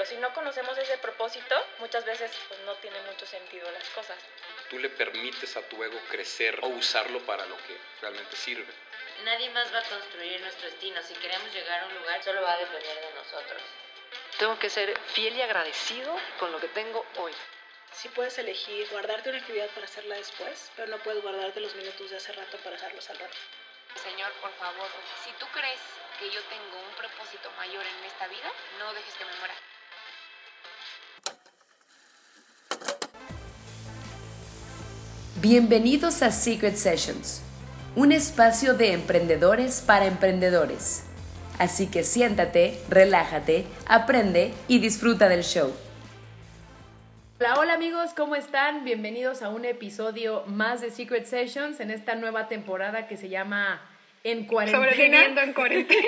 [0.00, 4.16] pero si no conocemos ese propósito, muchas veces pues, no tiene mucho sentido las cosas.
[4.70, 8.72] Tú le permites a tu ego crecer o usarlo para lo que realmente sirve.
[9.26, 11.02] Nadie más va a construir nuestro destino.
[11.02, 13.60] Si queremos llegar a un lugar, solo va a depender de nosotros.
[14.38, 17.34] Tengo que ser fiel y agradecido con lo que tengo hoy.
[17.92, 22.08] Sí puedes elegir guardarte una actividad para hacerla después, pero no puedes guardarte los minutos
[22.08, 23.36] de hace rato para hacerlos al rato.
[24.02, 24.88] Señor, por favor,
[25.22, 25.80] si tú crees
[26.18, 29.54] que yo tengo un propósito mayor en esta vida, no dejes que me muera.
[35.42, 37.40] Bienvenidos a Secret Sessions,
[37.96, 41.06] un espacio de emprendedores para emprendedores.
[41.58, 45.72] Así que siéntate, relájate, aprende y disfruta del show.
[47.38, 48.84] Hola, hola amigos, ¿cómo están?
[48.84, 53.80] Bienvenidos a un episodio más de Secret Sessions en esta nueva temporada que se llama
[54.22, 54.90] En Cuarentena.
[54.90, 56.02] Sobreviviendo en cuarentena.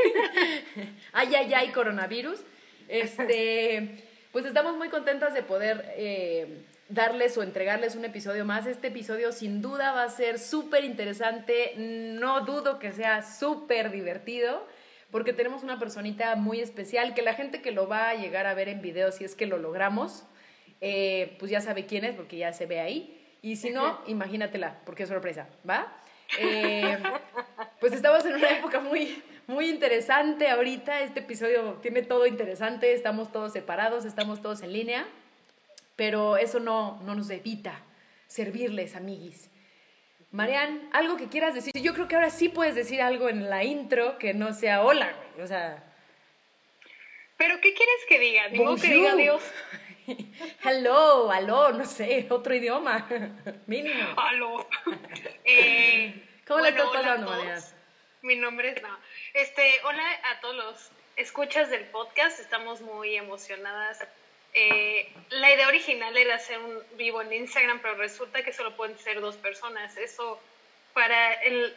[1.14, 2.38] ay, ay, ay, coronavirus.
[2.86, 8.66] Este, pues estamos muy contentas de poder eh, darles o entregarles un episodio más.
[8.66, 11.72] Este episodio sin duda va a ser súper interesante.
[11.76, 14.66] No dudo que sea súper divertido
[15.10, 18.54] porque tenemos una personita muy especial que la gente que lo va a llegar a
[18.54, 20.24] ver en video, si es que lo logramos,
[20.80, 23.18] eh, pues ya sabe quién es porque ya se ve ahí.
[23.42, 25.92] Y si no, imagínatela, porque es sorpresa, ¿va?
[26.38, 26.96] Eh,
[27.80, 31.00] pues estamos en una época muy, muy interesante ahorita.
[31.00, 32.92] Este episodio tiene todo interesante.
[32.92, 35.06] Estamos todos separados, estamos todos en línea.
[35.96, 37.82] Pero eso no, no nos evita
[38.26, 39.50] servirles, amiguis.
[40.30, 41.72] Marian, algo que quieras decir.
[41.74, 45.12] Yo creo que ahora sí puedes decir algo en la intro que no sea hola,
[45.12, 45.44] güey.
[45.44, 45.84] O sea.
[47.36, 48.48] ¿Pero qué quieres que diga?
[48.48, 49.42] Digo que diga Dios.
[50.64, 53.06] Hello, aló, no sé, otro idioma.
[53.66, 54.14] Mínimo.
[54.16, 54.66] Aló.
[55.44, 57.30] Eh, ¿Cómo bueno, estás hola a pasando.
[57.30, 57.62] Marian?
[58.22, 58.96] Mi nombre es no.
[59.34, 62.40] Este, hola a todos los escuchas del podcast.
[62.40, 64.06] Estamos muy emocionadas.
[64.54, 68.98] Eh, la idea original era hacer un vivo en Instagram, pero resulta que solo pueden
[68.98, 69.96] ser dos personas.
[69.96, 70.40] Eso
[70.92, 71.74] para el,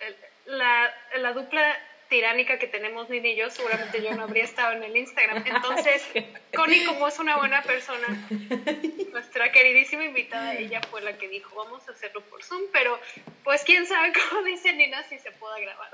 [0.00, 1.78] el- la, la dupla
[2.08, 5.44] tiránica que tenemos Nini y yo, seguramente yo no habría estado en el Instagram.
[5.46, 6.04] Entonces,
[6.54, 8.06] Connie, como es una buena persona,
[9.12, 12.98] nuestra queridísima invitada, ella fue la que dijo, vamos a hacerlo por Zoom, pero
[13.44, 15.90] pues quién sabe cómo dice Nina si se pueda grabar.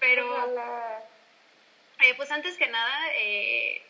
[0.00, 0.36] pero,
[2.02, 3.80] eh, pues antes que nada, eh,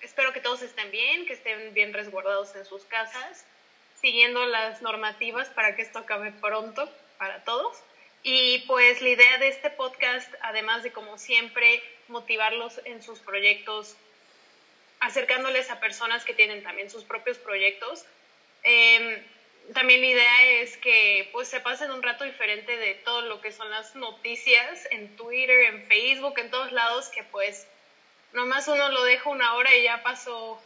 [0.00, 3.44] espero que todos estén bien, que estén bien resguardados en sus casas,
[4.00, 7.76] siguiendo las normativas para que esto acabe pronto para todos.
[8.22, 13.96] Y pues la idea de este podcast, además de como siempre motivarlos en sus proyectos,
[15.00, 18.04] acercándoles a personas que tienen también sus propios proyectos,
[18.62, 19.24] eh,
[19.72, 23.52] también la idea es que pues se pasen un rato diferente de todo lo que
[23.52, 27.66] son las noticias en Twitter, en Facebook, en todos lados, que pues
[28.32, 30.60] nomás uno lo deja una hora y ya pasó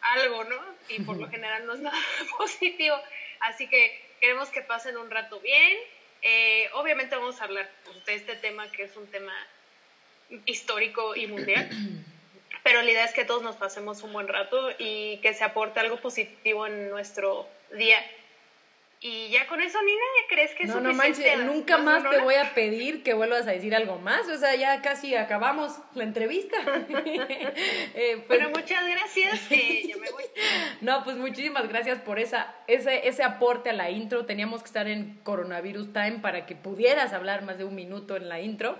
[0.00, 0.56] algo, ¿no?
[0.88, 1.98] Y por lo general no es nada
[2.36, 2.96] positivo.
[3.40, 5.78] Así que queremos que pasen un rato bien.
[6.22, 7.70] Eh, obviamente vamos a hablar
[8.06, 9.34] de este tema que es un tema
[10.46, 11.68] histórico y mundial.
[12.64, 15.80] Pero la idea es que todos nos pasemos un buen rato y que se aporte
[15.80, 17.98] algo positivo en nuestro día.
[19.00, 22.34] Y ya con eso, Nina, ¿crees que es No, no manches, nunca más te voy
[22.34, 24.28] a pedir que vuelvas a decir algo más.
[24.28, 26.56] O sea, ya casi acabamos la entrevista.
[27.94, 29.50] Eh, pues, Bueno, muchas gracias.
[29.50, 30.24] eh, ya me voy.
[30.80, 34.26] No, pues muchísimas gracias por esa, ese, ese aporte a la intro.
[34.26, 38.28] Teníamos que estar en Coronavirus Time para que pudieras hablar más de un minuto en
[38.28, 38.78] la intro.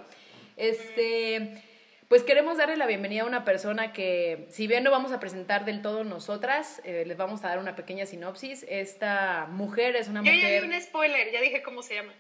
[0.57, 1.63] Este,
[2.09, 5.65] pues queremos darle la bienvenida a una persona que, si bien no vamos a presentar
[5.67, 8.65] del todo nosotras, eh, les vamos a dar una pequeña sinopsis.
[8.69, 10.63] Esta mujer es una Yo ya mujer...
[10.63, 12.13] di un spoiler, ya dije cómo se llama.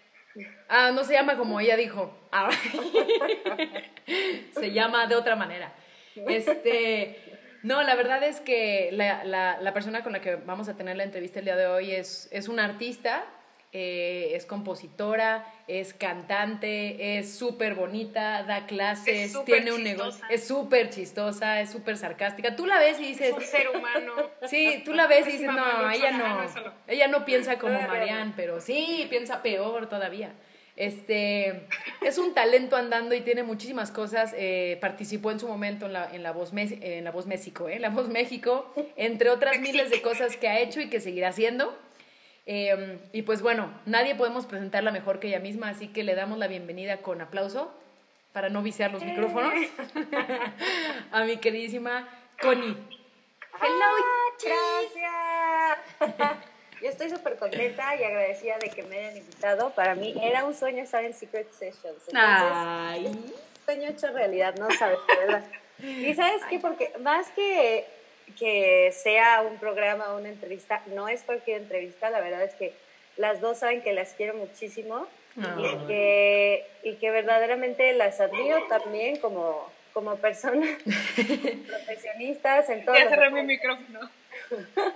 [0.69, 2.17] Ah, no se llama como ella dijo.
[2.31, 2.51] Ah.
[4.53, 5.73] se llama de otra manera.
[6.29, 7.17] Este,
[7.63, 10.97] no, la verdad es que la, la- la persona con la que vamos a tener
[10.97, 13.25] la entrevista el día de hoy es, es una artista,
[13.73, 20.91] eh, es compositora, es cantante, es súper bonita, da clases, tiene un negocio, es súper
[20.91, 22.57] chistosa, es súper sarcástica.
[22.57, 24.13] Tú la ves y dices, Es un ser humano.
[24.49, 28.33] Sí, tú la ves y dices, no, ella Ah, no, ella no piensa como Marianne,
[28.37, 30.33] pero sí, piensa peor todavía.
[30.77, 31.67] Este,
[32.03, 34.33] es un talento andando y tiene muchísimas cosas.
[34.37, 37.75] eh, participó en su momento en la, en la Voz, en la Voz México, ¿eh?
[37.75, 41.29] En la Voz México, entre otras miles de cosas que ha hecho y que seguirá
[41.31, 41.77] haciendo.
[42.51, 46.39] Eh, y pues bueno, nadie podemos presentarla mejor que ella misma, así que le damos
[46.39, 47.71] la bienvenida con aplauso
[48.33, 49.53] para no viciar los micrófonos
[51.13, 52.09] a mi queridísima
[52.41, 52.75] Connie.
[54.43, 56.39] Gracias.
[56.81, 59.69] Yo estoy súper contenta y agradecida de que me hayan invitado.
[59.75, 62.09] Para mí era un sueño estar en Secret Sessions.
[62.09, 63.35] Entonces, Ay.
[63.67, 65.45] sueño hecho realidad, no sabes, de verdad.
[65.81, 67.87] Y sabes qué, porque más que,
[68.39, 72.73] que sea un programa o una entrevista, no es cualquier entrevista, la verdad es que
[73.17, 79.19] las dos saben que las quiero muchísimo y, que, y que verdaderamente las admiro también
[79.19, 80.69] como, como personas
[81.67, 82.97] profesionistas en todo.
[82.97, 84.11] Ya cerré mi micrófono.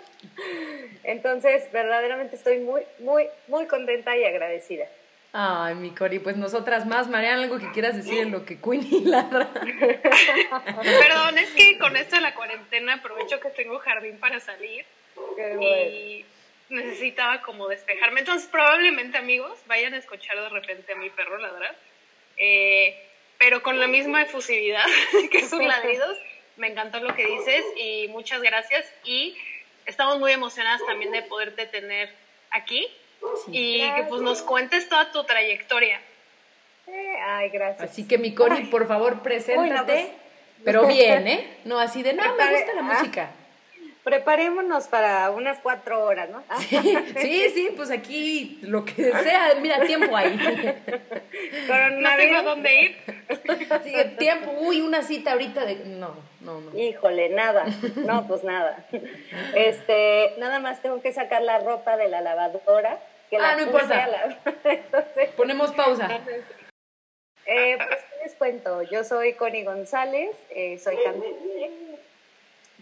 [1.04, 4.86] Entonces, verdaderamente estoy muy, muy, muy contenta y agradecida.
[5.34, 7.08] Ay, mi Cori, pues nosotras más.
[7.08, 9.48] Mariana, algo que quieras decir en lo que Queenie ladra.
[9.50, 14.84] Perdón, es que con esto de la cuarentena aprovecho que tengo jardín para salir
[15.36, 15.62] Qué bueno.
[15.62, 16.26] y
[16.68, 18.20] necesitaba como despejarme.
[18.20, 21.76] Entonces, probablemente, amigos, vayan a escuchar de repente a mi perro ladrar,
[22.36, 23.02] eh,
[23.38, 24.84] pero con la misma efusividad
[25.30, 26.18] que sus ladridos.
[26.58, 28.86] Me encantó lo que dices y muchas gracias.
[29.04, 29.34] Y
[29.86, 32.14] estamos muy emocionadas también de poderte tener
[32.50, 32.86] aquí
[33.48, 36.00] y que pues nos cuentes toda tu trayectoria.
[36.86, 37.90] Eh, Ay, gracias.
[37.90, 39.92] Así que, mi Cori, por favor, preséntate.
[39.92, 40.22] pues.
[40.64, 41.58] Pero bien, ¿eh?
[41.64, 42.82] No así de, no, me gusta la ah.
[42.82, 43.30] música.
[44.04, 46.42] Preparémonos para unas cuatro horas, ¿no?
[47.20, 50.36] Sí, sí, pues aquí lo que sea, mira, tiempo ahí.
[52.00, 52.96] No tengo dónde ir.
[53.84, 55.76] Sí, tiempo, uy, una cita ahorita de...
[55.84, 56.76] No, no, no.
[56.76, 57.64] Híjole, nada.
[57.96, 58.84] No, pues nada.
[59.54, 62.98] Este, nada más tengo que sacar la ropa de la lavadora.
[63.32, 64.06] Que Ah, no importa.
[64.08, 66.06] la- Entonces, Ponemos pausa.
[67.46, 68.82] eh, pues, ¿qué les cuento?
[68.82, 71.70] Yo soy Connie González, eh, soy cantante.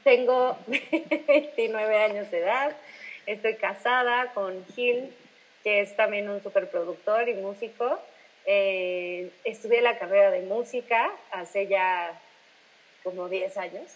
[0.03, 2.77] Tengo 29 años de edad.
[3.27, 5.15] Estoy casada con Gil,
[5.63, 8.01] que es también un superproductor y músico.
[8.45, 12.21] Eh, estudié la carrera de música hace ya
[13.05, 13.93] como 10 años.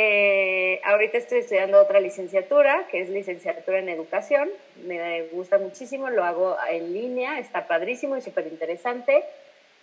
[0.00, 4.48] Eh, ahorita estoy estudiando otra licenciatura, que es licenciatura en educación.
[4.84, 9.24] Me gusta muchísimo, lo hago en línea, está padrísimo y súper interesante.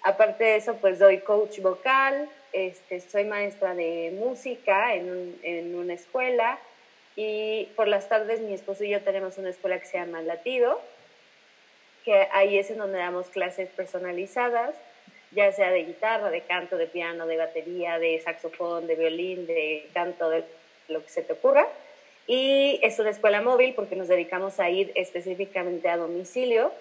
[0.03, 5.95] Aparte de eso, pues doy coach vocal, este, soy maestra de música en, en una
[5.95, 6.59] escuela
[7.17, 10.79] y por las tardes mi esposo y yo tenemos una escuela que se llama Latido,
[12.05, 14.75] que ahí es en donde damos clases personalizadas,
[15.35, 19.87] ya sea de guitarra, de canto, de piano, de batería, de saxofón, de violín, de
[19.93, 20.43] canto, de
[20.87, 21.67] lo que se te ocurra.
[22.27, 26.71] Y es una escuela móvil porque nos dedicamos a ir específicamente a domicilio.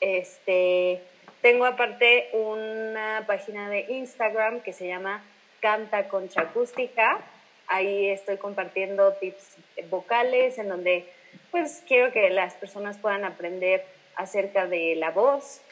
[0.00, 1.00] Este,
[1.40, 5.24] tengo aparte una página de Instagram que se llama
[5.60, 7.20] Canta Concha Acústica.
[7.66, 9.56] Ahí estoy compartiendo tips
[9.88, 11.06] vocales en donde
[11.50, 13.84] pues quiero que las personas puedan aprender
[14.16, 15.62] acerca de la voz,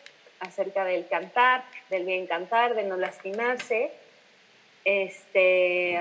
[0.40, 3.90] acerca del cantar, del bien cantar, de no lastimarse.
[4.84, 5.98] Este,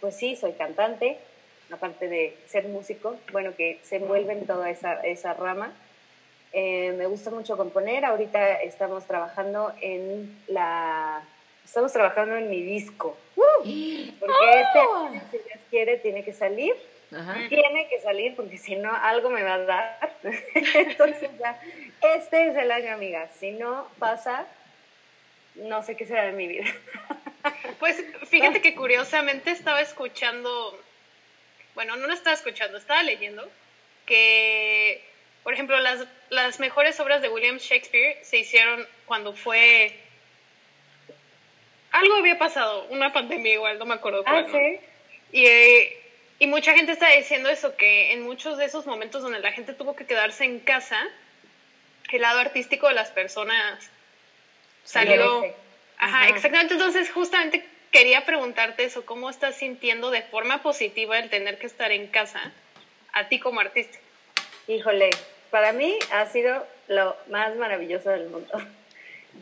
[0.00, 1.18] pues sí, soy cantante,
[1.70, 5.72] aparte de ser músico, bueno, que se envuelve en toda esa, esa rama.
[6.52, 8.04] Eh, me gusta mucho componer.
[8.04, 11.22] Ahorita estamos trabajando en la.
[11.64, 13.16] Estamos trabajando en mi disco.
[13.34, 16.74] Porque este año, si Dios quiere, tiene que salir.
[17.12, 17.34] Ajá.
[17.48, 20.12] Tiene que salir porque si no, algo me va a dar.
[20.74, 21.60] Entonces, ya,
[22.02, 23.30] este es el año, amigas.
[23.38, 24.46] Si no pasa,
[25.56, 26.64] no sé qué será de mi vida.
[27.78, 30.78] Pues fíjate que curiosamente estaba escuchando,
[31.74, 33.50] bueno, no lo estaba escuchando, estaba leyendo
[34.04, 35.02] que,
[35.42, 39.96] por ejemplo, las, las mejores obras de William Shakespeare se hicieron cuando fue...
[41.92, 44.42] Algo había pasado, una pandemia igual, no me acuerdo Ah.
[44.42, 44.58] ¿no?
[45.32, 45.99] Y, eh,
[46.40, 49.74] y mucha gente está diciendo eso, que en muchos de esos momentos donde la gente
[49.74, 50.98] tuvo que quedarse en casa,
[52.10, 53.90] el lado artístico de las personas
[54.82, 55.44] salió...
[55.98, 56.28] Ajá.
[56.28, 56.72] exactamente.
[56.74, 61.92] Entonces, justamente quería preguntarte eso, ¿cómo estás sintiendo de forma positiva el tener que estar
[61.92, 62.52] en casa
[63.12, 63.98] a ti como artista?
[64.66, 65.10] Híjole,
[65.50, 68.58] para mí ha sido lo más maravilloso del mundo.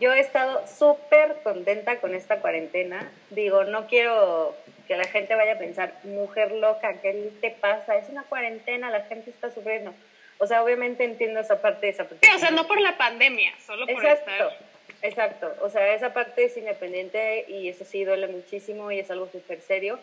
[0.00, 3.10] Yo he estado súper contenta con esta cuarentena.
[3.30, 4.54] Digo, no quiero
[4.86, 7.96] que la gente vaya a pensar, mujer loca, ¿qué te pasa?
[7.96, 9.92] Es una cuarentena, la gente está sufriendo.
[10.38, 12.26] O sea, obviamente entiendo esa parte, esa parte.
[12.26, 14.56] Sí, o sea, no por la pandemia, solo por Exacto, estar...
[15.02, 15.54] exacto.
[15.62, 19.60] O sea, esa parte es independiente y eso sí duele muchísimo y es algo súper
[19.60, 19.98] serio.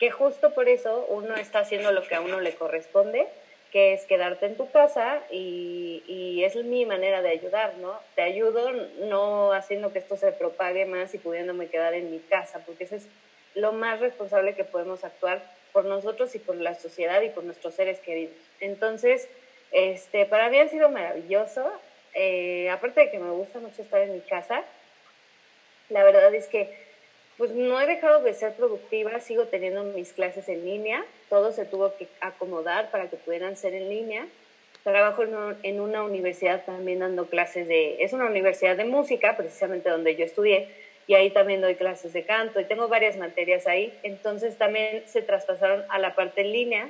[0.00, 3.28] Que justo por eso uno está haciendo lo que a uno le corresponde,
[3.74, 7.98] que es quedarte en tu casa y, y es mi manera de ayudar, ¿no?
[8.14, 12.60] Te ayudo no haciendo que esto se propague más y pudiéndome quedar en mi casa,
[12.64, 13.08] porque eso es
[13.56, 17.74] lo más responsable que podemos actuar por nosotros y por la sociedad y por nuestros
[17.74, 18.36] seres queridos.
[18.60, 19.28] Entonces,
[19.72, 21.68] este, para mí ha sido maravilloso.
[22.14, 24.62] Eh, aparte de que me gusta mucho estar en mi casa,
[25.88, 26.78] la verdad es que
[27.36, 31.64] pues no he dejado de ser productiva, sigo teniendo mis clases en línea, todo se
[31.64, 34.26] tuvo que acomodar para que pudieran ser en línea.
[34.84, 39.36] Trabajo en, un- en una universidad también dando clases de, es una universidad de música,
[39.36, 40.68] precisamente donde yo estudié,
[41.06, 43.92] y ahí también doy clases de canto y tengo varias materias ahí.
[44.02, 46.88] Entonces también se traspasaron a la parte en línea.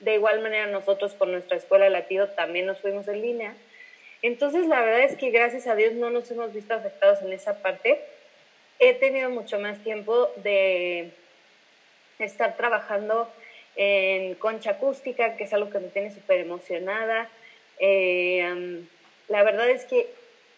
[0.00, 3.54] De igual manera nosotros con nuestra escuela latido también nos fuimos en línea.
[4.22, 7.54] Entonces la verdad es que gracias a Dios no nos hemos visto afectados en esa
[7.60, 8.00] parte.
[8.78, 11.12] He tenido mucho más tiempo de
[12.18, 13.28] estar trabajando
[13.76, 17.28] en concha acústica, que es algo que me tiene súper emocionada.
[17.78, 18.84] Eh,
[19.28, 20.08] la verdad es que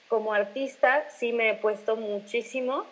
[0.09, 2.87] como artista sí me he puesto muchísimo.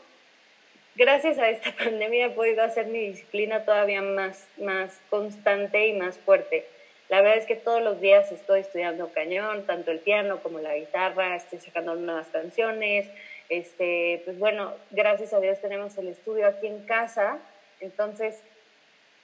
[0.94, 6.18] Gracias a esta pandemia he podido hacer mi disciplina todavía más, más constante y más
[6.18, 6.66] fuerte.
[7.08, 10.74] La verdad es que todos los días estoy estudiando cañón, tanto el piano como la
[10.74, 13.06] guitarra, estoy sacando nuevas canciones.
[13.52, 17.38] Este, pues bueno, gracias a Dios tenemos el estudio aquí en casa,
[17.80, 18.42] entonces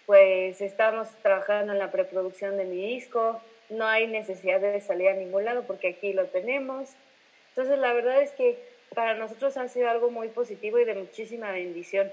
[0.05, 5.15] pues estamos trabajando en la preproducción de mi disco, no hay necesidad de salir a
[5.15, 6.91] ningún lado porque aquí lo tenemos.
[7.53, 8.59] Entonces la verdad es que
[8.95, 12.13] para nosotros ha sido algo muy positivo y de muchísima bendición.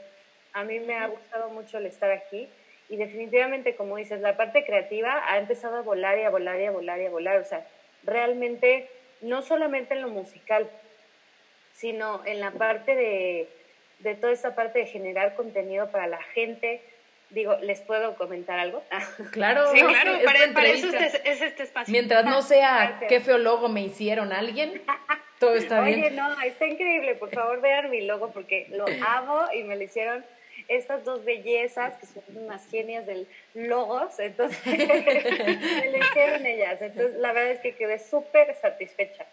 [0.54, 2.48] A mí me ha gustado mucho el estar aquí
[2.88, 6.66] y definitivamente, como dices, la parte creativa ha empezado a volar y a volar y
[6.66, 7.40] a volar y a volar.
[7.40, 7.68] O sea,
[8.04, 8.88] realmente,
[9.20, 10.70] no solamente en lo musical,
[11.76, 13.50] sino en la parte de,
[14.00, 16.82] de toda esta parte de generar contenido para la gente.
[17.32, 18.84] Digo, ¿les puedo comentar algo?
[19.32, 21.92] Claro, Sí, claro, es para, para eso este- es este espacio.
[21.92, 23.10] Mientras no sea Gracias.
[23.10, 24.82] qué feo logo me hicieron alguien,
[25.40, 26.16] todo está Oye, bien.
[26.16, 27.16] no, está increíble.
[27.16, 30.24] Por favor, vean mi logo porque lo amo y me lo hicieron
[30.68, 34.18] estas dos bellezas que son unas genias del logos.
[34.20, 34.78] Entonces, me
[35.92, 36.82] lo hicieron ellas.
[36.82, 39.26] Entonces, la verdad es que quedé súper satisfecha.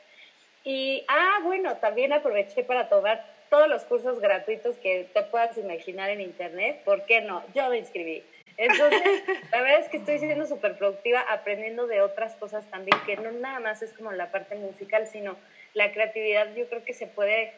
[0.64, 6.10] Y, ah, bueno, también aproveché para tomar todos los cursos gratuitos que te puedas imaginar
[6.10, 6.82] en internet.
[6.84, 7.42] ¿Por qué no?
[7.54, 8.22] Yo me inscribí.
[8.56, 9.02] Entonces,
[9.52, 13.30] la verdad es que estoy siendo súper productiva aprendiendo de otras cosas también, que no
[13.32, 15.36] nada más es como la parte musical, sino
[15.74, 17.52] la creatividad yo creo que se puede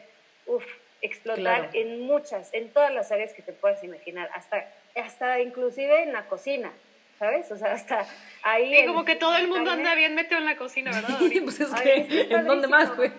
[0.47, 0.65] uf,
[1.01, 1.69] explotar Claro.
[1.73, 6.25] en muchas, en todas las áreas que te puedas imaginar, hasta, hasta inclusive en la
[6.27, 6.71] cocina,
[7.19, 7.51] ¿sabes?
[7.51, 8.05] O sea, hasta
[8.43, 8.69] ahí...
[8.69, 11.17] Sí, en como que todo el mundo anda bien metido en la cocina, ¿verdad?
[11.43, 13.11] Pues es Ay, que, ¿en dónde más, güey?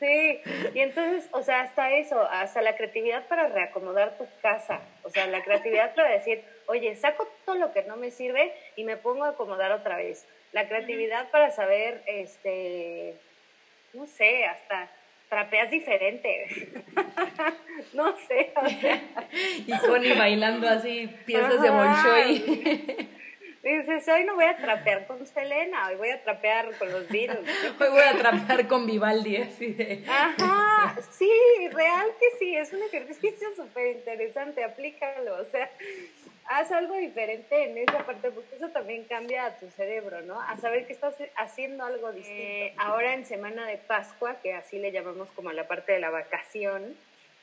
[0.00, 0.40] Sí,
[0.74, 5.26] y entonces, o sea, hasta eso, hasta la creatividad para reacomodar tu casa, o sea,
[5.26, 9.24] la creatividad para decir, oye, saco todo lo que no me sirve y me pongo
[9.24, 10.24] a acomodar otra vez.
[10.52, 13.16] La creatividad para saber, este,
[13.92, 14.88] no sé, hasta
[15.28, 16.70] trapeas diferente.
[17.92, 19.02] no sé, o sea,
[19.66, 22.02] Y Connie bailando así, piezas de Ajá.
[22.04, 23.08] Bolshoi.
[23.62, 27.40] Dices, hoy no voy a trapear con Selena, hoy voy a trapear con los Beatles.
[27.80, 30.04] Hoy voy a trapear con Vivaldi, así de...
[30.08, 31.30] Ajá, sí,
[31.72, 35.70] real que sí, es un ejercicio súper interesante, aplícalo, o sea,
[36.48, 40.40] haz algo diferente en esa parte, porque eso también cambia a tu cerebro, ¿no?
[40.40, 42.40] A saber que estás haciendo algo distinto.
[42.40, 46.10] Eh, ahora en Semana de Pascua, que así le llamamos como la parte de la
[46.10, 46.96] vacación,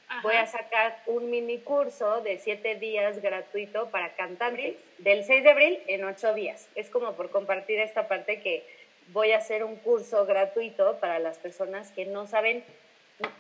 [0.08, 0.22] Ajá.
[0.22, 5.50] voy a sacar un mini curso de siete días gratuito para cantantes del 6 de
[5.50, 6.68] abril en ocho días.
[6.76, 8.64] Es como por compartir esta parte que
[9.08, 12.64] voy a hacer un curso gratuito para las personas que no saben,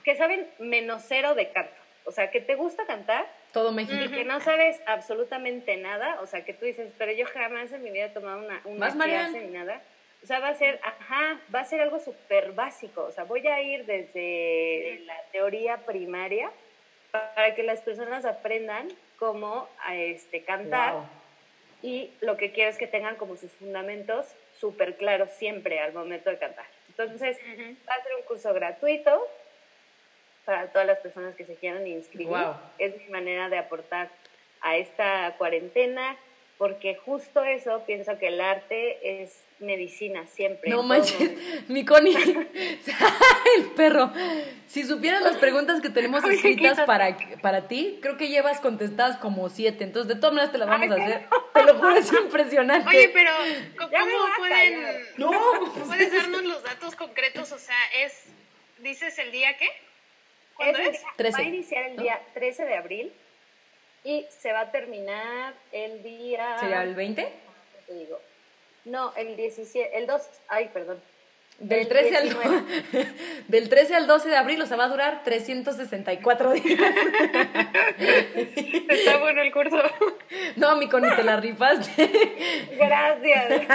[0.04, 1.74] que saben menos cero de canto.
[2.06, 4.16] O sea, que te gusta cantar Todo y México.
[4.16, 6.20] que no sabes absolutamente nada.
[6.22, 8.92] O sea, que tú dices, pero yo jamás en mi vida he tomado una, una
[8.92, 9.82] clase ni nada.
[10.26, 13.04] O sea, va a ser, ajá, va a ser algo súper básico.
[13.04, 16.52] O sea, voy a ir desde la teoría primaria
[17.12, 18.88] para que las personas aprendan
[19.20, 21.04] cómo a, este, cantar Wow.
[21.84, 24.26] y lo que quiero es que tengan como sus fundamentos
[24.60, 26.66] súper claros siempre al momento de cantar.
[26.90, 27.38] Entonces,
[27.88, 29.28] va a ser un curso gratuito
[30.44, 32.30] para todas las personas que se quieran inscribir.
[32.30, 32.56] Wow.
[32.80, 34.10] Es mi manera de aportar
[34.62, 36.18] a esta cuarentena,
[36.58, 40.70] porque justo eso pienso que el arte es medicina siempre.
[40.70, 41.32] No manches,
[41.68, 42.16] mi Connie,
[43.58, 44.12] el perro.
[44.68, 49.50] Si supieras las preguntas que tenemos escritas para, para ti, creo que llevas contestadas como
[49.50, 49.84] siete.
[49.84, 51.26] Entonces, de todas maneras te las vamos a hacer.
[51.54, 52.88] Te lo juro, es impresionante.
[52.90, 53.32] Oye, pero
[53.78, 55.06] ¿cómo basta, pueden.
[55.18, 55.32] No,
[55.88, 57.52] puedes darnos los datos concretos?
[57.52, 58.24] O sea, es,
[58.80, 59.68] dices el día qué?
[60.56, 61.02] ¿Cuándo Es el es?
[61.02, 62.04] día- 13, Va a iniciar el ¿no?
[62.04, 63.14] día 13 de abril
[64.06, 66.58] y se va a terminar el día...
[66.60, 67.28] ¿Sería el 20?
[67.88, 68.20] te digo?
[68.86, 71.02] No, el 17, el 2, ay, perdón.
[71.58, 72.64] Del El 13, al, 19.
[73.48, 76.80] del 13 al 12 de abril, o sea, va a durar 364 días.
[78.90, 79.82] Está bueno el curso.
[80.58, 82.12] No, mi Connie, te la rifaste.
[82.78, 83.50] Gracias.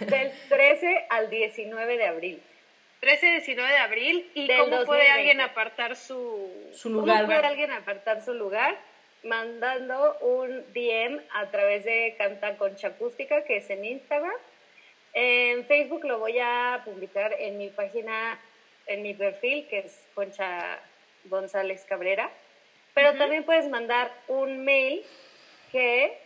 [0.00, 2.42] Del 13 al 19 de abril.
[3.06, 4.30] 13-19 de abril.
[4.34, 5.10] ¿Y Del cómo puede 2020.
[5.12, 7.26] alguien apartar su, Su ¿Cómo lugar.
[7.26, 8.76] puede alguien apartar su lugar?
[9.22, 14.34] Mandando un DM a través de Canta Concha Acústica, que es en Instagram.
[15.12, 18.38] En Facebook lo voy a publicar en mi página,
[18.86, 20.78] en mi perfil, que es Concha
[21.24, 22.30] González Cabrera,
[22.92, 25.02] pero también puedes mandar un mail
[25.72, 26.18] que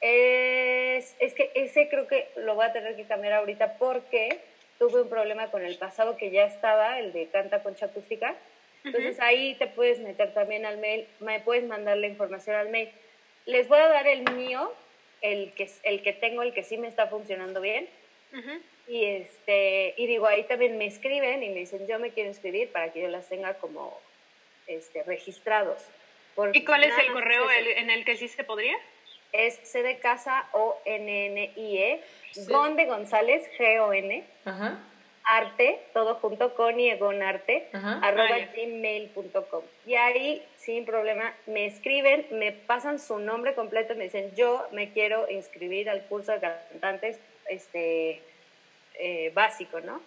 [0.00, 4.40] es, es que ese creo que lo voy a tener que cambiar ahorita porque
[4.78, 8.34] tuve un problema con el pasado que ya estaba, el de Canta Concha Acústica.
[8.84, 12.88] Entonces ahí te puedes meter también al mail, me puedes mandar la información al mail.
[13.46, 14.72] Les voy a dar el mío,
[15.22, 17.88] el que, el que tengo, el que sí me está funcionando bien.
[18.88, 22.70] Y este y digo, ahí también me escriben y me dicen, yo me quiero inscribir
[22.70, 23.98] para que yo las tenga como
[24.68, 25.82] este, registrados.
[26.54, 28.76] ¿Y cuál es el correo el- en el que sí se podría?
[29.36, 32.00] Es C de casa O N N I E
[32.48, 34.78] Gon de González G O N Ajá.
[35.24, 37.98] arte todo junto con y Egon arte Ajá.
[38.02, 43.96] arroba Ah, gmail.com y ahí sin problema me escriben me pasan su nombre completo y
[43.96, 48.22] me dicen yo me quiero inscribir al curso de cantantes este
[48.98, 50.00] eh, básico no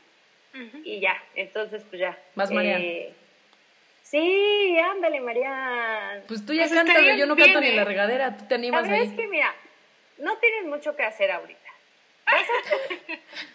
[0.83, 2.17] y ya entonces pues ya.
[2.51, 3.13] Eh,
[4.09, 8.35] sí ándale Marian Pues tú ya Pues cantas, yo no canto ni en la regadera,
[8.37, 9.07] tú te la animas verdad ahí.
[9.07, 9.53] es que mira
[10.17, 11.69] no tienes mucho que hacer ahorita
[12.25, 13.15] vas a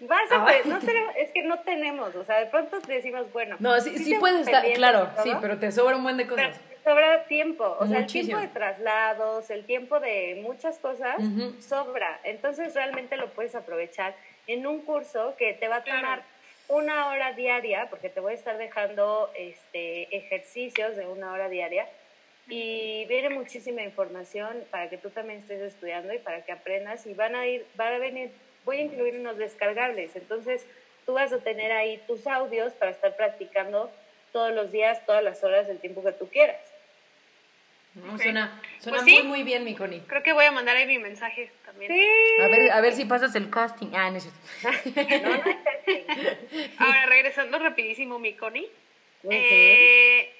[0.00, 0.44] Vas a, Ah.
[0.44, 3.56] pues, no tenemos, es que no tenemos, o sea, de pronto decimos, bueno.
[3.60, 6.60] No, sí, sí puedes estar, claro, sí, pero te sobra un buen de pero cosas.
[6.82, 8.38] sobra tiempo, o sea, el Muchísimo.
[8.38, 11.16] tiempo de traslados, el tiempo de muchas cosas,
[11.60, 12.18] sobra.
[12.24, 14.16] Entonces realmente lo puedes aprovechar
[14.48, 16.22] en un curso que te va a Claro.
[16.68, 21.86] Una hora diaria, porque te voy a estar dejando este, ejercicios de una hora diaria.
[22.46, 27.06] Y viene muchísima información para que tú también estés estudiando y para que aprendas.
[27.06, 28.30] Y van a ir, van a venir,
[28.64, 30.14] voy a incluir unos descargables.
[30.16, 30.66] Entonces
[31.04, 33.90] tú vas a tener ahí tus audios para estar practicando
[34.32, 36.60] todos los días, todas las horas, del tiempo que tú quieras.
[38.04, 39.14] No, Suena, suena Pues sí.
[39.14, 40.00] muy, muy bien, mi Connie.
[40.06, 41.92] Creo que voy a mandar ahí mi mensaje también.
[41.92, 42.06] Sí.
[42.42, 43.88] A ver, a ver si pasas el casting.
[43.94, 44.38] Ah, no es cierto.
[45.22, 46.86] No, no.
[46.86, 48.68] Ahora, regresando rapidísimo, mi Connie.
[49.22, 49.32] Ujú.
[49.32, 50.32] Eh,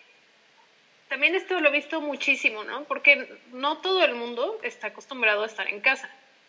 [1.08, 2.84] también esto lo he visto muchísimo, ¿no?
[2.84, 6.08] Porque no todo el mundo está acostumbrado a estar en casa.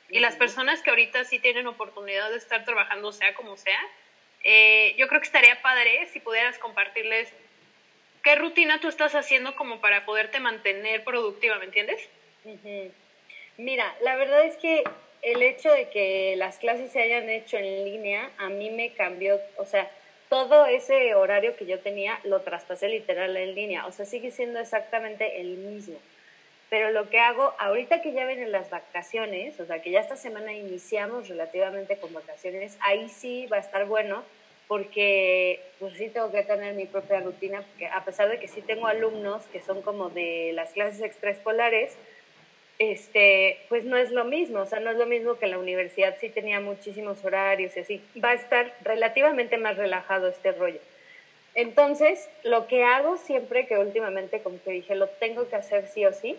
[0.10, 3.80] Y las personas que ahorita sí tienen oportunidad de estar trabajando, sea como sea,
[4.44, 7.32] eh, yo creo que estaría padre si pudieras compartirles
[8.30, 12.00] qué rutina tú estás haciendo como para poderte mantener productiva, ¿me entiendes?
[13.58, 14.84] Mira, la verdad es que
[15.24, 19.40] el hecho de que las clases se hayan hecho en línea a mí me cambió,
[19.58, 19.90] o sea,
[20.30, 24.60] todo ese horario que yo tenía lo traspasé literal en línea, o sea, sigue siendo
[24.60, 25.98] exactamente el mismo.
[26.70, 30.18] Pero lo que hago, ahorita que ya vienen las vacaciones, o sea, que ya esta
[30.18, 34.24] semana iniciamos relativamente con vacaciones, ahí sí va a estar bueno,
[34.70, 38.62] porque pues sí tengo que tener mi propia rutina, porque a pesar de que sí
[38.62, 41.98] tengo alumnos que son como de las clases extraescolares,
[42.78, 46.16] este, pues no es lo mismo, o sea, no es lo mismo que la universidad
[46.22, 48.02] sí tenía muchísimos horarios y así.
[48.24, 50.80] Va a estar relativamente más relajado este rollo.
[51.56, 56.06] Entonces, lo que hago siempre que últimamente, como que dije, lo tengo que hacer sí
[56.06, 56.38] o sí,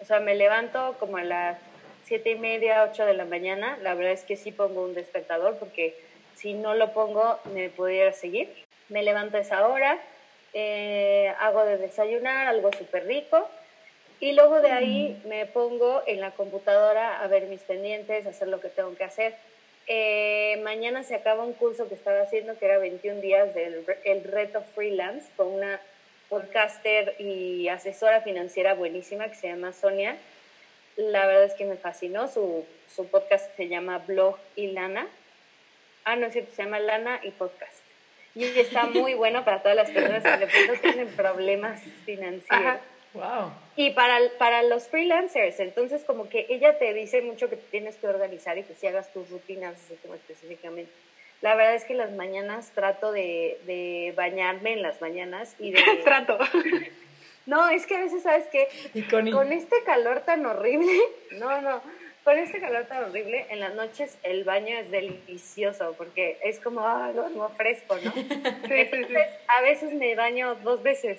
[0.00, 1.58] o sea, me levanto como a las
[2.04, 5.58] siete y media, ocho de la mañana, la verdad es que sí pongo un despertador
[5.58, 6.07] porque
[6.38, 8.48] si no lo pongo me pudiera seguir.
[8.88, 9.98] Me levanto a esa hora,
[10.54, 13.48] eh, hago de desayunar algo súper rico
[14.20, 18.48] y luego de ahí me pongo en la computadora a ver mis pendientes, a hacer
[18.48, 19.34] lo que tengo que hacer.
[19.86, 24.24] Eh, mañana se acaba un curso que estaba haciendo que era 21 días del el
[24.24, 25.80] reto freelance con una
[26.28, 30.16] podcaster y asesora financiera buenísima que se llama Sonia.
[30.96, 32.28] La verdad es que me fascinó.
[32.28, 35.08] Su, su podcast se llama Blog y Lana.
[36.08, 37.82] Ah, no es cierto, se llama Lana y Podcast.
[38.34, 42.48] Y está muy bueno para todas las personas que de pronto tienen problemas financieros.
[42.48, 42.80] Ajá.
[43.12, 43.52] Wow.
[43.76, 48.06] Y para, para los freelancers, entonces como que ella te dice mucho que tienes que
[48.06, 50.90] organizar y que si hagas tus rutinas así como específicamente.
[51.42, 55.82] La verdad es que las mañanas trato de, de bañarme en las mañanas y de...
[56.04, 56.38] Trato.
[57.44, 58.68] No, es que a veces, ¿sabes qué?
[58.94, 59.32] Y Connie.
[59.32, 60.92] Con este calor tan horrible,
[61.32, 61.82] no, no,
[62.28, 66.86] con este calor tan horrible, en las noches el baño es delicioso porque es como,
[66.86, 68.12] ah, duermo fresco, ¿no?
[68.68, 71.18] Entonces, a veces me baño dos veces,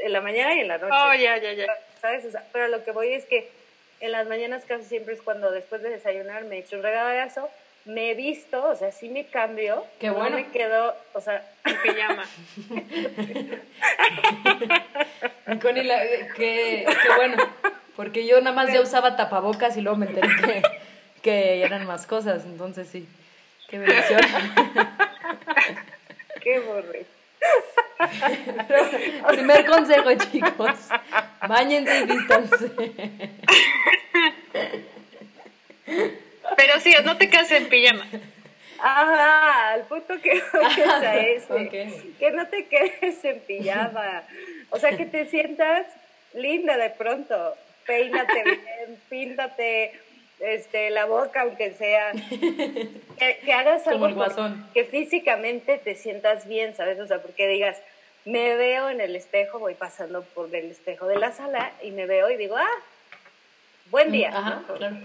[0.00, 0.92] en la mañana y en la noche.
[0.92, 1.66] Oh, ya, ya, ya.
[2.00, 2.24] ¿sabes?
[2.24, 3.48] O sea, pero lo que voy es que
[4.00, 7.48] en las mañanas casi siempre es cuando después de desayunar me echo un regadazo,
[7.84, 9.86] me he visto, o sea, sí me cambio.
[10.00, 10.38] Qué no bueno.
[10.38, 12.24] me quedo, o sea, En pijama.
[15.62, 16.02] Connie, la-
[16.36, 17.36] qué, qué bueno.
[17.98, 20.62] Porque yo nada más ya usaba tapabocas y luego me enteré que,
[21.20, 22.44] que eran más cosas.
[22.44, 23.08] Entonces sí.
[23.68, 24.20] Qué bendición.
[26.40, 27.06] qué borre.
[29.28, 30.76] Primer consejo, chicos.
[31.48, 32.70] Báñense y vístanse.
[36.56, 38.06] Pero sí, no te cases en pijama.
[38.78, 41.52] Ajá, al punto que a ese.
[41.52, 42.18] Ok.
[42.20, 44.22] Que no te quedes en pijama.
[44.70, 45.84] O sea, que te sientas
[46.32, 47.56] linda de pronto.
[47.88, 49.92] Peínate bien, píntate
[50.38, 52.12] este, la boca, aunque sea.
[53.18, 57.00] Que, que hagas Como algo el que físicamente te sientas bien, ¿sabes?
[57.00, 57.76] O sea, porque digas,
[58.24, 62.06] me veo en el espejo, voy pasando por el espejo de la sala y me
[62.06, 62.70] veo y digo, ah,
[63.90, 64.28] buen día.
[64.28, 64.76] Ajá, ¿no?
[64.76, 64.96] claro.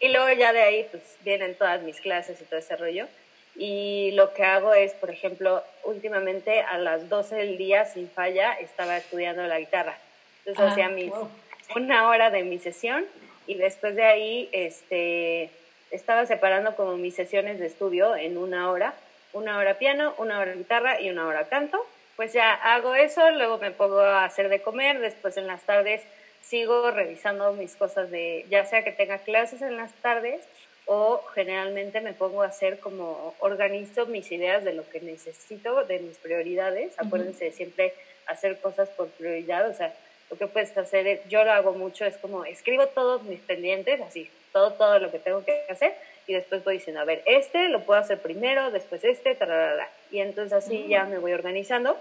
[0.00, 3.06] Y luego ya de ahí, pues vienen todas mis clases y todo ese rollo.
[3.54, 8.54] Y lo que hago es, por ejemplo, últimamente a las 12 del día, sin falla,
[8.54, 9.96] estaba estudiando la guitarra.
[10.44, 11.28] Entonces Ah, hacía mis, wow.
[11.74, 13.04] Una hora de mi sesión
[13.46, 15.50] y después de ahí este,
[15.90, 18.94] estaba separando como mis sesiones de estudio en una hora.
[19.32, 21.84] Una hora piano, una hora guitarra y una hora canto.
[22.16, 26.02] Pues ya hago eso, luego me pongo a hacer de comer, después en las tardes
[26.42, 30.40] sigo revisando mis cosas de, ya sea que tenga clases en las tardes
[30.86, 35.98] o generalmente me pongo a hacer como organizo mis ideas de lo que necesito, de
[35.98, 36.94] mis prioridades.
[36.98, 37.92] Acuérdense de siempre
[38.26, 39.94] hacer cosas por prioridad, o sea,
[40.30, 44.00] lo que puedes hacer, es- yo lo hago mucho, es como escribo todos mis pendientes,
[44.00, 45.94] así, todo, todo lo que tengo que hacer
[46.26, 49.88] y después voy diciendo, a ver, este lo puedo hacer primero, después este, tararara.
[50.10, 51.98] Y entonces así ya me voy organizando.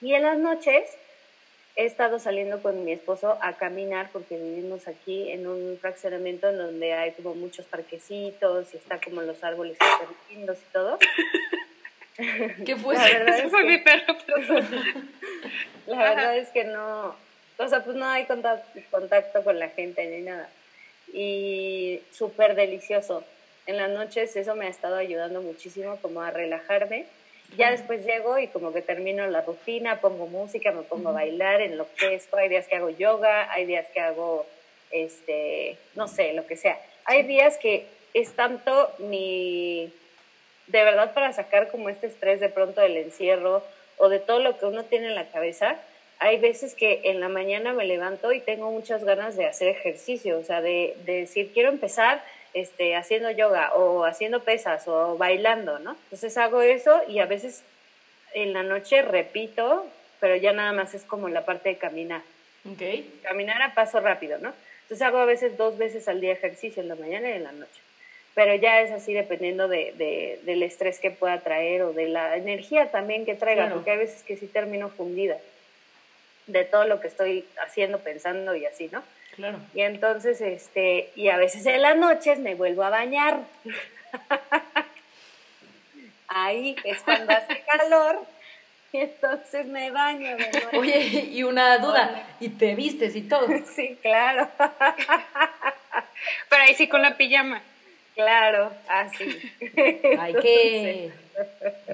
[0.00, 0.88] Y en las noches
[1.76, 6.56] he estado saliendo con mi esposo a caminar porque vivimos aquí en un fraccionamiento en
[6.58, 9.76] donde hay como muchos parquecitos y está como los árboles
[10.30, 10.98] lindos y todo.
[12.66, 12.94] ¿Qué fue?
[12.96, 14.16] La verdad es que- mi perro.
[15.86, 17.16] La verdad es que no,
[17.58, 20.48] o sea, pues no hay contacto, contacto con la gente ni nada.
[21.12, 23.24] Y súper delicioso.
[23.66, 27.06] En las noches eso me ha estado ayudando muchísimo como a relajarme.
[27.56, 31.60] Ya después llego y como que termino la rutina, pongo música, me pongo a bailar,
[31.60, 32.36] enloquezco.
[32.36, 34.46] Hay días que hago yoga, hay días que hago,
[34.92, 36.78] este, no sé, lo que sea.
[37.06, 39.92] Hay días que es tanto mi,
[40.70, 43.62] de verdad para sacar como este estrés de pronto del encierro
[43.96, 45.76] o de todo lo que uno tiene en la cabeza,
[46.18, 50.38] hay veces que en la mañana me levanto y tengo muchas ganas de hacer ejercicio,
[50.38, 55.78] o sea, de, de decir, quiero empezar este, haciendo yoga o haciendo pesas o bailando,
[55.78, 55.96] ¿no?
[56.04, 57.62] Entonces hago eso y a veces
[58.34, 59.86] en la noche repito,
[60.20, 62.22] pero ya nada más es como la parte de caminar.
[62.70, 62.82] Ok.
[63.22, 64.52] Caminar a paso rápido, ¿no?
[64.82, 67.52] Entonces hago a veces dos veces al día ejercicio, en la mañana y en la
[67.52, 67.80] noche.
[68.34, 72.36] Pero ya es así dependiendo de, de- del estrés que pueda traer o de la
[72.36, 73.76] energía también que traiga, Claro.
[73.76, 75.36] porque hay veces que sí termino fundida
[76.46, 79.02] de todo lo que estoy haciendo, pensando y así, ¿no?
[79.36, 79.58] Claro.
[79.74, 83.40] Y entonces, este, y a veces en las noches me vuelvo a bañar.
[86.28, 88.20] Ahí es cuando hace calor
[88.92, 90.78] y entonces me baño de nuevo.
[90.78, 90.98] Oye,
[91.30, 93.46] y una duda, y te vistes y todo.
[93.74, 94.48] Sí, claro,
[96.48, 97.62] Pero ahí sí con la pijama.
[98.24, 99.40] Claro, así.
[100.18, 101.12] Hay que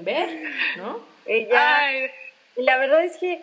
[0.03, 0.29] ver,
[0.79, 1.01] ¿no?
[1.27, 2.11] Y ya, Ay,
[2.57, 3.41] y la verdad es que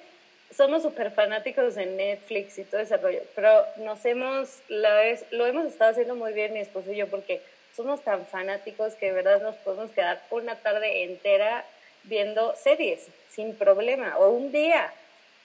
[0.52, 5.46] somos súper fanáticos de Netflix y todo ese rollo, pero nos hemos, la es- lo
[5.48, 7.41] hemos estado haciendo muy bien mi esposo y yo porque
[7.76, 11.65] somos tan fanáticos que de verdad nos podemos quedar una tarde entera
[12.04, 14.93] viendo series sin problema o un día.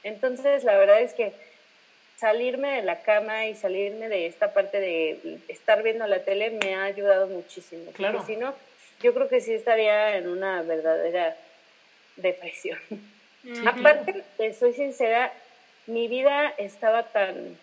[0.05, 1.33] Entonces la verdad es que
[2.19, 6.75] salirme de la cama y salirme de esta parte de estar viendo la tele me
[6.75, 7.85] ha ayudado muchísimo.
[7.85, 8.25] porque Claro.
[8.27, 8.55] si no,
[9.01, 11.37] yo creo que sí estaría en una verdadera
[12.17, 12.79] depresión.
[13.67, 15.33] Aparte, te soy sincera,
[15.87, 17.57] mi vida estaba tan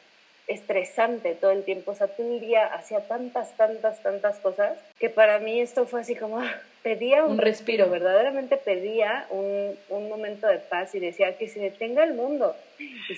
[0.47, 5.09] estresante todo el tiempo, o sea, todo el día hacía tantas, tantas, tantas cosas, que
[5.09, 6.51] para mí esto fue así como, ah,
[6.83, 7.89] pedía un, Un respiro.
[7.89, 12.55] verdaderamente pedía un, un momento de paz y decía que se detenga el mundo.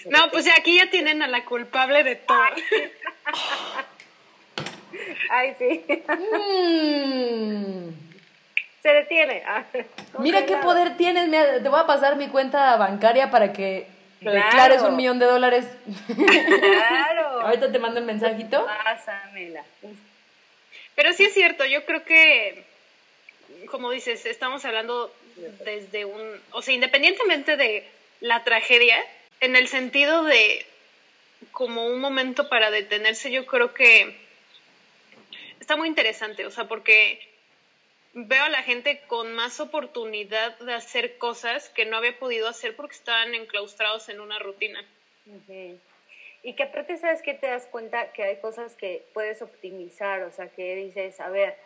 [0.09, 2.37] No, pues aquí ya tienen a la culpable de todo.
[5.29, 7.89] Ay, sí, Mm.
[8.81, 9.43] se detiene.
[9.45, 9.63] Ah,
[10.19, 11.27] Mira qué poder tienes.
[11.27, 13.87] mira, te voy a pasar mi cuenta bancaria para que
[14.19, 14.45] Claro.
[14.45, 15.65] declares un millón de dólares.
[16.15, 17.41] Claro.
[17.41, 18.65] Ahorita te mando el mensajito.
[18.83, 19.63] Pásamela.
[20.95, 22.65] Pero sí es cierto, yo creo que,
[23.69, 25.13] como dices, estamos hablando
[25.63, 27.87] desde un, o sea, independientemente de
[28.19, 28.97] la tragedia,
[29.39, 30.65] en el sentido de
[31.51, 34.17] como un momento para detenerse, yo creo que
[35.59, 37.26] está muy interesante, o sea, porque
[38.13, 42.75] veo a la gente con más oportunidad de hacer cosas que no había podido hacer
[42.75, 44.89] porque estaban enclaustrados en una rutina.
[46.41, 50.31] Y que aparte, ¿sabes que Te das cuenta que hay cosas que puedes optimizar, o
[50.31, 51.57] sea, que dices, a ver,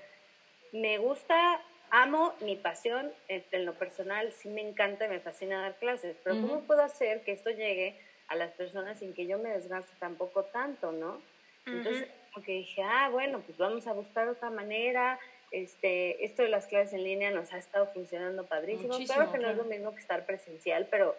[0.71, 5.77] me gusta, amo mi pasión en lo personal, sí me encanta y me fascina dar
[5.77, 6.65] clases, pero ¿cómo Ujú.
[6.65, 10.91] puedo hacer que esto llegue a las personas sin que yo me desgaste tampoco tanto,
[10.93, 11.25] no?
[11.71, 15.19] Entonces, como que dije, ah, bueno, pues vamos a buscar otra manera,
[15.51, 18.93] Este, esto de las clases en línea nos ha estado funcionando padrísimo.
[18.93, 19.63] Muchísimo, claro que no es claro.
[19.63, 21.15] lo mismo que estar presencial, pero,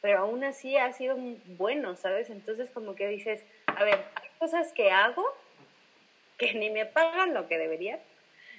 [0.00, 2.30] pero aún así ha sido bueno, ¿sabes?
[2.30, 5.24] Entonces como que dices, a ver, hay cosas que hago
[6.38, 7.98] que ni me pagan lo que debería,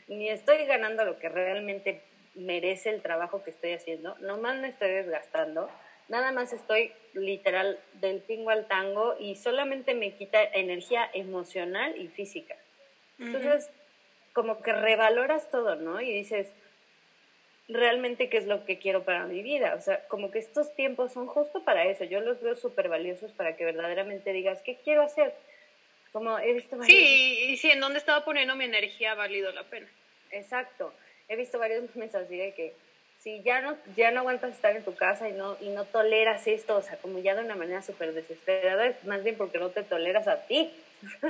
[0.07, 2.01] ni estoy ganando lo que realmente
[2.35, 5.69] merece el trabajo que estoy haciendo, nomás me estoy desgastando,
[6.09, 12.07] nada más estoy literal del pingo al tango y solamente me quita energía emocional y
[12.09, 12.55] física.
[13.17, 13.69] Entonces,
[14.35, 16.01] como que revaloras todo, ¿no?
[16.01, 16.53] Y dices,
[17.69, 19.73] realmente qué es lo que quiero para mi vida.
[19.75, 22.03] O sea, como que estos tiempos son justo para eso.
[22.03, 25.33] Yo los veo súper valiosos para que verdaderamente digas, ¿qué quiero hacer?
[26.11, 29.53] Como he visto varios- Sí, y si en dónde estaba poniendo mi energía ha valido
[29.53, 29.87] la pena.
[30.31, 30.93] Exacto.
[31.29, 32.73] He visto varios memes así de que
[33.19, 36.45] si ya no, ya no aguantas estar en tu casa y no, y no toleras
[36.45, 39.69] esto, o sea, como ya de una manera súper desesperada, es más bien porque no
[39.69, 40.71] te toleras a ti.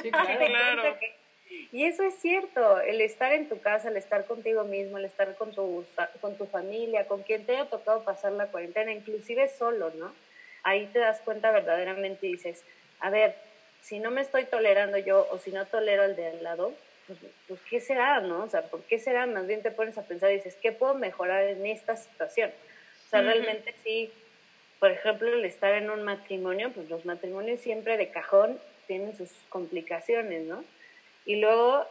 [0.01, 0.45] Sí, claro.
[0.47, 0.81] Claro.
[0.81, 1.24] cuenta que-
[1.71, 5.35] Y eso es cierto, el estar en tu casa, el estar contigo mismo, el estar
[5.35, 5.85] con tu,
[6.21, 10.13] con tu familia, con quien te haya tocado pasar la cuarentena, inclusive solo, ¿no?
[10.63, 12.63] Ahí te das cuenta verdaderamente y dices,
[12.99, 13.35] a ver,
[13.81, 16.73] si no me estoy tolerando yo o si no tolero al de al lado,
[17.07, 18.43] pues, pues ¿qué será, no?
[18.43, 19.27] O sea, ¿por qué será?
[19.27, 22.51] Más bien te pones a pensar y dices, ¿qué puedo mejorar en esta situación?
[23.05, 24.11] O sea, realmente sí,
[24.79, 29.29] por ejemplo, el estar en un matrimonio, pues los matrimonios siempre de cajón tienen sus
[29.49, 30.63] complicaciones, ¿no?
[31.25, 31.85] Y luego,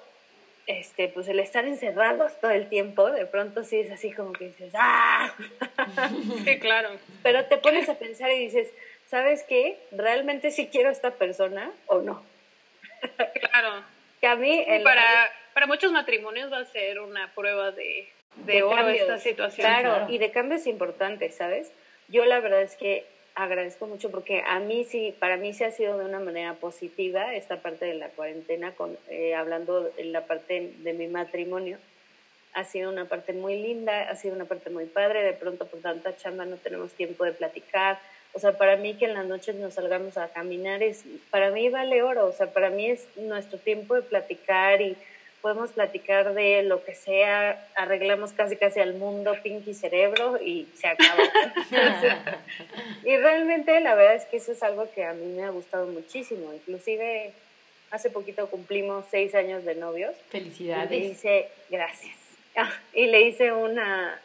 [0.66, 4.46] este, pues el estar encerrados todo el tiempo, de pronto sí es así como que
[4.46, 5.32] dices, ¡ah!
[6.44, 6.90] Sí, claro.
[7.22, 8.72] Pero te pones a pensar y dices,
[9.06, 9.78] ¿sabes qué?
[9.92, 12.22] ¿Realmente sí quiero a esta persona o no?
[13.50, 13.82] Claro.
[14.20, 18.08] Que a mí, en la- Para, para muchos matrimonios va a ser una prueba de,
[18.36, 19.02] de, de oro cambios.
[19.02, 19.66] esta situación.
[19.66, 20.06] Claro, claro.
[20.14, 21.70] y de cambios importantes, ¿sabes?
[22.08, 25.70] Yo la verdad es que agradezco mucho porque a mí sí, para mí sí ha
[25.70, 30.26] sido de una manera positiva esta parte de la cuarentena, con, eh, hablando en la
[30.26, 31.78] parte de mi matrimonio.
[32.52, 35.24] Ha sido una parte muy linda, ha sido una parte muy padre.
[35.24, 37.98] De pronto, por tanta chamba, no tenemos tiempo de platicar.
[38.32, 41.68] O sea, para mí que en las noches nos salgamos a caminar es, para mí
[41.68, 42.26] vale oro.
[42.26, 44.96] O sea, para mí es nuestro tiempo de platicar y
[45.44, 50.86] podemos platicar de lo que sea, arreglamos casi casi al mundo, Pinky Cerebro y se
[50.86, 51.22] acabó.
[53.04, 55.86] y realmente la verdad es que eso es algo que a mí me ha gustado
[55.86, 56.50] muchísimo.
[56.54, 57.32] Inclusive
[57.90, 61.04] hace poquito cumplimos seis años de novios y le Felicidades.
[61.04, 62.16] hice, gracias.
[62.94, 64.18] Y le hice una,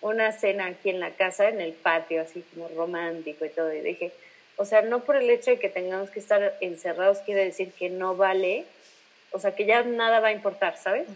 [0.00, 3.70] una cena aquí en la casa, en el patio, así como romántico y todo.
[3.70, 4.12] Y dije,
[4.56, 7.90] o sea, no por el hecho de que tengamos que estar encerrados quiere decir que
[7.90, 8.64] no vale,
[9.34, 11.08] o sea, que ya nada va a importar, ¿sabes?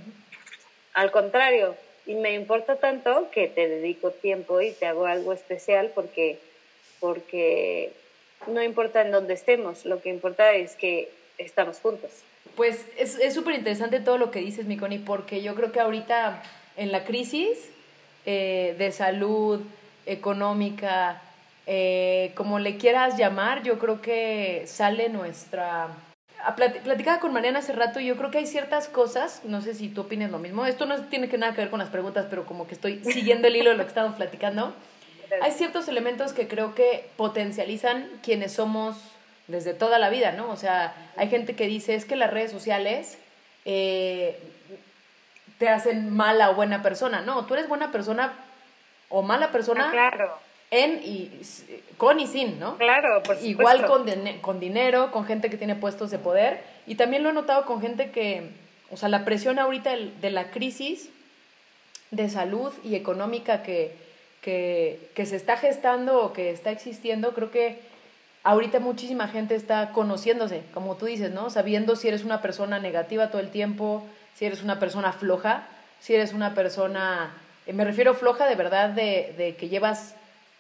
[0.93, 5.93] Al contrario, y me importa tanto que te dedico tiempo y te hago algo especial
[5.95, 6.41] porque,
[6.99, 7.93] porque
[8.49, 12.11] no importa en dónde estemos, lo que importa es que estamos juntos.
[12.57, 15.79] Pues es es súper interesante todo lo que dices, mi Connie, porque yo creo que
[15.79, 16.43] ahorita
[16.77, 17.71] en la crisis
[18.27, 19.61] eh, de salud,
[20.07, 21.23] económica,
[21.67, 25.89] eh, como le quieras llamar, yo creo que sale nuestra...
[26.57, 29.89] Platicaba con Mariana hace rato y yo creo que hay ciertas cosas, no sé si
[29.89, 32.47] tú opinas lo mismo, esto no tiene que nada que ver con las preguntas, pero
[32.47, 34.73] como que estoy siguiendo el hilo de lo que estamos platicando.
[35.43, 38.97] Hay ciertos elementos que creo que potencializan quienes somos
[39.47, 40.51] desde toda la vida, ¿no?
[40.51, 43.19] O sea, hay gente que dice, es que las redes sociales
[43.65, 44.39] eh,
[45.59, 47.21] te hacen mala o buena persona.
[47.21, 48.33] No, tú eres buena persona
[49.09, 50.39] o mala persona Ah, claro,
[50.71, 51.31] en y
[51.97, 52.77] con y sin, ¿no?
[52.77, 53.87] claro, por Igual supuesto.
[53.99, 56.61] con, dine- con dinero, con gente que tiene puestos de poder.
[56.87, 58.51] Y también lo he notado con gente que,
[58.91, 61.09] o sea, la presión ahorita de la crisis
[62.11, 63.95] de salud y económica que,
[64.43, 67.81] que, que se está gestando o que está existiendo, creo que
[68.45, 71.51] ahorita muchísima gente está conociéndose, como tú dices, ¿no?
[71.51, 74.05] Sabiendo si eres una persona negativa todo el tiempo,
[74.35, 75.67] si eres una persona floja,
[76.01, 77.35] si eres una persona,
[77.67, 80.15] eh, me refiero floja de verdad, de, de que llevas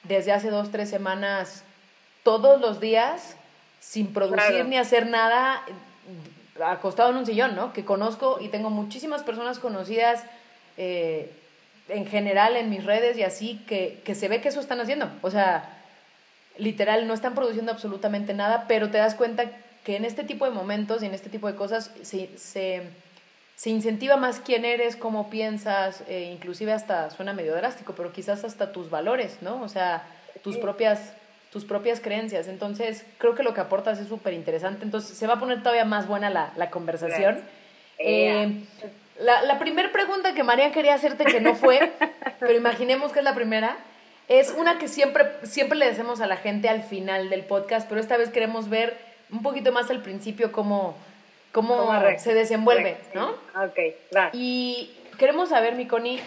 [0.04, 1.64] desde hace dos, tres semanas
[2.22, 3.36] todos los días
[3.80, 4.64] sin producir Claro.
[4.64, 5.62] ni hacer nada,
[6.64, 7.72] acostado en un sillón, ¿no?
[7.72, 10.22] Que conozco y tengo muchísimas personas conocidas
[10.76, 11.32] eh,
[11.88, 15.10] en general en mis redes y así que, que se ve que eso están haciendo.
[15.22, 15.76] O sea,
[16.58, 19.44] literal, no están produciendo absolutamente nada, pero te das cuenta
[19.84, 22.82] que en este tipo de momentos y en este tipo de cosas se, se,
[23.58, 28.44] se incentiva más quién eres, cómo piensas, eh, inclusive hasta suena medio drástico, pero quizás
[28.44, 29.60] hasta tus valores, ¿no?
[29.62, 30.04] O sea,
[30.44, 30.60] tus Sí.
[30.60, 31.12] propias
[31.50, 32.46] tus propias creencias.
[32.46, 34.84] Entonces, creo que lo que aportas es súper interesante.
[34.84, 37.36] Entonces, se va a poner todavía más buena la, la conversación.
[37.36, 37.48] Gracias.
[37.98, 38.60] Eh,
[39.18, 41.90] la la primera pregunta que María quería hacerte, que no fue,
[42.38, 43.76] pero imaginemos que es la primera,
[44.28, 47.98] es una que siempre, siempre le decimos a la gente al final del podcast, pero
[48.00, 48.96] esta vez queremos ver
[49.32, 50.96] un poquito más al principio cómo,
[51.52, 53.30] cómo ¿Cómo reacc- se desenvuelve, ¿no?
[53.30, 53.78] Ok,
[54.16, 54.30] va.
[54.32, 56.20] Y queremos saber, mi Connie,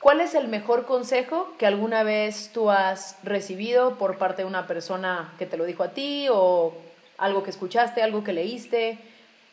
[0.00, 4.66] ¿cuál es el mejor consejo que alguna vez tú has recibido por parte de una
[4.66, 6.74] persona que te lo dijo a ti o
[7.18, 8.98] algo que escuchaste, algo que leíste,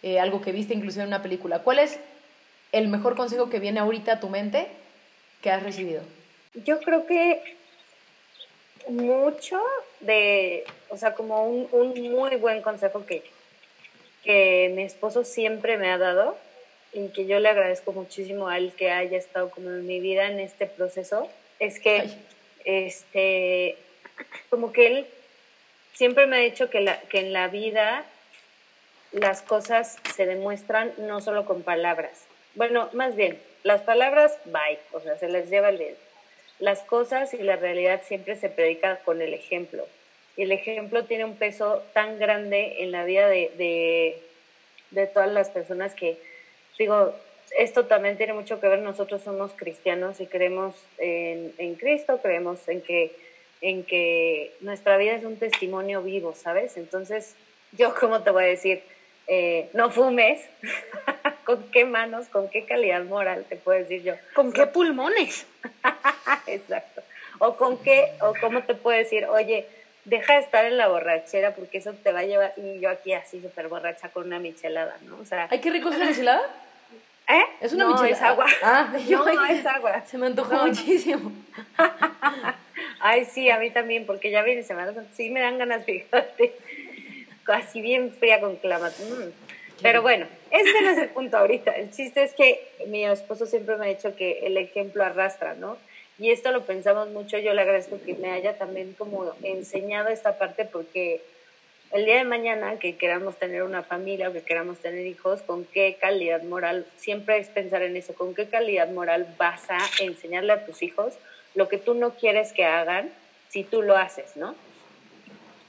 [0.03, 1.59] eh, algo que viste inclusive en una película?
[1.59, 1.99] ¿Cuál es
[2.71, 4.67] el mejor consejo que viene ahorita a tu mente
[5.41, 6.01] que has recibido?
[6.65, 7.41] Yo creo que
[8.87, 9.59] mucho
[9.99, 13.23] de, o sea, como un, un muy buen consejo que,
[14.23, 16.37] que mi esposo siempre me ha dado
[16.93, 20.27] y que yo le agradezco muchísimo a él que haya estado como en mi vida
[20.27, 21.29] en este proceso,
[21.59, 22.09] es que,
[22.65, 23.77] este,
[24.49, 25.07] como que él
[25.93, 28.05] siempre me ha dicho que, la, que en la vida
[29.11, 32.25] las cosas se demuestran no solo con palabras.
[32.55, 36.09] Bueno, más bien, las palabras, bye, o sea, se les lleva el viento
[36.59, 39.87] las cosas y la realidad siempre se predica con el ejemplo.
[40.39, 44.21] Y el ejemplo tiene un peso tan grande en la vida de,
[44.89, 46.17] de, todas las personas que,
[46.77, 47.13] digo,
[47.57, 52.65] esto también tiene mucho que ver, nosotros somos cristianos y creemos en, en Cristo, creemos
[52.69, 53.11] en que,
[53.59, 56.77] en que nuestra vida es un testimonio vivo, ¿sabes?
[56.77, 57.35] Entonces,
[57.73, 58.81] yo, ¿cómo te voy a decir?
[59.27, 60.39] Eh, no fumes,
[61.43, 64.13] ¿con qué manos, con qué calidad moral te puedo decir yo?
[64.33, 65.45] ¿Con qué pulmones?
[66.47, 67.01] Exacto.
[67.39, 69.67] O con qué, o cómo te puedo decir, oye,
[70.09, 73.13] deja de estar en la borrachera porque eso te va a llevar, y yo aquí
[73.13, 75.17] así súper borracha con una michelada, ¿no?
[75.19, 75.47] O sea...
[75.49, 76.41] ¿Ay, qué rico es una michelada?
[77.29, 77.43] ¿Eh?
[77.61, 78.15] Es una no, michelada.
[78.15, 78.45] es agua.
[78.63, 80.03] Ah, no, no es agua.
[80.05, 80.67] Se me antojó No, no.
[80.67, 81.31] muchísimo.
[82.99, 86.53] Ay, sí, a mí también, porque ya viene Semana Santa, sí me dan ganas, fíjate.
[87.45, 88.89] Así bien fría con clama.
[88.89, 89.29] Mm.
[89.81, 91.71] Pero bueno, ese no es el punto ahorita.
[91.71, 95.77] El chiste es que mi esposo siempre me ha dicho que el ejemplo arrastra, ¿no?
[96.19, 97.37] Y esto lo pensamos mucho.
[97.37, 101.21] Yo le agradezco que me haya también como enseñado esta parte porque
[101.91, 105.65] el día de mañana que queramos tener una familia o que queramos tener hijos, ¿con
[105.65, 106.85] qué calidad moral?
[106.97, 108.13] Siempre es pensar en eso.
[108.13, 111.13] ¿Con qué calidad moral vas a enseñarle a tus hijos
[111.55, 113.09] lo que tú no quieres que hagan
[113.47, 114.55] si tú lo haces, ¿no?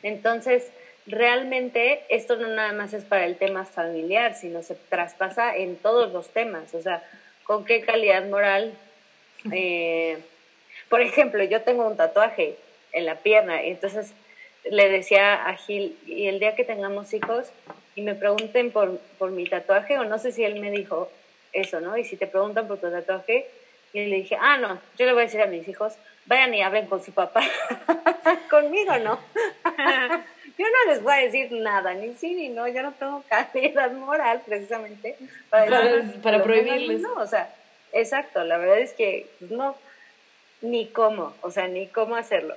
[0.03, 0.71] Entonces,
[1.07, 6.13] realmente esto no nada más es para el tema familiar, sino se traspasa en todos
[6.13, 6.75] los temas.
[6.75, 7.03] O sea,
[7.45, 8.75] ¿con qué calidad moral?
[9.53, 10.19] Eh,
[10.91, 12.57] por ejemplo, yo tengo un tatuaje
[12.93, 14.13] en la pierna, y entonces
[14.65, 17.51] le decía a Gil, y el día que tengamos hijos
[17.95, 21.09] y me pregunten por, por mi tatuaje, o no sé si él me dijo
[21.53, 21.97] eso, ¿no?
[21.97, 23.47] Y si te preguntan por tu tatuaje,
[23.93, 25.95] y le dije, ah, no, yo le voy a decir a mis hijos,
[26.27, 27.43] vayan y hablen con su papá.
[28.51, 29.19] Conmigo no.
[30.59, 33.93] yo no les voy a decir nada, ni sí ni no, yo no tengo calidad
[33.93, 35.17] moral precisamente
[35.49, 37.01] para, Para- decirles para prohibirles.
[37.01, 37.53] No, o sea,
[37.93, 39.77] exacto, la verdad es que pues, no,
[40.63, 42.55] ni cómo, o sea, ni cómo hacerlo.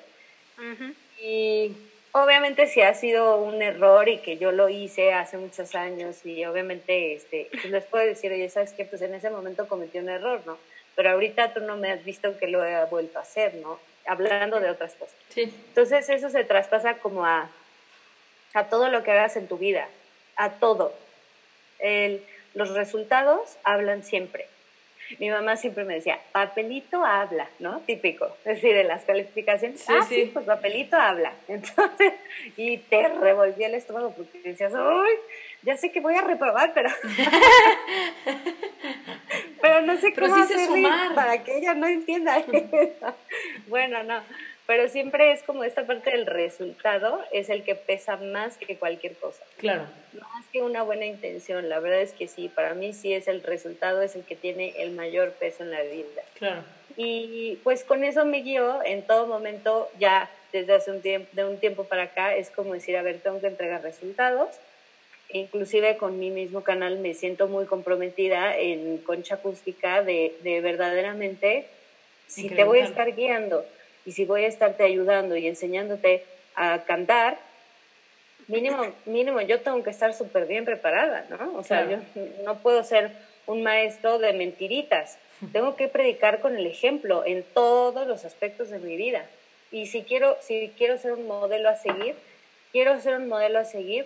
[1.21, 1.71] Y
[2.11, 6.45] obviamente si ha sido un error y que yo lo hice hace muchos años y
[6.45, 8.85] obviamente este, pues les puedo decir, oye, ¿sabes qué?
[8.85, 10.57] Pues en ese momento cometí un error, ¿no?
[10.95, 13.79] Pero ahorita tú no me has visto que lo he vuelto a hacer, ¿no?
[14.05, 15.15] Hablando de otras cosas.
[15.29, 15.43] Sí.
[15.69, 17.49] Entonces eso se traspasa como a,
[18.53, 19.87] a todo lo que hagas en tu vida,
[20.35, 20.93] a todo.
[21.79, 22.21] El-
[22.53, 24.45] los resultados hablan siempre.
[25.19, 27.81] Mi mamá siempre me decía, papelito habla, ¿no?
[27.81, 29.81] Típico, es decir, de las calificaciones.
[29.81, 30.15] Sí, ah, sí.
[30.15, 31.33] sí, pues papelito habla.
[31.47, 32.13] Entonces,
[32.57, 35.13] y te revolvía el estómago porque decías, ¡ay!
[35.63, 36.89] Ya sé que voy a reprobar, pero.
[39.61, 41.15] pero no sé Pero cómo sí sumar.
[41.15, 43.15] para que ella no entienda eso.
[43.67, 44.21] bueno, no.
[44.65, 49.13] Pero siempre es como esta parte del resultado es el que pesa más que cualquier
[49.15, 49.87] cosa Claro.
[50.13, 53.43] más que una buena intención, la verdad es que sí, para mí sí es el
[53.43, 56.21] resultado, es el que tiene el mayor peso en la vida.
[56.35, 56.63] Claro.
[56.95, 61.45] Y pues con eso me guío en todo momento, ya desde hace un tiempo, de
[61.45, 64.49] un tiempo para acá, es como decir, a ver, tengo que entregar resultados.
[65.29, 71.65] Inclusive con mi mismo canal me siento muy comprometida en Concha Acústica de, de verdaderamente,
[72.27, 73.65] si te voy a estar guiando
[74.05, 76.23] y si voy a estarte ayudando y enseñándote
[76.55, 77.37] a cantar,
[78.47, 81.57] mínimo, mínimo yo tengo que estar súper bien preparada, ¿no?
[81.57, 82.03] O sea, Claro.
[82.15, 83.11] yo no puedo ser
[83.45, 85.17] un maestro de mentiritas.
[85.51, 89.25] Tengo que predicar con el ejemplo en todos los aspectos de mi vida.
[89.71, 92.15] Y si quiero, si quiero ser un modelo a seguir,
[92.71, 94.05] quiero ser un modelo a seguir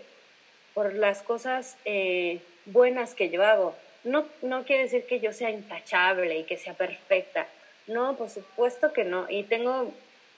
[0.74, 3.76] por las cosas eh, buenas que yo hago.
[4.04, 7.48] No, no quiere decir que yo sea intachable y que sea perfecta.
[7.88, 9.26] No, por supuesto que no.
[9.30, 9.92] Y tengo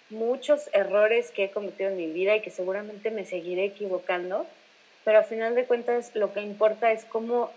[0.09, 4.45] muchos errores que he cometido en mi vida y que seguramente me seguiré equivocando,
[5.03, 7.51] pero a final de cuentas lo que importa es cómo,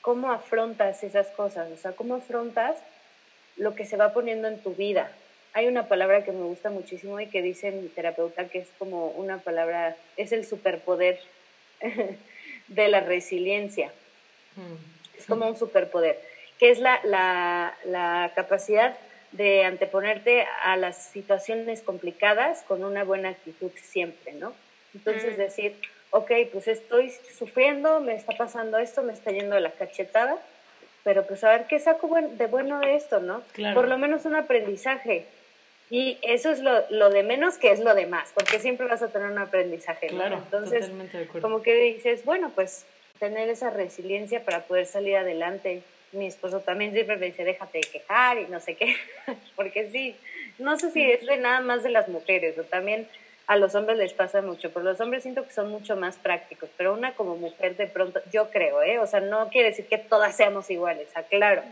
[0.00, 2.76] cómo afrontas esas cosas, o sea, cómo afrontas
[3.56, 5.10] lo que se va poniendo en tu vida.
[5.52, 9.08] Hay una palabra que me gusta muchísimo y que dice mi terapeuta que es como
[9.08, 11.18] una palabra, es el superpoder
[12.68, 13.90] de la resiliencia.
[15.16, 16.20] Es como un superpoder.
[16.58, 18.96] que es la, la, la capacidad
[19.32, 24.54] de anteponerte a las situaciones complicadas con una buena actitud siempre, ¿no?
[24.94, 25.36] Entonces Mm.
[25.38, 30.38] decir, ok, pues estoy sufriendo, me está pasando esto, me está yendo la cachetada,
[31.04, 33.42] pero pues a ver qué saco de bueno de esto, ¿no?
[33.52, 33.74] Claro.
[33.74, 35.26] Por lo menos un aprendizaje.
[35.90, 39.02] Y eso es lo, lo de menos que es lo de más, porque siempre vas
[39.02, 40.16] a tener un aprendizaje, ¿no?
[40.18, 41.40] Claro, Entonces, de acuerdo.
[41.40, 42.86] como que dices, bueno, pues
[43.18, 45.82] tener esa resiliencia para poder salir adelante.
[46.12, 48.96] Mi esposo también siempre me dice, déjate de quejar y no sé qué,
[49.56, 50.16] porque sí,
[50.58, 53.06] no sé si es de nada más de las mujeres o también
[53.46, 56.68] a los hombres les pasa mucho, pero los hombres siento que son mucho más prácticos,
[56.76, 58.98] pero una como mujer de pronto, yo creo, ¿eh?
[58.98, 61.62] O sea, no quiere decir que todas seamos iguales, aclaro,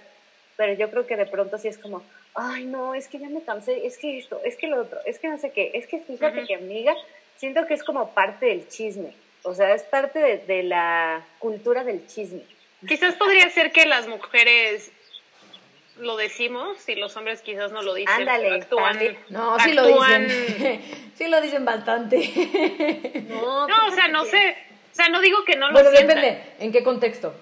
[0.56, 2.02] pero yo creo que de pronto sí es como,
[2.34, 5.18] ay, no, es que ya me cansé, es que esto, es que lo otro, es
[5.18, 6.94] que no sé qué, es que fíjate que amiga,
[7.36, 9.12] siento que es como parte del chisme,
[9.42, 12.42] o sea, es parte de, de la cultura del chisme.
[12.86, 14.90] Quizás podría ser que las mujeres
[15.98, 18.14] lo decimos y los hombres quizás no lo dicen.
[18.14, 18.92] Ándale, actúan.
[18.92, 19.18] también.
[19.28, 20.82] No, sí lo actúan- dicen.
[21.14, 23.24] sí lo dicen bastante.
[23.28, 24.56] No, No, o sea, no sé.
[24.92, 26.40] O sea, no digo que no lo bueno, depende.
[26.58, 27.34] ¿En qué contexto?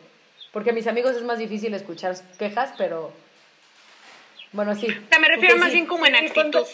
[0.52, 3.12] Porque a mis amigos es más difícil escuchar quejas, pero...
[4.52, 4.86] Bueno, sí.
[4.86, 5.74] O sea, me refiero más sí.
[5.74, 6.66] bien como en actitud.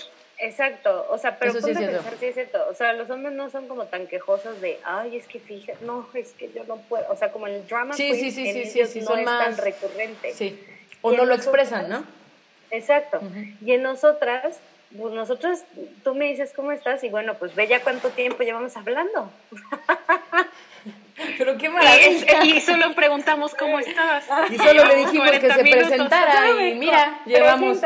[0.42, 2.02] Exacto, o sea, pero Eso sí es ponte a cierto.
[2.10, 2.66] pensar, sí es cierto.
[2.70, 6.08] O sea, los hombres no son como tan quejosos de, ay, es que fíjate, no,
[6.14, 7.04] es que yo no puedo.
[7.10, 9.16] O sea, como el drama Sí, queen sí, sí, en sí, sí, ellos sí, no
[9.16, 10.32] es más- tan recurrente.
[10.32, 10.58] Sí.
[11.02, 12.04] O Y no lo nosotras- expresan, ¿no?
[12.70, 13.20] Exacto.
[13.64, 14.60] Y en nosotras,
[14.96, 15.64] pues nosotras,
[16.04, 19.30] tú me dices cómo estás y bueno, pues ve ya cuánto tiempo llevamos hablando.
[21.38, 22.06] Pero qué Y, maravilla.
[22.40, 24.24] es- y solo preguntamos cómo estabas.
[24.50, 25.88] Y solo le dijimos que 40 se minutos.
[25.88, 27.78] presentara y mira, llevamos,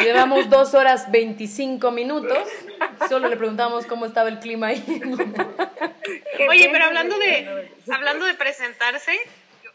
[0.00, 2.48] llevamos dos horas 25 minutos.
[3.08, 4.82] Solo le preguntamos cómo estaba el clima ahí.
[6.36, 9.12] ¿Qué Oye, pero hablando de- hablando de presentarse,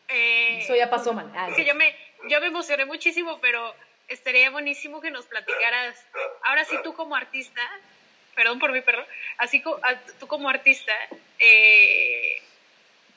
[0.09, 1.31] eh, Eso ya pasó, man.
[1.35, 1.95] Ah, Es que yo me,
[2.29, 3.73] yo me emocioné muchísimo, pero
[4.07, 5.95] estaría buenísimo que nos platicaras.
[6.43, 7.61] Ahora sí, tú como artista,
[8.35, 9.05] perdón por mi perro,
[9.37, 10.91] así co- a- tú como artista,
[11.39, 12.41] eh,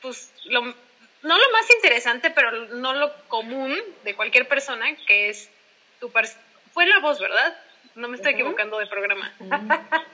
[0.06, 5.50] pues lo, no lo más interesante, pero no lo común de cualquier persona, que es
[5.98, 6.12] tu
[6.72, 7.58] fue la voz, ¿verdad?
[7.96, 9.34] No me estoy equivocando de programa.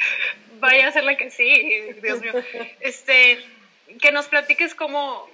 [0.60, 2.32] Vaya a ser la que sí, Dios mío.
[2.80, 3.44] Este,
[4.00, 5.28] que nos platiques cómo,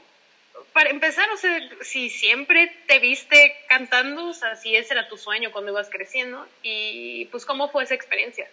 [0.72, 5.16] para empezar, o sea, si siempre te viste cantando, o sea, si ese era tu
[5.16, 8.50] sueño cuando ibas creciendo, y pues cómo fue esa experiencia.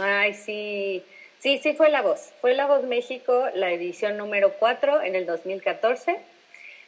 [0.00, 1.04] Ay, sí.
[1.44, 2.32] Sí, sí fue La Voz.
[2.40, 6.16] Fue La Voz México, la edición número 4 en el 2014.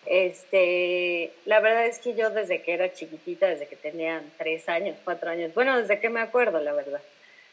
[0.06, 4.96] Este, la verdad es que yo desde que era chiquitita, desde que tenía tres años,
[5.04, 7.02] cuatro años, bueno, desde que me acuerdo, la verdad.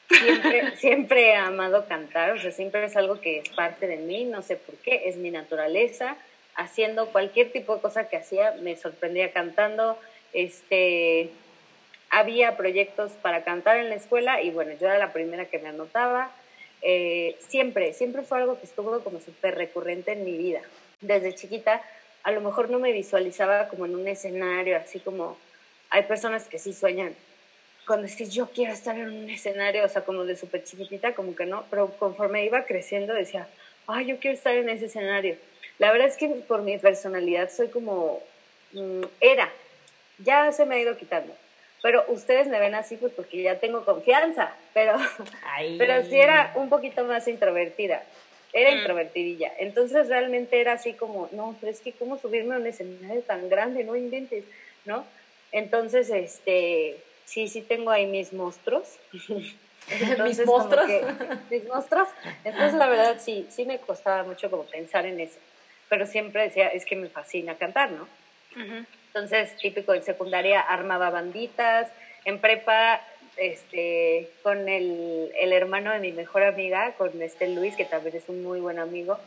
[0.07, 4.23] Siempre, siempre he amado cantar, o sea, siempre es algo que es parte de mí,
[4.23, 6.15] no sé por qué, es mi naturaleza.
[6.55, 9.99] Haciendo cualquier tipo de cosa que hacía, me sorprendía cantando.
[10.31, 11.31] Este,
[12.09, 15.67] había proyectos para cantar en la escuela y bueno, yo era la primera que me
[15.67, 16.31] anotaba.
[16.83, 20.61] Eh, siempre, siempre fue algo que estuvo como súper recurrente en mi vida.
[21.01, 21.81] Desde chiquita,
[22.23, 25.37] a lo mejor no me visualizaba como en un escenario, así como
[25.89, 27.15] hay personas que sí sueñan
[27.85, 31.35] con decir yo quiero estar en un escenario, o sea, como de súper chiquitita, como
[31.35, 33.47] que no, pero conforme iba creciendo decía,
[33.87, 35.35] ay, yo quiero estar en ese escenario.
[35.79, 38.21] La verdad es que por mi personalidad soy como,
[38.71, 39.51] mm, era,
[40.19, 41.35] ya se me ha ido quitando.
[41.83, 44.95] Pero ustedes me ven así pues porque ya tengo confianza, pero,
[45.43, 45.75] Ay.
[45.77, 48.01] pero sí era un poquito más introvertida.
[48.53, 48.77] Era Mm.
[48.77, 49.51] introvertidilla.
[49.59, 53.49] Entonces realmente era así como, no, pero es que cómo subirme a un escenario tan
[53.49, 54.45] grande, no inventes,
[54.85, 55.05] ¿no?
[55.51, 58.97] Entonces, este, sí, sí tengo ahí mis monstruos.
[60.01, 60.87] Entonces, como monstruos?
[60.87, 61.05] que-
[61.49, 62.07] mis monstruos.
[62.45, 65.37] Entonces, la verdad, sí, sí me costaba mucho como pensar en eso.
[65.89, 68.07] Pero siempre decía, es que me fascina cantar, ¿no?
[69.13, 71.87] Entonces, típico en secundaria armaba banditas,
[72.25, 72.99] en prepa,
[73.37, 78.27] este, con el, el hermano de mi mejor amiga, con este Luis, que también es
[78.27, 79.19] un muy buen amigo,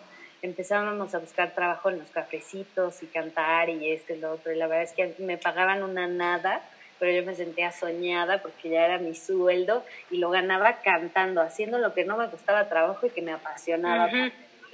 [0.43, 4.51] empezábamos a buscar trabajo en los cafecitos y cantar y esto y lo otro.
[4.51, 6.62] Y la verdad es que me pagaban una nada,
[6.99, 11.78] pero yo me sentía soñada porque ya era mi sueldo y lo ganaba cantando, haciendo
[11.78, 14.11] lo que no me costaba trabajo y que me apasionaba.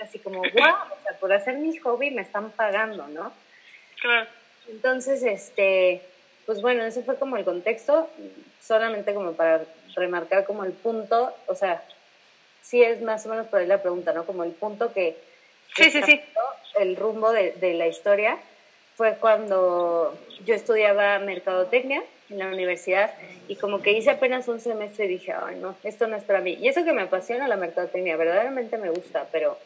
[0.02, 3.30] Así como, wow, o sea, por hacer mi hobby me están pagando, ¿no?
[4.00, 4.26] Claro.
[4.68, 6.02] Entonces, este,
[6.46, 8.08] pues bueno, ese fue como el contexto,
[8.60, 9.62] solamente como para
[9.94, 11.82] remarcar como el punto, o sea,
[12.62, 14.24] sí es más o menos por ahí la pregunta, ¿no?
[14.24, 15.16] Como el punto que,
[15.74, 16.20] Sí, sí, sí.
[16.78, 18.38] el rumbo de, de la historia
[18.94, 23.12] fue cuando yo estudiaba mercadotecnia en la universidad
[23.48, 26.40] y como que hice apenas un semestre y dije, ay no, esto no es para
[26.40, 26.58] mí.
[26.60, 29.58] Y eso que me apasiona la mercadotecnia, verdaderamente me gusta, pero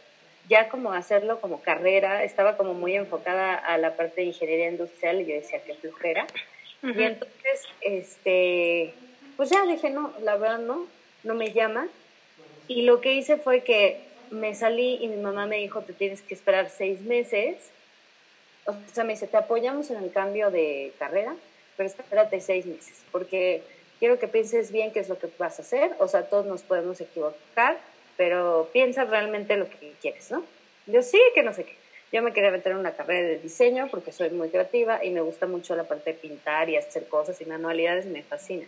[0.49, 5.21] ya como hacerlo como carrera, estaba como muy enfocada a la parte de ingeniería industrial
[5.21, 6.27] y yo decía que flujera.
[6.83, 8.95] Y entonces, este,
[9.37, 10.87] pues ya dije, no, la verdad no,
[11.25, 11.89] no me llama.
[12.69, 16.23] Y lo que hice fue que me salí y mi mamá me dijo, te tienes
[16.23, 17.71] que esperar seis meses.
[18.67, 21.35] O sea, me dice, te apoyamos en el cambio de carrera,
[21.77, 23.63] pero espérate seis meses, porque
[23.99, 25.93] quiero que pienses bien qué es lo que vas a hacer.
[25.99, 27.79] O sea, todos nos podemos equivocar,
[28.17, 30.45] pero piensa realmente lo que quieres, ¿no?
[30.87, 31.75] Yo sí, que no sé qué.
[32.13, 35.21] Yo me quería meter en una carrera de diseño porque soy muy creativa y me
[35.21, 38.65] gusta mucho la parte de pintar y hacer cosas y manualidades, me fascina.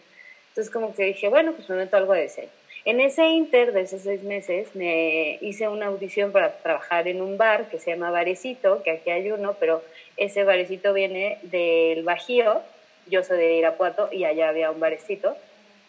[0.49, 2.49] Entonces como que dije, bueno, pues me meto algo de diseño.
[2.85, 7.37] En ese inter de esos seis meses me hice una audición para trabajar en un
[7.37, 9.83] bar que se llama Barecito, que aquí hay uno, pero
[10.17, 12.63] ese barecito viene del Bajío,
[13.07, 15.37] yo soy de Irapuato y allá había un barecito,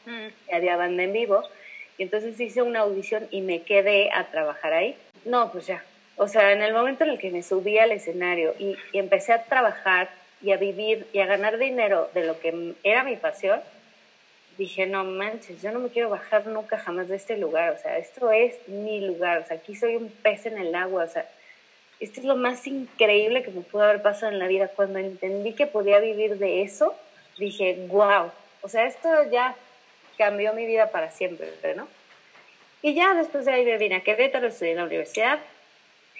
[0.05, 1.43] y había banda en vivo,
[1.99, 4.95] y entonces hice una audición y me quedé a trabajar ahí.
[5.25, 5.83] No, pues ya,
[6.15, 9.43] o sea, en el momento en el que me subí al escenario y, empecé a
[9.43, 10.09] trabajar
[10.41, 13.59] y a vivir y a ganar dinero de lo que era mi pasión,
[14.57, 17.97] dije, no manches, yo no me quiero bajar nunca jamás de este lugar, o sea,
[17.97, 21.25] esto es mi lugar, o sea, aquí soy un pez en el agua, o sea,
[21.99, 24.69] esto es lo más increíble que me pudo haber pasado en la vida.
[24.69, 26.95] Cuando entendí que podía vivir de eso,
[27.37, 28.31] dije, wow,
[28.61, 29.55] o sea, esto ya
[30.19, 31.87] cambió mi vida para siempre, ¿no?
[32.81, 35.39] Y ya después de ahí me vine a Querétaro, estudié en la universidad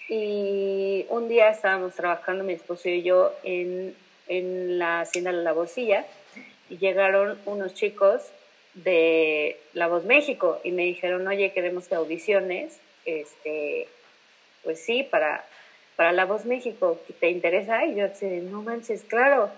[0.07, 3.93] y un día estábamos trabajando mi esposo y yo en,
[4.27, 6.05] en la hacienda La Bolsilla
[6.69, 8.21] y llegaron unos chicos
[8.73, 13.89] de La Voz México y me dijeron, oye, queremos que audiciones, este,
[14.63, 15.43] pues sí, para,
[15.97, 17.85] para La Voz México, ¿te interesa?
[17.85, 19.49] Y yo dije, no manches, claro.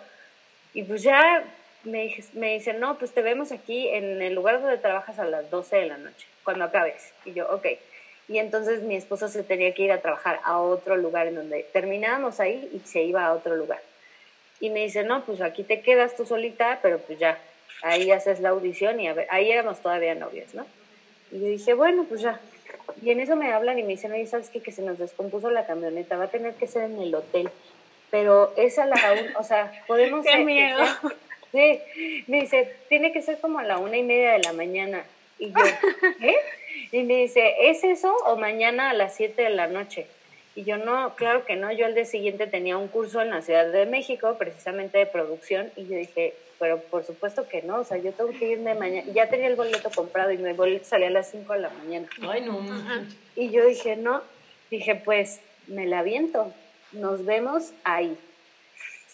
[0.73, 1.43] Y pues ya
[1.83, 5.49] me, me dicen, no, pues te vemos aquí en el lugar donde trabajas a las
[5.49, 7.13] 12 de la noche, cuando acabes.
[7.25, 7.67] Y yo, ok.
[8.27, 11.63] Y entonces mi esposo se tenía que ir a trabajar a otro lugar en donde
[11.73, 13.81] terminábamos ahí y se iba a otro lugar.
[14.59, 17.39] Y me dice, no, pues aquí te quedas tú solita, pero pues ya,
[17.81, 20.65] ahí haces la audición y a ver, ahí éramos todavía novios, ¿no?
[21.31, 22.39] Y yo dije, bueno, pues ya.
[23.01, 24.61] Y en eso me hablan y me dicen, oye, ¿sabes qué?
[24.61, 27.49] Que se nos descompuso la camioneta, va a tener que ser en el hotel.
[28.11, 28.97] Pero es a la
[29.37, 30.25] o sea, podemos...
[30.25, 30.83] ¡Qué miedo!
[31.51, 31.79] Sí,
[32.27, 35.03] me dice, tiene que ser como a la una y media de la mañana.
[35.39, 35.63] Y yo,
[36.19, 36.35] ¿qué?
[36.93, 40.07] Y me dice, ¿es eso o mañana a las siete de la noche?
[40.55, 43.41] Y yo no, claro que no, yo al día siguiente tenía un curso en la
[43.41, 47.83] Ciudad de México, precisamente de producción, y yo dije, pero por supuesto que no, o
[47.85, 51.07] sea, yo tengo que irme mañana, ya tenía el boleto comprado y mi boleto salía
[51.07, 52.07] a las 5 de la mañana.
[52.29, 52.59] Ay, no.
[53.35, 54.21] Y yo dije, no,
[54.69, 56.53] dije, pues me la viento,
[56.91, 58.17] nos vemos ahí.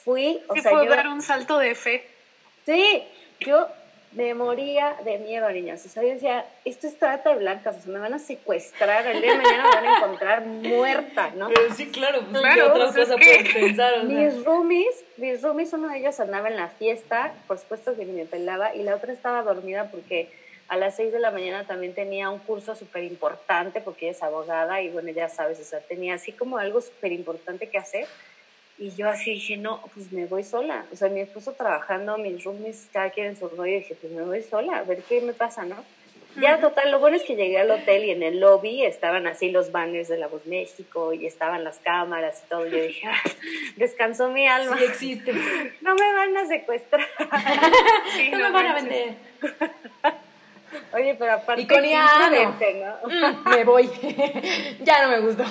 [0.03, 0.89] Fui, o Sí sea, puedo yo...
[0.89, 2.03] dar un salto de fe.
[2.67, 3.01] Sí,
[3.39, 3.65] yo
[4.11, 5.85] me moría de miedo, niñas.
[5.85, 9.07] O sea, yo decía, esto es trata de blancas, o sea, me van a secuestrar,
[9.07, 11.47] el día de mañana me van a encontrar muerta, ¿no?
[11.47, 13.93] Pero sí, claro, pues Claro, ¿qué otra pues, es cosa que- puedes pensar?
[13.93, 14.03] O sea.
[14.03, 18.11] Mis roomies, mis roomies, uno de ellos andaba en la fiesta, por supuesto que ni
[18.11, 20.29] me pelaba, y la otra estaba dormida porque
[20.67, 24.23] a las 6 de la mañana también tenía un curso súper importante porque ella es
[24.23, 28.07] abogada y bueno, ya sabes, o sea, tenía así como algo súper importante que hacer.
[28.79, 30.85] Y yo así dije, no, pues me voy sola.
[30.93, 34.13] O sea, mi esposo trabajando, mis roomies, cada quien en su rollo, y dije, pues
[34.13, 35.75] me voy sola, a ver qué me pasa, ¿no?
[36.39, 39.49] Ya, total, lo bueno es que llegué al hotel y en el lobby estaban así
[39.49, 42.67] los banners de La Voz México y estaban las cámaras y todo.
[42.67, 43.17] Y yo dije, "Ah,
[43.77, 44.77] descansó mi alma.
[44.77, 45.31] Sí existe.
[45.81, 47.01] No me van a secuestrar.
[48.15, 49.15] Sí, no me van a vender.
[50.93, 51.61] Oye, pero aparte.
[51.63, 52.35] Y con qué Iano.
[52.35, 53.09] imprudente, ¿no?
[53.31, 53.89] Mm, me voy.
[54.83, 55.43] ya no me gustó.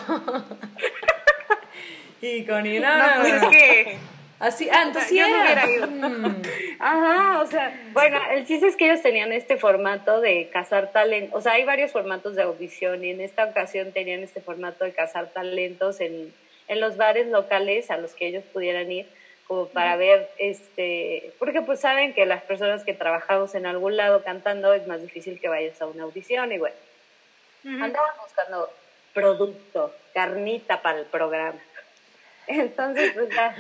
[2.27, 3.99] Y con No, es que
[4.39, 5.67] Así, ah, entonces sí Yo no era.
[5.67, 5.87] ido.
[5.87, 6.43] Mm.
[6.79, 11.39] Ajá, o sea, bueno, el chiste es que ellos tenían este formato de cazar talentos,
[11.39, 14.93] o sea, hay varios formatos de audición y en esta ocasión tenían este formato de
[14.93, 16.35] cazar talentos en,
[16.69, 19.07] en los bares locales a los que ellos pudieran ir
[19.47, 24.23] como para ver, este, porque pues saben que las personas que trabajamos en algún lado
[24.25, 26.75] cantando es más difícil que vayas a una audición y bueno,
[27.65, 28.69] andaban buscando
[29.15, 31.59] producto, carnita para el programa.
[32.47, 33.55] Entonces, pues ya,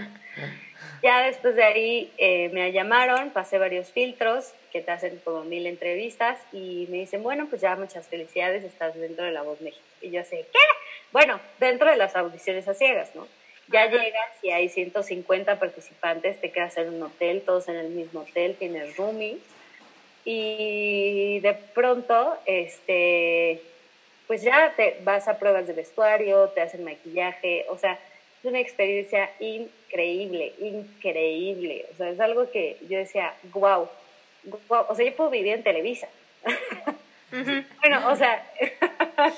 [1.02, 5.66] ya después de ahí eh, me llamaron, pasé varios filtros que te hacen como mil
[5.66, 9.84] entrevistas y me dicen, bueno, pues ya muchas felicidades, estás dentro de La Voz México.
[10.00, 10.58] Y yo sé, ¿qué?
[11.12, 13.26] Bueno, dentro de las audiciones a ciegas, ¿no?
[13.68, 18.20] Ya llegas y hay 150 participantes, te quedas en un hotel, todos en el mismo
[18.20, 19.38] hotel, tienes roomies
[20.28, 23.62] y de pronto, este,
[24.26, 27.96] pues ya te vas a pruebas de vestuario, te hacen maquillaje, o sea,
[28.46, 31.86] es una experiencia increíble, increíble.
[31.92, 33.88] O sea, es algo que yo decía, wow,
[34.68, 34.86] wow.
[34.88, 36.08] O sea, yo puedo vivir en Televisa.
[37.28, 38.50] Bueno, o sea,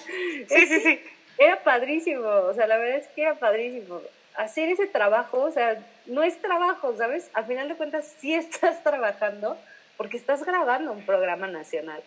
[0.46, 1.00] Sí, sí, sí.
[1.38, 4.02] era padrísimo, o sea, la verdad es que era padrísimo.
[4.36, 7.30] Hacer ese trabajo, o sea, no es trabajo, ¿sabes?
[7.32, 9.56] Al final de cuentas sí estás trabajando
[9.96, 12.02] porque estás grabando un programa nacional,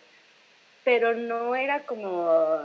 [0.84, 2.62] pero no era como,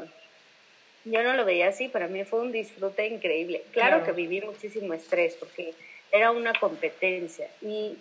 [1.05, 3.63] yo no lo veía así, para mí fue un disfrute increíble.
[3.71, 4.03] Claro, Claro.
[4.05, 5.73] que viví muchísimo estrés porque
[6.11, 7.97] era una competencia y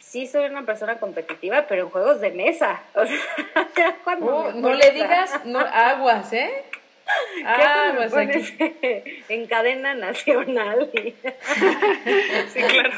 [0.00, 4.52] sí soy una persona competitiva, pero en juegos de mesa, o sea, ya cuando Oh,
[4.52, 6.50] me no le digas no, aguas, ¿eh?
[7.44, 8.42] Aguas aquí.
[9.28, 11.10] en cadena nacional y,
[12.48, 12.90] Sí, claro.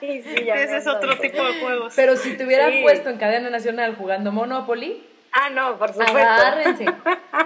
[0.00, 1.92] sí, Ese es otro tipo de juegos.
[1.94, 2.82] Pero si te hubieran Sí.
[2.82, 6.16] puesto en cadena nacional jugando Monopoly, Ah, no, por supuesto.
[6.18, 6.84] agárrense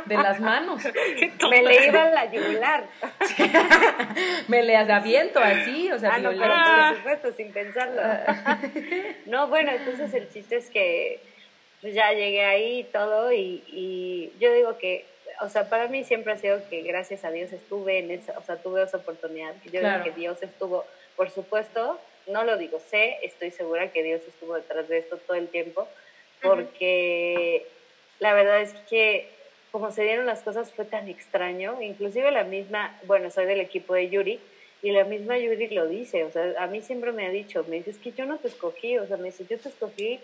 [0.06, 0.82] de las manos.
[1.50, 2.84] Me le iba la yugular.
[4.48, 8.00] Me le aviento así, o sea, Ah, no, pero por supuesto, sin pensarlo.
[9.26, 11.20] No, bueno, entonces el chiste es que
[11.80, 15.04] pues, ya llegué ahí y todo y, y yo digo que,
[15.40, 18.42] o sea, para mí siempre ha sido que gracias a Dios estuve en esa, o
[18.42, 19.54] sea, tuve esa oportunidad.
[19.64, 20.02] Yo Claro.
[20.02, 20.84] digo que Dios estuvo,
[21.16, 25.36] por supuesto, no lo digo, sé, estoy segura que Dios estuvo detrás de esto todo
[25.36, 25.86] el tiempo,
[26.42, 27.66] porque
[28.20, 29.28] la verdad es que
[29.70, 33.94] como se dieron las cosas fue tan extraño, inclusive la misma, bueno, soy del equipo
[33.94, 34.38] de Yuri,
[34.82, 37.76] y la misma Yuri lo dice, o sea, a mí siempre me ha dicho, me
[37.76, 40.20] dice, es que yo no te escogí, o sea, me dice, yo te escogí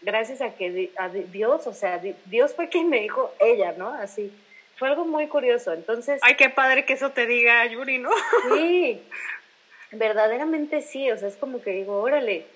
[0.00, 3.32] gracias a que di- a di- Dios, o sea, di- Dios fue quien me dijo
[3.38, 3.90] ella, ¿no?
[3.94, 4.32] Así,
[4.76, 8.10] fue algo muy curioso, entonces, Ay, qué padre que eso te diga Yuri, ¿no?
[8.52, 9.00] sí,
[9.92, 12.46] verdaderamente sí, o sea, es como que digo, órale,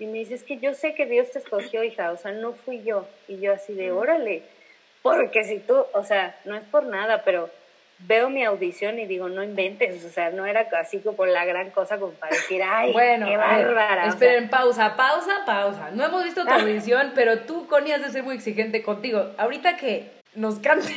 [0.00, 2.52] y me dice, es que yo sé que Dios te escogió, hija, o sea, no
[2.54, 4.42] fui yo, y yo así de, órale,
[5.02, 7.50] porque si tú, o sea, no es por nada, pero
[8.06, 11.70] veo mi audición y digo, no inventes, o sea, no era así como la gran
[11.70, 14.04] cosa como para decir, ay, Bueno, qué bárbara.
[14.04, 15.90] sea, esperen, pausa, pausa, pausa.
[15.92, 19.32] No hemos visto tu audición, pero tú, Connie, has de ser muy exigente contigo.
[19.36, 20.94] Ahorita que nos cante,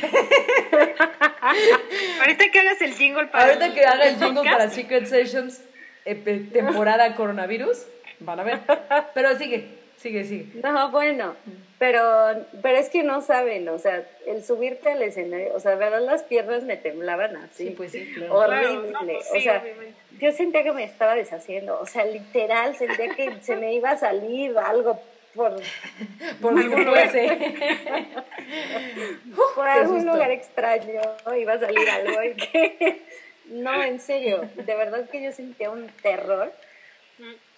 [2.20, 5.62] Ahorita que hagas el jingle para ahorita que haga el jingle para Secret Sessions,
[6.06, 6.14] eh,
[6.52, 7.86] temporada coronavirus,
[8.24, 8.60] van a ver.
[9.14, 9.66] Pero sigue,
[9.96, 10.60] sigue, sigue.
[10.62, 11.34] No, bueno,
[11.78, 16.00] pero, pero es que no saben, o sea, el subirte al escenario, o sea, verdad
[16.00, 17.68] las piernas me temblaban así.
[17.68, 18.34] Sí, pues sí, claro.
[18.34, 19.94] Horrible, Claro, no, pues o sea, obviamente.
[20.18, 23.96] yo sentía que me estaba deshaciendo, o sea, literal, sentía que se me iba a
[23.98, 24.98] salir algo
[25.34, 25.56] por,
[26.40, 26.58] Por
[29.68, 31.36] algún lugar extraño, ¿no?
[31.36, 33.02] iba a salir algo y que,
[33.46, 36.52] no, en serio, de verdad que yo sentía un terror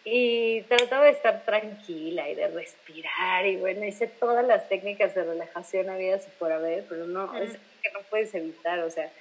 [0.08, 5.24] y trataba de estar tranquila y de respirar y bueno, hice todas las técnicas de
[5.24, 9.12] relajación habidas y por haber, pero no, es que no puedes evitar, o sea,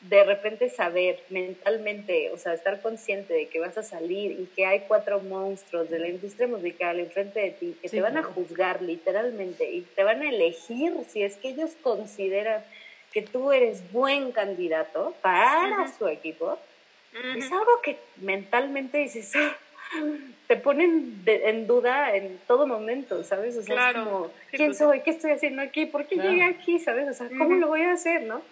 [0.00, 4.66] de repente saber mentalmente, o sea, estar consciente de que vas a salir y que
[4.66, 8.22] hay cuatro monstruos de la industria musical enfrente de ti que Sí, te van a
[8.22, 12.64] juzgar literalmente y te van a elegir si es que ellos consideran
[13.10, 16.68] que tú eres buen candidato para su equipo,
[17.32, 19.56] es algo que mentalmente dices, "Ah",
[20.46, 23.56] te ponen de- en duda en todo momento, ¿sabes?
[23.56, 24.00] O sea, Claro.
[24.00, 25.00] es como, Sí, ¿quién pues, soy?
[25.02, 25.86] ¿Qué estoy haciendo aquí?
[25.86, 26.30] ¿Por qué Claro.
[26.30, 26.78] llegué aquí?
[26.78, 27.08] ¿Sabes?
[27.08, 27.60] O sea, ¿cómo Ujú.
[27.60, 28.42] lo voy a hacer, no?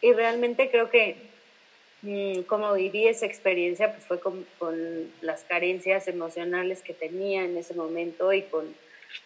[0.00, 1.30] Y realmente creo que
[2.02, 7.58] mm, como viví esa experiencia, pues fue con, con las carencias emocionales que tenía en
[7.58, 8.74] ese momento y con,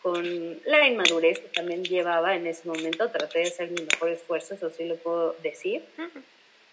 [0.02, 3.10] con la inmadurez que también llevaba en ese momento.
[3.12, 5.84] Traté de hacer mi mejor esfuerzo, eso sí lo puedo decir.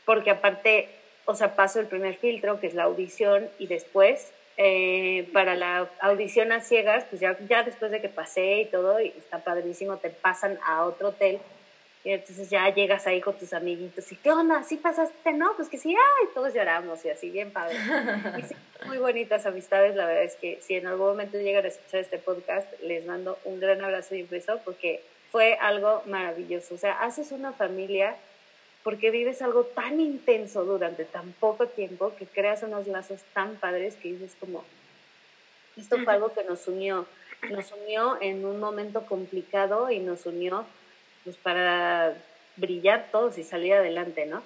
[0.04, 0.90] Porque aparte,
[1.26, 4.34] o sea, paso el primer filtro, que es la audición, y después,
[4.64, 9.02] eh, para la audición a ciegas, pues ya, ya después de que pasé y todo,
[9.02, 11.40] y está padrísimo, te pasan a otro hotel.
[12.04, 14.64] Y entonces ya llegas ahí con tus amiguitos y ¿qué onda?
[14.64, 15.34] ¿Sí pasaste?
[15.34, 17.76] No, pues que sí, ay, todos lloramos y así, bien padre.
[18.38, 18.56] Y sí,
[18.86, 22.20] muy bonitas amistades, la verdad es que si en algún momento llegan a escuchar este
[22.20, 25.02] podcast, les mando un gran abrazo y un beso porque
[25.32, 26.76] fue algo maravilloso.
[26.76, 28.16] O sea, haces una familia
[28.84, 33.96] porque vives algo tan intenso durante tan poco tiempo que creas unos lazos tan padres
[33.96, 34.64] que dices como,
[35.78, 37.06] esto fue algo que nos unió,
[37.50, 40.66] nos unió en un momento complicado y nos unió
[41.24, 42.16] pues para
[42.58, 44.44] brillar todos y salir adelante, ¿no?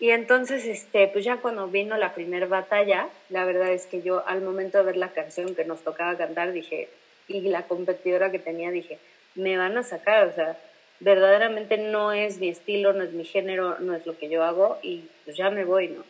[0.00, 4.26] Y entonces, este, pues ya cuando vino la primera batalla, la verdad es que yo
[4.26, 6.88] al momento de ver la canción que nos tocaba cantar, dije,
[7.28, 8.98] y la competidora que tenía, dije,
[9.34, 10.58] me van a sacar, o sea,
[11.00, 14.78] verdaderamente no es mi estilo, no es mi género, no es lo que yo hago
[14.82, 16.04] y pues ya me voy, ¿no?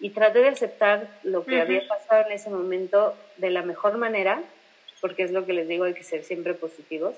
[0.00, 4.42] Y traté de aceptar lo que había pasado en ese momento de la mejor manera,
[5.00, 7.14] porque es lo que les digo, hay que ser siempre positivos.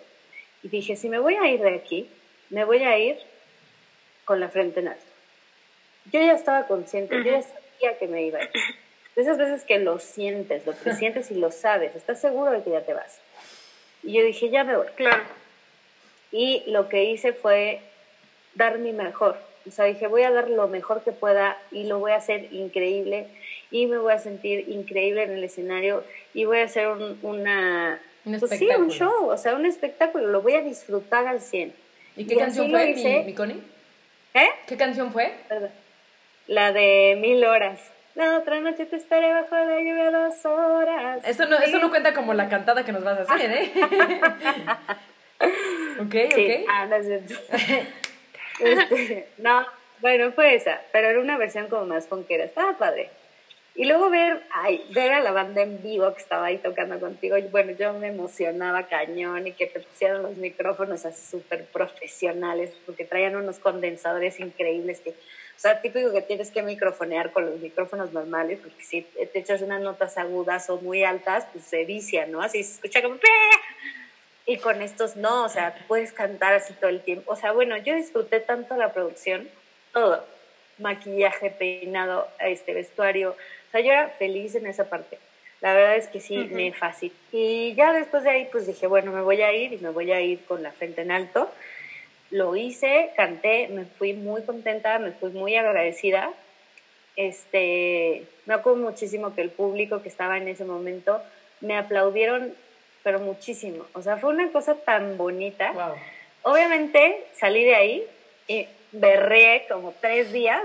[0.62, 2.10] Y dije, si me voy a ir de aquí,
[2.50, 3.16] me voy a ir
[4.26, 5.04] con la frente en alto.
[6.12, 8.50] Yo ya estaba consciente, yo ya sabía que me iba a ir.
[9.16, 12.70] De esas veces que lo sientes, lo presientes y lo sabes, estás seguro de que
[12.70, 13.18] ya te vas.
[14.02, 14.88] Y yo dije, ya me voy.
[14.96, 15.22] Claro.
[16.34, 17.80] Y lo que hice fue
[18.56, 19.38] dar mi mejor.
[19.68, 22.52] O sea, dije, voy a dar lo mejor que pueda y lo voy a hacer
[22.52, 23.28] increíble
[23.70, 26.02] y me voy a sentir increíble en el escenario
[26.34, 28.00] y voy a hacer un, una...
[28.24, 31.72] Un pues sí, un show, o sea, un espectáculo, lo voy a disfrutar al 100.
[32.16, 33.18] ¿Y qué Y canción fue, hice.
[33.20, 33.62] mi, mi Connie?
[34.34, 34.48] ¿Eh?
[34.66, 35.32] ¿Qué canción fue?
[35.48, 35.70] Perdón.
[36.48, 37.80] La de mil horas.
[38.16, 41.22] La otra noche te esperé bajo la lluvia dos horas.
[41.24, 43.72] Eso no, eso no cuenta como la cantada que nos vas a hacer, ¿eh?
[46.00, 46.68] ok, Sí, ok.
[46.68, 47.34] ah, no es cierto.
[48.60, 49.66] Este, no,
[50.00, 53.10] bueno, fue esa, pero era una versión como más funkera, estaba padre.
[53.76, 57.36] Y luego ver, ay, ver a la banda en vivo que estaba ahí tocando contigo,
[57.50, 63.04] bueno, yo me emocionaba cañón y que te pusieran los micrófonos así súper profesionales, porque
[63.04, 65.14] traían unos condensadores increíbles que, o
[65.56, 69.80] sea, típico que tienes que microfonear con los micrófonos normales, porque si te echas unas
[69.80, 72.42] notas agudas o muy altas, pues se vicia, ¿no?
[72.42, 73.16] Así se escucha como...
[74.46, 77.32] Y con estos no, o sea, puedes cantar así todo el tiempo.
[77.32, 79.48] O sea, bueno, yo disfruté tanto la producción,
[79.92, 80.24] todo,
[80.78, 83.30] maquillaje, peinado, este vestuario.
[83.30, 85.18] O sea, yo era feliz en esa parte.
[85.60, 87.14] La verdad es que sí, me fascinó.
[87.32, 90.12] Y ya después de ahí, pues dije, bueno, me voy a ir y me voy
[90.12, 91.50] a ir con la frente en alto.
[92.30, 96.34] Lo hice, canté, me fui muy contenta, me fui muy agradecida.
[97.16, 101.22] Este, me acuerdo muchísimo que el público que estaba en ese momento
[101.62, 102.54] me aplaudieron,
[103.04, 103.86] pero muchísimo.
[103.92, 105.70] O sea, fue una cosa tan bonita.
[105.72, 105.94] Wow.
[106.42, 108.06] Obviamente salí de ahí
[108.48, 110.62] y berré como tres días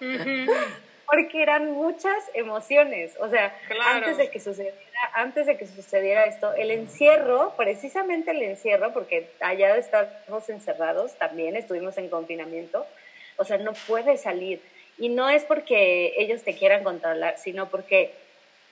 [1.06, 3.14] porque eran muchas emociones.
[3.20, 3.98] O sea, Claro.
[3.98, 4.76] antes de que sucediera,
[5.14, 11.56] antes de que sucediera esto, el encierro, precisamente el encierro, porque allá estamos encerrados también,
[11.56, 12.86] estuvimos en confinamiento,
[13.36, 14.60] o sea, no puedes salir.
[14.96, 18.12] Y no es porque ellos te quieran controlar, sino porque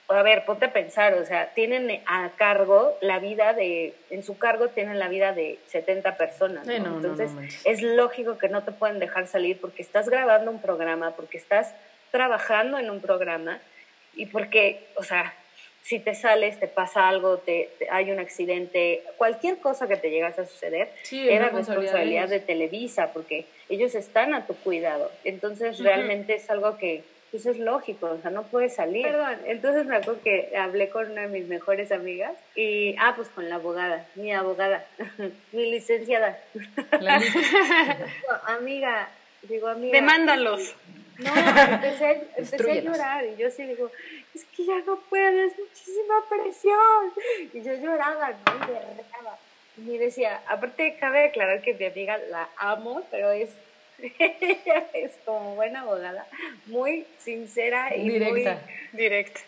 [0.09, 4.37] a ver, ponte a pensar, o sea, tienen a cargo la vida de, en su
[4.37, 8.99] cargo tienen la vida de 70 personas, Entonces, no es lógico que no te pueden
[8.99, 11.73] dejar salir porque estás grabando un programa, porque estás
[12.11, 13.59] trabajando en un programa
[14.13, 15.33] y porque, o sea,
[15.81, 20.11] si te sales, te pasa algo, te, te- hay un accidente, cualquier cosa que te
[20.11, 22.39] llegase a suceder, Sí, era responsabilidad de responsabilidad de.
[22.39, 25.11] Televisa, porque ellos están a tu cuidado.
[25.25, 29.07] Entonces, realmente es algo que pues, es lógico, o sea, no puedes salir.
[29.07, 33.27] Perdón, entonces me acuerdo que hablé con una de mis mejores amigas y, ah, pues
[33.29, 34.85] con la abogada, mi abogada,
[35.51, 36.37] mi licenciada.
[37.01, 37.19] La
[38.45, 39.09] amiga,
[39.49, 39.93] digo, amiga.
[39.99, 40.75] Demándalos.
[41.17, 43.89] No, empecé, empecé a llorar y yo sí digo,
[44.35, 47.13] es que ya no puedo, es muchísima presión.
[47.51, 48.55] Y yo lloraba, ¿no?
[48.55, 49.39] Y berreaba.
[49.77, 53.49] Y me decía, aparte cabe aclarar que mi amiga la amo, pero es,
[53.99, 56.25] ella es como buena abogada,
[56.67, 58.61] muy sincera y Directa.
[58.91, 59.39] muy Directo.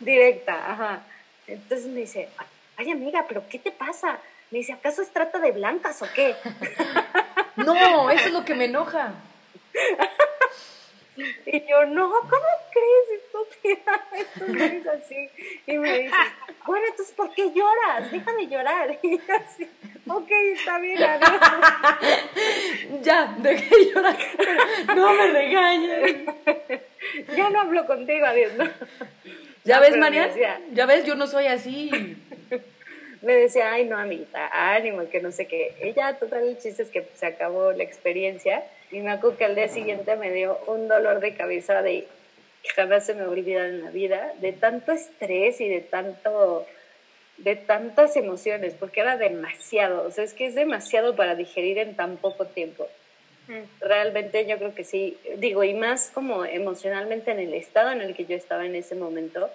[0.00, 1.02] directa, ajá.
[1.46, 2.28] Entonces me dice,
[2.76, 4.18] ay amiga, pero ¿qué te pasa?
[4.50, 6.34] Me dice, ¿acaso es trata de blancas o qué?
[7.56, 9.14] No, eso es lo que me enoja.
[11.16, 14.02] Y yo, no, ¿cómo crees, estúpida?
[14.16, 15.28] Esto no es así.
[15.66, 16.14] Y me dice,
[16.66, 18.10] bueno, entonces, ¿por qué lloras?
[18.10, 18.98] Deja de llorar.
[19.02, 19.68] Y yo así,
[20.08, 21.40] ok, está bien, adiós.
[23.02, 24.16] Ya, dejé de llorar.
[24.96, 26.16] No me regañes.
[27.36, 28.52] Ya no hablo contigo, adiós.
[28.54, 28.64] ¿no?
[29.64, 31.90] ¿Ya No, ves, decía- Ya ves, yo no soy así.
[33.22, 35.94] Me decía, ay, no, amiguita, ánimo, que no sé qué.
[35.96, 38.62] Ya, total, el chiste es que se acabó la experiencia.
[38.94, 42.06] Y me acuerdo que al día siguiente me dio un dolor de cabeza de
[42.62, 46.64] que jamás se me olvida en la vida, de tanto estrés y de tanto
[47.38, 51.96] de tantas emociones, porque era demasiado, o sea, es que es demasiado para digerir en
[51.96, 52.86] tan poco tiempo.
[53.80, 58.14] Realmente yo creo que sí, digo, y más como emocionalmente en el estado en el
[58.14, 59.50] que yo estaba en ese momento,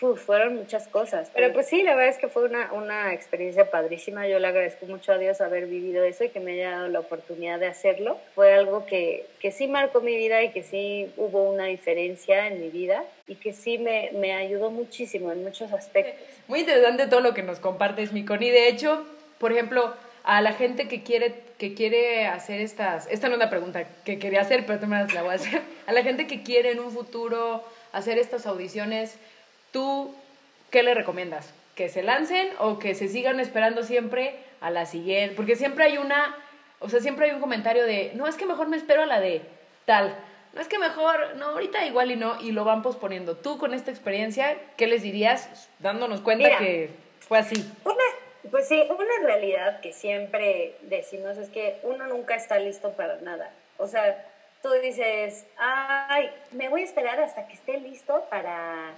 [0.00, 1.30] uf, fueron muchas cosas.
[1.34, 4.86] Pero pues sí, la verdad es que fue una, una experiencia padrísima, yo le agradezco
[4.86, 8.18] mucho a Dios haber vivido eso y que me haya dado la oportunidad de hacerlo.
[8.34, 12.60] Fue algo que, que sí marcó mi vida y que sí hubo una diferencia en
[12.60, 16.26] mi vida y que sí me, me ayudó muchísimo en muchos aspectos.
[16.48, 18.50] Muy interesante todo lo que nos compartes, mi Connie.
[18.50, 19.04] De hecho,
[19.38, 19.94] por ejemplo,
[20.24, 23.06] a la gente que quiere, que quiere hacer estas...
[23.10, 25.62] Esta no es una pregunta que quería hacer, pero tú me la voy a hacer.
[25.86, 29.16] A la gente que quiere en un futuro hacer estas audiciones,
[29.72, 30.14] ¿tú
[30.70, 31.52] qué le recomiendas?
[31.74, 35.36] ¿Que se lancen o que se sigan esperando siempre a la siguiente?
[35.36, 36.36] Porque siempre hay una...
[36.78, 39.20] O sea, siempre hay un comentario de, no, es que mejor me espero a la
[39.20, 39.42] de
[39.84, 40.16] tal.
[40.52, 43.36] No es que mejor, no, ahorita igual y no, y lo van posponiendo.
[43.36, 46.58] Tú con esta experiencia, ¿qué les dirías dándonos cuenta Mira.
[46.58, 46.90] que
[47.20, 47.70] fue así?
[47.84, 53.16] Una, pues sí, una realidad que siempre decimos es que uno nunca está listo para
[53.20, 53.52] nada.
[53.78, 54.26] O sea,
[54.62, 58.90] tú dices, ay, me voy a esperar hasta que esté listo para,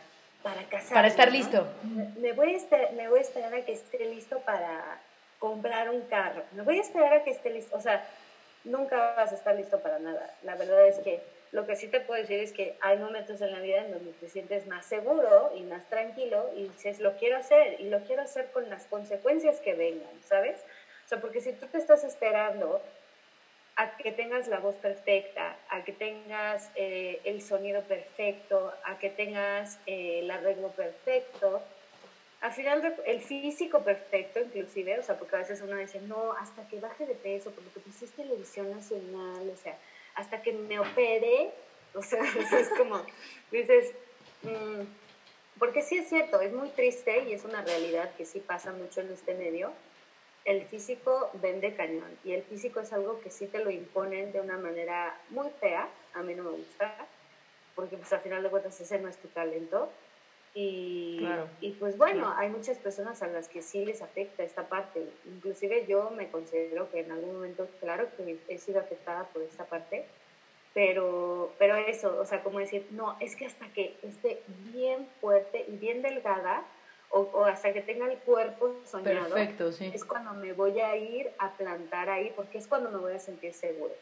[0.43, 0.95] para casarme.
[0.95, 1.67] Para estar listo.
[1.83, 5.01] Me- Me voy, a esper- me voy a esperar a que esté listo para
[5.39, 6.43] comprar un carro.
[6.53, 7.77] Me voy a esperar a que esté listo.
[7.77, 8.05] O sea,
[8.65, 10.31] nunca vas a estar listo para nada.
[10.43, 11.21] La verdad es que
[11.53, 14.13] lo que sí te puedo decir es que hay momentos en la vida en donde
[14.13, 18.23] te sientes más seguro y más tranquilo y dices, lo quiero hacer y lo quiero
[18.23, 20.57] hacer con las consecuencias que vengan, ¿sabes?
[21.05, 22.81] O sea, porque si tú te estás esperando
[23.77, 29.11] a que tengas la voz perfecta, a que tengas eh, el sonido perfecto, a que
[29.11, 31.63] tengas eh, el arreglo perfecto,
[32.43, 36.67] al final el físico perfecto inclusive, o sea, porque a veces uno dice, no, hasta
[36.69, 39.79] que baje de peso, porque pues es televisión nacional, o sea,
[40.17, 41.51] hasta que me opere,
[41.95, 42.21] o sea,
[42.59, 43.01] es como,
[43.51, 43.93] dices,
[44.43, 44.83] mm,
[45.59, 49.01] porque sí es cierto, es muy triste y es una realidad que sí pasa mucho
[49.01, 49.73] en este medio,
[50.45, 54.41] el físico vende cañón y el físico es algo que sí te lo imponen de
[54.41, 57.07] una manera muy fea, a mí no me gusta,
[57.75, 59.91] porque pues al final de cuentas ese no es tu talento.
[60.55, 61.27] Y,
[61.61, 65.03] y pues bueno, hay muchas personas a las que sí les afecta esta parte.
[65.25, 69.65] Inclusive yo me considero que en algún momento, claro que he sido afectada por esta
[69.65, 70.05] parte,
[70.75, 75.65] pero, pero eso, o sea, como decir, no, es que hasta que esté bien fuerte
[75.69, 76.65] y bien delgada,
[77.13, 82.09] o, hasta que tenga el cuerpo soñado, es cuando me voy a ir a plantar
[82.09, 83.95] ahí, porque es cuando me voy a sentir seguro.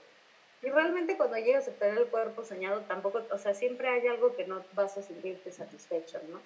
[0.63, 4.37] Y realmente cuando llegas a tener el cuerpo soñado, tampoco, o sea, siempre hay algo
[4.37, 6.41] que no vas a sentirte satisfecho, ¿no?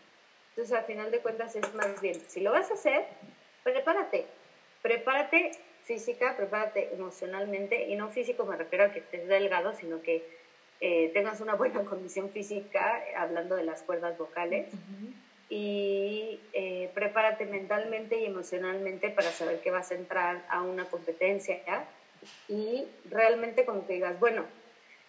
[0.51, 3.05] Entonces, al final de cuentas, es más bien, si lo vas a hacer,
[3.63, 4.25] prepárate,
[4.81, 5.51] prepárate
[5.83, 10.25] física, prepárate emocionalmente, y no físico me refiero a que estés delgado, sino que
[10.81, 14.67] eh, tengas una buena condición física, hablando de las cuerdas vocales
[15.49, 21.61] y eh, prepárate mentalmente y emocionalmente para saber que vas a entrar a una competencia
[22.49, 24.45] y realmente como que digas, bueno,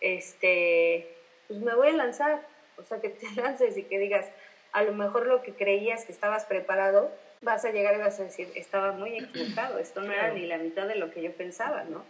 [0.01, 1.07] este,
[1.47, 2.41] pues me voy a lanzar,
[2.77, 4.27] o sea, que te lances y que digas,
[4.71, 7.11] a lo mejor lo que creías que estabas preparado,
[7.41, 10.57] vas a llegar y vas a decir, estaba muy equivocado, esto no era ni la
[10.57, 12.03] mitad de lo que yo pensaba, ¿no?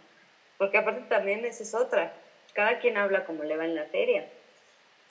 [0.58, 2.12] Porque aparte también esa es otra,
[2.54, 4.26] cada quien habla como le va en la feria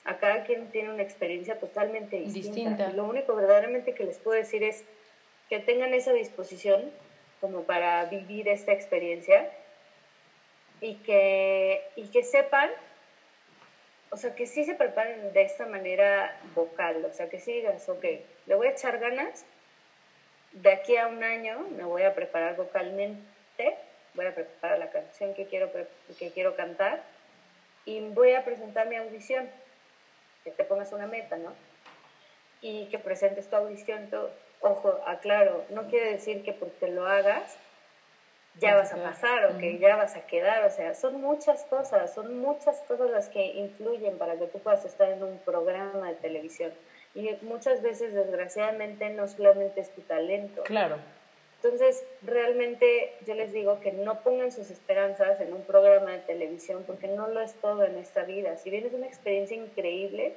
[0.06, 2.90] a cada quien tiene una experiencia totalmente distinta.
[2.90, 4.84] lo único verdaderamente que les puedo decir es
[5.48, 6.90] que tengan esa disposición
[7.40, 9.50] como para vivir esta experiencia
[10.80, 12.70] y que, y que sepan,
[14.10, 17.88] o sea, que sí se preparen de esta manera vocal, o sea, que sí digas,
[17.88, 18.04] ok,
[18.46, 19.44] le voy a echar ganas,
[20.52, 23.76] de aquí a un año me voy a preparar vocalmente,
[24.14, 25.70] voy a preparar la canción que quiero,
[26.18, 27.02] que quiero cantar
[27.84, 29.48] y voy a presentar mi audición
[30.46, 31.52] que te pongas una meta, ¿no?
[32.60, 34.30] Y que presentes tu audición, todo.
[34.60, 37.58] Ojo, aclaro, no quiere decir que porque lo hagas
[38.58, 42.14] ya vas a pasar o que ya vas a quedar, o sea, son muchas cosas,
[42.14, 46.14] son muchas cosas las que influyen para que tú puedas estar en un programa de
[46.14, 46.72] televisión.
[47.14, 50.62] Y muchas veces, desgraciadamente, no solamente es tu talento.
[50.62, 50.96] Claro.
[51.62, 56.84] Entonces, realmente yo les digo que no pongan sus esperanzas en un programa de televisión
[56.86, 58.56] porque no lo es todo en esta vida.
[58.56, 60.36] Si bien es una experiencia increíble,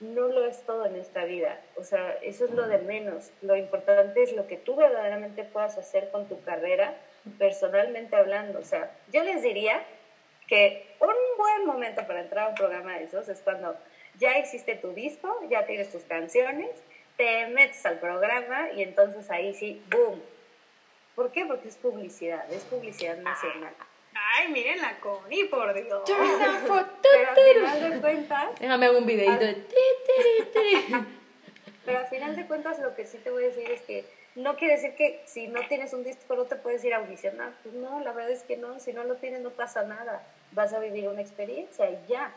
[0.00, 1.60] no lo es todo en esta vida.
[1.76, 3.30] O sea, eso es lo de menos.
[3.40, 6.96] Lo importante es lo que tú verdaderamente puedas hacer con tu carrera,
[7.38, 8.58] personalmente hablando.
[8.58, 9.82] O sea, yo les diría
[10.48, 13.76] que un buen momento para entrar a un programa de esos es cuando
[14.18, 16.70] ya existe tu disco, ya tienes tus canciones,
[17.16, 20.20] te metes al programa y entonces ahí sí, boom,
[21.14, 21.44] ¿Por qué?
[21.44, 23.74] Porque es publicidad, es publicidad nacional.
[24.14, 26.02] Ay, miren la Connie, por Dios.
[26.06, 28.60] Pero al final de cuentas...
[28.60, 29.66] Déjame hacer un videito de...
[31.84, 34.04] Pero al final de cuentas lo que sí te voy a decir es que
[34.36, 37.52] no quiere decir que si no tienes un disco no te puedes ir a audicionar.
[37.62, 40.24] Pues no, la verdad es que no, si no lo tienes no pasa nada.
[40.52, 42.32] Vas a vivir una experiencia y ya.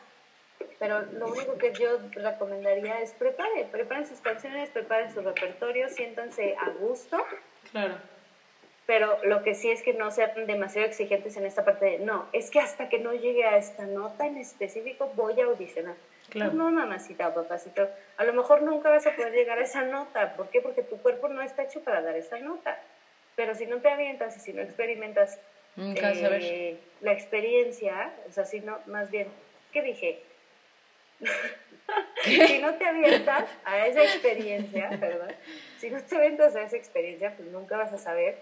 [0.80, 6.56] Pero lo único que yo recomendaría es preparen, preparen sus canciones, preparen su repertorio, siéntanse
[6.58, 7.24] a gusto.
[7.72, 8.14] Claro
[8.86, 12.28] pero lo que sí es que no sean demasiado exigentes en esta parte de, no,
[12.34, 15.96] es que hasta que no llegue a esta nota en específico voy a audicionar.
[16.32, 19.84] Pues no, mamacita o papacito, a lo mejor nunca vas a poder llegar a esa
[19.84, 20.36] nota.
[20.36, 20.60] ¿Por qué?
[20.60, 22.80] Porque tu cuerpo no está hecho para dar esa nota.
[23.36, 25.40] Pero si no te avientas y si no experimentas
[25.78, 29.28] eh, la experiencia, o sea, si no, más bien,
[29.72, 30.20] ¿qué dije?
[32.24, 35.32] si no te avientas a esa experiencia, perdón,
[35.78, 38.38] si no te avientas a esa experiencia, pues nunca vas a saber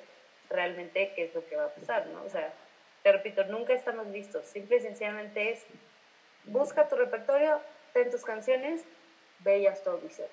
[0.54, 2.24] realmente qué es lo que va a pasar, ¿no?
[2.24, 2.54] O sea,
[3.02, 4.46] te repito, nunca estamos listos.
[4.46, 5.66] Simple y sencillamente es,
[6.46, 7.60] busca tu repertorio,
[7.92, 8.84] ten tus canciones,
[9.40, 10.28] veas tu audición.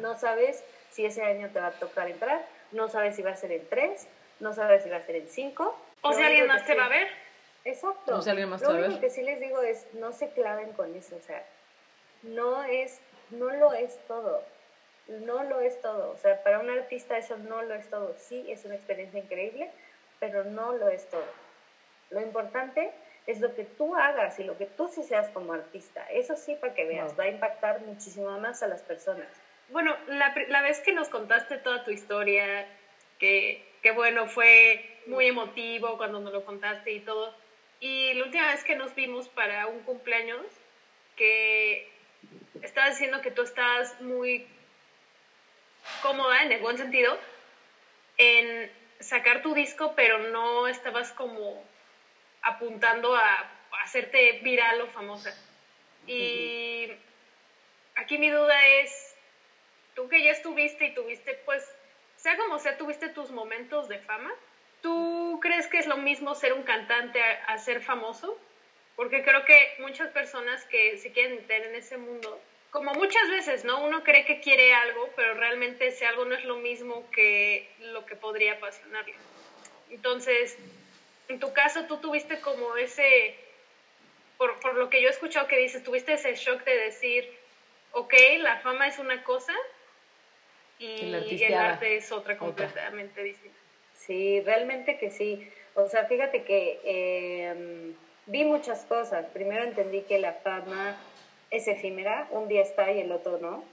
[0.00, 3.36] No sabes si ese año te va a tocar entrar, no sabes si va a
[3.36, 4.06] ser en tres,
[4.38, 5.76] no sabes si va a ser en cinco.
[6.02, 7.08] O si alguien más te va a ver.
[7.64, 8.16] Exacto.
[8.16, 10.72] O si alguien más lo te único que sí les digo es, no se claven
[10.72, 11.44] con eso, o sea,
[12.22, 14.44] no es, no lo es todo
[15.10, 16.10] no lo es todo.
[16.10, 18.14] O sea, para un artista eso no lo es todo.
[18.16, 19.70] Sí, es una experiencia increíble,
[20.18, 21.26] pero no lo es todo.
[22.10, 22.90] Lo importante
[23.26, 26.04] es lo que tú hagas y lo que tú sí seas como artista.
[26.10, 29.28] Eso sí, para que veas, va a impactar muchísimo más a las personas.
[29.68, 32.66] Bueno, la, la vez que nos contaste toda tu historia,
[33.18, 37.34] que, que bueno, fue muy emotivo cuando nos lo contaste y todo.
[37.78, 40.44] Y la última vez que nos vimos para un cumpleaños,
[41.16, 41.88] que
[42.62, 44.46] estabas diciendo que tú estabas muy
[46.02, 47.18] cómoda, en el buen sentido,
[48.18, 48.70] en
[49.00, 51.64] sacar tu disco, pero no estabas como
[52.42, 55.34] apuntando a, a hacerte viral o famosa.
[56.06, 56.90] Y
[57.96, 59.14] aquí mi duda es,
[59.94, 61.64] tú que ya estuviste y tuviste, pues,
[62.16, 64.30] sea como sea, tuviste tus momentos de fama,
[64.82, 68.38] ¿tú crees que es lo mismo ser un cantante a, a ser famoso?
[68.96, 73.64] Porque creo que muchas personas que se quieren meter en ese mundo, como muchas veces,
[73.64, 73.84] ¿no?
[73.84, 78.06] Uno cree que quiere algo, pero realmente ese algo no es lo mismo que lo
[78.06, 79.14] que podría apasionarle.
[79.90, 80.56] Entonces,
[81.28, 83.34] en tu caso, tú tuviste como ese,
[84.38, 87.28] por, por lo que yo he escuchado que dices, tuviste ese shock de decir,
[87.92, 89.54] ok, la fama es una cosa
[90.78, 92.38] y el artisteada, arte es otra otra.
[92.38, 93.58] completamente distinta.
[93.94, 95.50] Sí, realmente que sí.
[95.74, 97.92] O sea, fíjate que eh,
[98.26, 99.26] vi muchas cosas.
[99.26, 100.96] Primero entendí que la fama
[101.50, 103.64] es efímera, un día está y el otro no.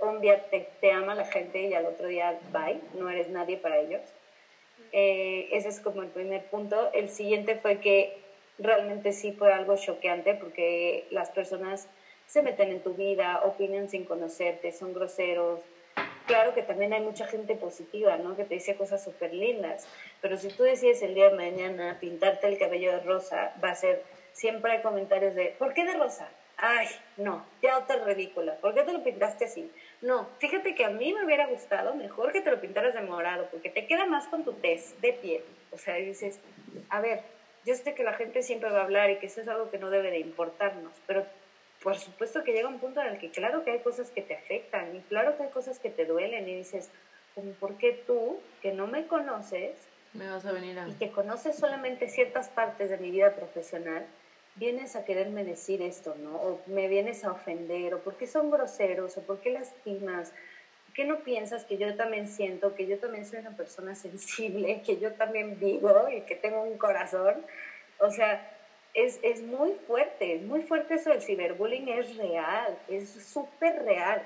[0.00, 3.56] Un día te, te ama la gente y al otro día bye, no eres nadie
[3.56, 4.02] para ellos.
[4.92, 6.90] Eh, ese es como el primer punto.
[6.92, 8.16] El siguiente fue que
[8.58, 11.88] realmente sí fue algo choqueante porque las personas
[12.26, 15.60] se meten en tu vida, opinan sin conocerte, son groseros.
[16.26, 18.36] Claro que también hay mucha gente positiva, ¿no?
[18.36, 19.88] Que te dice cosas súper lindas,
[20.20, 23.74] pero si tú decides el día de mañana pintarte el cabello de rosa, va a
[23.74, 26.28] ser, siempre hay comentarios de, ¿por qué de rosa?
[26.62, 29.70] Ay, no, ya otra ridícula, ¿por qué te lo pintaste así?
[30.02, 33.48] No, fíjate que a mí me hubiera gustado mejor que te lo pintaras de morado,
[33.50, 35.42] porque te queda más con tu tez de piel.
[35.72, 36.38] O sea, dices,
[36.90, 37.22] a ver,
[37.64, 39.78] yo sé que la gente siempre va a hablar y que eso es algo que
[39.78, 41.24] no debe de importarnos, pero
[41.82, 44.34] por supuesto que llega un punto en el que claro que hay cosas que te
[44.34, 46.90] afectan y claro que hay cosas que te duelen y dices,
[47.34, 49.72] como, ¿por qué tú, que no me conoces
[50.12, 50.88] Me vas a venir a...
[50.88, 54.04] y que conoces solamente ciertas partes de mi vida profesional,
[54.60, 56.36] vienes a quererme decir esto, ¿no?
[56.36, 60.32] O me vienes a ofender, o por qué son groseros, o por qué lastimas,
[60.90, 64.82] ¿Por qué no piensas que yo también siento, que yo también soy una persona sensible,
[64.84, 67.46] que yo también vivo y que tengo un corazón?
[67.98, 68.44] O sea,
[68.92, 74.20] es, es muy fuerte, es muy fuerte eso del ciberbullying, es real, es súper real.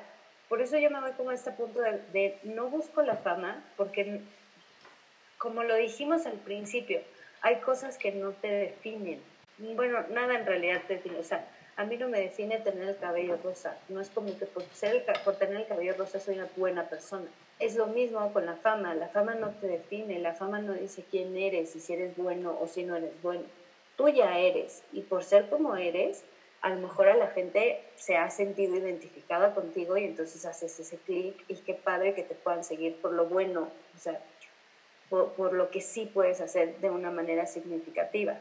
[0.49, 3.63] Por eso yo me voy como a este punto de, de no busco la fama,
[3.77, 4.23] porque
[5.37, 7.03] como lo dijimos al principio,
[7.43, 9.21] hay cosas que no te definen.
[9.59, 11.01] Bueno, nada en realidad te.
[11.19, 11.47] O sea,
[11.77, 13.77] a mí no me define tener el cabello rosa.
[13.89, 17.27] No es como que por, ser por tener el cabello rosa soy una buena persona.
[17.61, 18.95] Es lo mismo con la fama.
[18.95, 20.19] La fama no te define.
[20.19, 23.45] La fama no dice quién eres y si eres bueno o si no eres bueno.
[23.97, 24.83] Tú ya eres.
[24.93, 26.25] Y por ser como eres,
[26.61, 30.97] a lo mejor a la gente se ha sentido identificada contigo y entonces haces ese
[30.99, 33.69] clic y qué padre que te puedan seguir por lo bueno.
[33.95, 34.21] O sea,
[35.09, 38.39] por, por lo que sí puedes hacer de una manera significativa.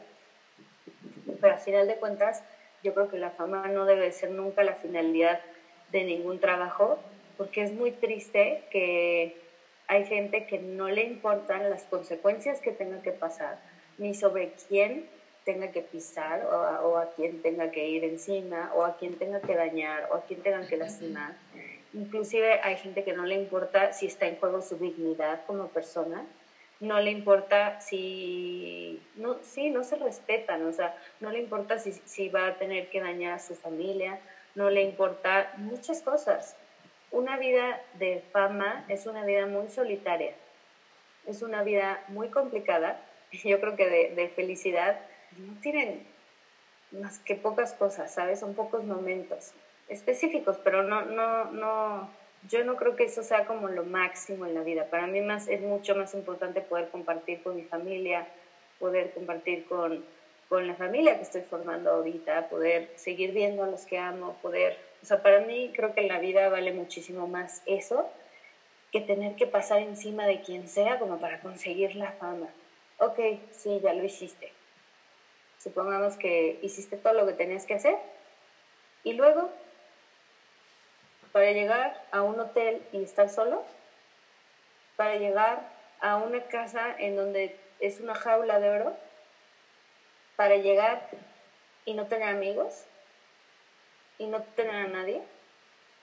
[1.40, 2.42] Pero al final de cuentas,
[2.82, 5.40] yo creo que la fama no debe ser nunca la finalidad
[5.90, 6.98] de ningún trabajo,
[7.36, 9.36] porque es muy triste que
[9.86, 13.58] hay gente que no le importan las consecuencias que tenga que pasar,
[13.98, 15.06] ni sobre quién
[15.44, 19.40] tenga que pisar o a, o quién tenga que ir encima o a quién tenga
[19.40, 21.34] que dañar o a quién tenga que lastimar.
[21.92, 26.24] Inclusive hay gente que no le importa si está en juego su dignidad como persona,
[26.84, 31.92] no le importa si, no, sí, no se respetan, o sea, no le importa si,
[31.92, 34.18] si va a tener que dañar a su familia,
[34.54, 36.56] no le importa muchas cosas.
[37.10, 40.34] Una vida de fama es una vida muy solitaria,
[41.26, 43.00] es una vida muy complicada,
[43.44, 44.96] yo creo que de, de felicidad
[45.38, 46.06] no tienen
[46.92, 48.40] más que pocas cosas, ¿sabes?
[48.40, 49.52] Son pocos momentos
[49.88, 52.10] específicos, pero no, no, no,
[52.48, 54.84] yo no creo que eso sea como lo máximo en la vida.
[54.84, 58.26] Para mí más, es mucho más importante poder compartir con mi familia,
[58.78, 60.04] poder compartir con,
[60.48, 64.76] con la familia que estoy formando ahorita, poder seguir viendo a los que amo, poder,
[65.02, 68.06] o sea, para mí creo que en la vida vale muchísimo más eso
[68.92, 72.48] que tener que pasar encima de quien sea como para conseguir la fama.
[72.98, 73.18] Ok,
[73.50, 74.52] sí, ya lo hiciste.
[75.58, 77.96] Supongamos que hiciste todo lo que tenías que hacer
[79.02, 79.50] y luego
[81.34, 83.64] para llegar a un hotel y estar solo,
[84.94, 85.68] para llegar
[85.98, 88.96] a una casa en donde es una jaula de oro,
[90.36, 91.08] para llegar
[91.84, 92.84] y no tener amigos
[94.16, 95.22] y no tener a nadie.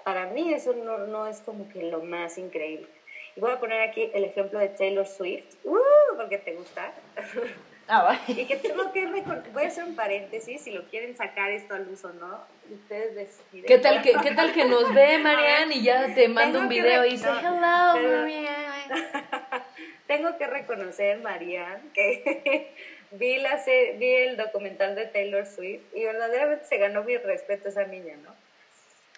[0.04, 2.90] Para mí eso no, no es como que lo más increíble.
[3.38, 5.78] Y voy a poner aquí el ejemplo de Taylor Swift, ¡Uh!
[6.18, 6.92] porque te gusta.
[7.94, 8.20] Ah, va.
[8.28, 11.74] Y que tengo que recor- voy a hacer un paréntesis, si lo quieren sacar esto
[11.74, 12.40] al uso o no,
[12.74, 13.66] ustedes deciden.
[13.66, 17.04] ¿Qué tal que, qué tal que nos ve Marianne y ya te manda un video
[17.06, 19.08] y dice no, hello pero- Marianne?
[20.08, 22.74] Tengo que reconocer, Marianne, que
[23.12, 23.62] vi, la
[23.98, 28.34] vi el documental de Taylor Swift y verdaderamente se ganó mi respeto esa niña, ¿no?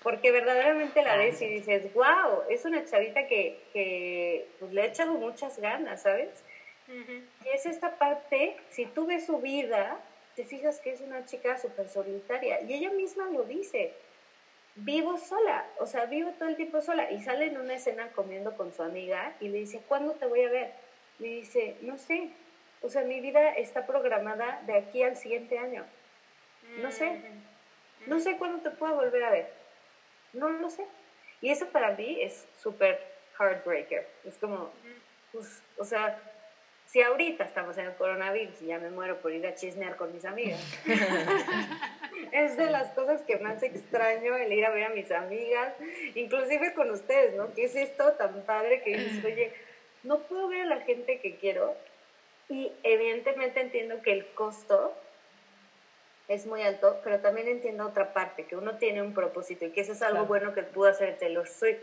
[0.02, 4.86] Porque verdaderamente la ves y dices, wow, es una chavita que, que pues, le ha
[4.86, 6.43] echado muchas ganas, ¿sabes?
[6.88, 10.00] Y es esta parte, si tú ves su vida,
[10.36, 12.62] te fijas que es una chica súper solitaria.
[12.62, 13.94] Y ella misma lo dice,
[14.76, 17.12] vivo sola, o sea, vivo todo el tiempo sola.
[17.12, 20.44] Y sale en una escena comiendo con su amiga y le dice, ¿cuándo te voy
[20.44, 20.74] a ver?
[21.20, 22.32] Le dice, no sé,
[22.82, 25.86] o sea, mi vida está programada de aquí al siguiente año.
[26.78, 27.22] No sé,
[28.08, 29.54] no sé cuándo te puedo volver a ver.
[30.34, 30.86] No lo sé.
[31.42, 33.00] Y eso para mí es súper
[33.38, 34.08] heartbreaker.
[34.26, 34.72] Es como,
[35.32, 36.20] pues, o sea,
[36.94, 40.14] si ahorita estamos en el coronavirus y ya me muero por ir a chismear con
[40.14, 40.62] mis amigas,
[42.32, 45.74] es de las cosas que más extraño el ir a ver a mis amigas,
[46.14, 47.52] inclusive con ustedes, ¿no?
[47.56, 49.52] ¿Qué es esto tan padre que dices, oye,
[50.04, 51.76] no puedo ver a la gente que quiero?
[52.48, 54.94] Y evidentemente entiendo que el costo
[56.28, 59.82] es muy alto, pero también entiendo otra parte, que uno tiene un propósito y que
[59.82, 60.28] eso es algo Claro.
[60.28, 61.82] bueno que pudo hacer Taylor Swift.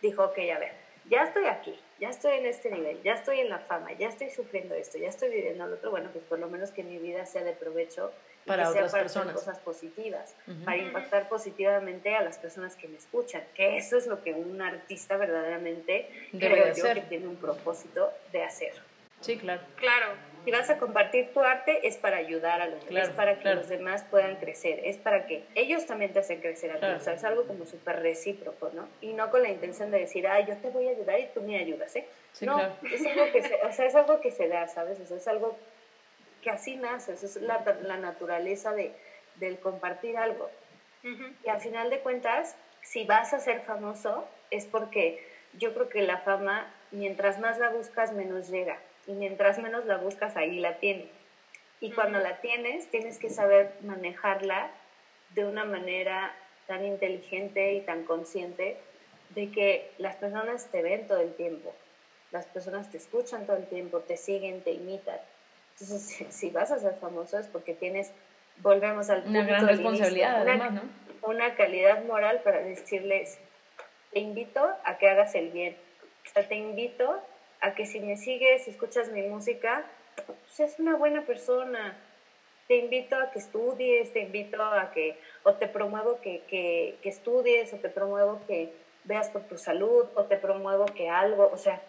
[0.00, 3.48] Dijo, ok, a ver, ya estoy aquí, ya estoy en este nivel, ya estoy en
[3.48, 6.48] la fama, ya estoy sufriendo esto, ya estoy viviendo lo otro, bueno, pues por lo
[6.48, 8.12] menos que mi vida sea de provecho
[8.44, 9.34] y Para que otras sea para hacer personas.
[9.34, 10.64] cosas positivas, Ujú.
[10.64, 14.60] para impactar positivamente a las personas que me escuchan, que eso es lo que un
[14.62, 16.94] artista verdaderamente Debe creo yo hacer.
[17.02, 18.72] que tiene un propósito de hacer.
[19.20, 19.62] Sí, claro.
[19.76, 20.06] Claro.
[20.44, 23.34] Si vas a compartir tu arte es para ayudar a los demás, Claro, es para
[23.36, 23.56] que claro.
[23.60, 26.96] los demás puedan crecer, es para que ellos también te hacen crecer a ti, Claro.
[26.96, 28.88] o sea, es algo como súper recíproco, ¿no?
[29.00, 31.42] Y no con la intención de decir, ah, yo te voy a ayudar y tú
[31.42, 32.04] me ayudas, ¿eh?
[32.32, 32.74] Sí, no, claro.
[32.92, 34.98] es algo que se, o sea, es algo que se da, ¿sabes?
[35.00, 35.56] O sea, es algo
[36.42, 38.92] que así nace, eso es la, la naturaleza de,
[39.36, 40.50] del compartir algo.
[41.44, 45.24] Y al final de cuentas, si vas a ser famoso, es porque
[45.54, 48.78] yo creo que la fama, mientras más la buscas, menos llega.
[49.06, 51.08] Y mientras menos la buscas, ahí la tienes.
[51.80, 54.70] Y cuando la tienes, tienes que saber manejarla
[55.34, 56.32] de una manera
[56.66, 58.76] tan inteligente y tan consciente
[59.30, 61.74] de que las personas te ven todo el tiempo,
[62.30, 65.18] las personas te escuchan todo el tiempo, te siguen, te imitan.
[65.80, 68.10] Entonces, si, vas a ser famoso es porque tienes,
[68.58, 70.82] volvemos al Una punto gran del inicio, responsabilidad, una- además, ¿no?
[71.22, 73.38] una calidad moral para decirles,
[74.12, 75.76] te invito a que hagas el bien.
[76.26, 77.20] O sea, te invito
[77.60, 79.84] a que si me sigues, si escuchas mi música,
[80.26, 81.96] pues seas una buena persona.
[82.68, 87.08] Te invito a que estudies, te invito a que, o te promuevo que, que, que
[87.08, 88.68] estudies, o te promuevo que
[89.04, 91.80] veas por tu salud, o te promuevo que algo, o sea,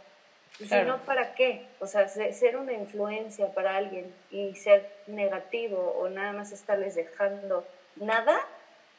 [0.58, 0.86] si Claro.
[0.98, 1.62] no, ¿para qué?
[1.80, 6.96] O sea, se- ser una influencia para alguien y ser negativo o nada más estarles
[6.96, 7.64] dejando
[7.96, 8.36] nada,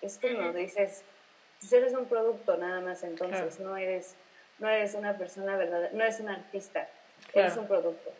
[0.01, 1.03] es como dices,
[1.61, 4.14] pues eres un producto nada más, entonces no eres
[4.59, 6.88] no eres una persona verdadera, no eres un artista,
[7.32, 8.12] eres un producto.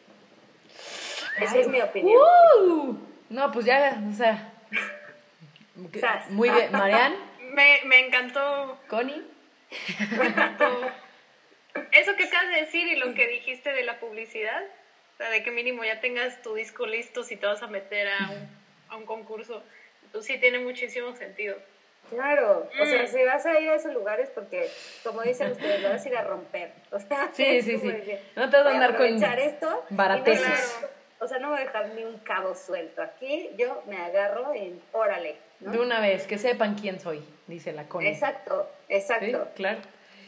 [1.41, 2.21] Esa es mi opinión.
[2.67, 2.99] ¡Uh!
[3.31, 4.53] No, pues ya, o sea.
[5.99, 6.31] Sas.
[6.31, 6.69] Muy bien.
[6.73, 7.17] Marianne,
[7.53, 9.23] Me, me encantó, Connie.
[10.19, 10.93] me encantó
[11.93, 14.63] eso que acabas de decir y lo que dijiste de la publicidad.
[15.15, 18.09] O sea, de que mínimo ya tengas tu disco listo si te vas a meter
[18.09, 18.49] a un,
[18.89, 19.63] a un concurso.
[20.05, 21.57] Entonces sí tiene muchísimo sentido.
[22.15, 23.07] Claro, o sea, Mm.
[23.09, 24.69] si vas a ir a esos lugares porque,
[25.03, 26.73] como dicen ustedes, vas a ir a romper.
[26.91, 27.97] O sea, Sí, es sí, como sí.
[27.97, 30.79] decir, No te vas a andar con esto no barateces.
[30.83, 33.03] a- o sea, no voy a dejar ni un cabo suelto.
[33.03, 35.37] Aquí yo me agarro en órale.
[35.61, 35.73] ¿no?
[35.73, 38.11] De una vez, que sepan quién soy, dice la Connie.
[38.11, 39.49] Exacto, Sí, exacto.
[39.55, 39.79] claro.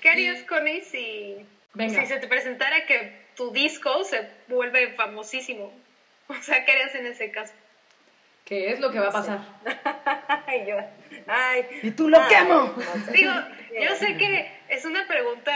[0.01, 1.45] ¿Qué harías, Connie, si,
[1.75, 2.01] Venga.
[2.01, 5.73] si se te presentara que tu disco se vuelve famosísimo?
[6.29, 7.53] O sea, ¿qué harías en ese caso?
[8.47, 9.41] ¿Qué es lo que va a pasar?
[10.47, 10.77] Ay, yo,
[11.27, 11.67] ay.
[11.83, 12.73] ¡Y tú lo ay, quemo!
[12.77, 13.11] no sé.
[13.13, 13.33] Digo,
[13.83, 15.53] yo sé que es una pregunta,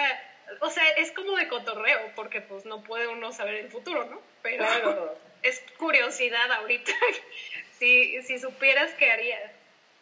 [0.61, 4.21] o sea, es como de cotorreo, porque pues no puede uno saber el futuro, ¿no?
[4.43, 5.17] Pero Claro.
[5.43, 6.91] es curiosidad ahorita.
[7.79, 9.51] si, si supieras qué harías.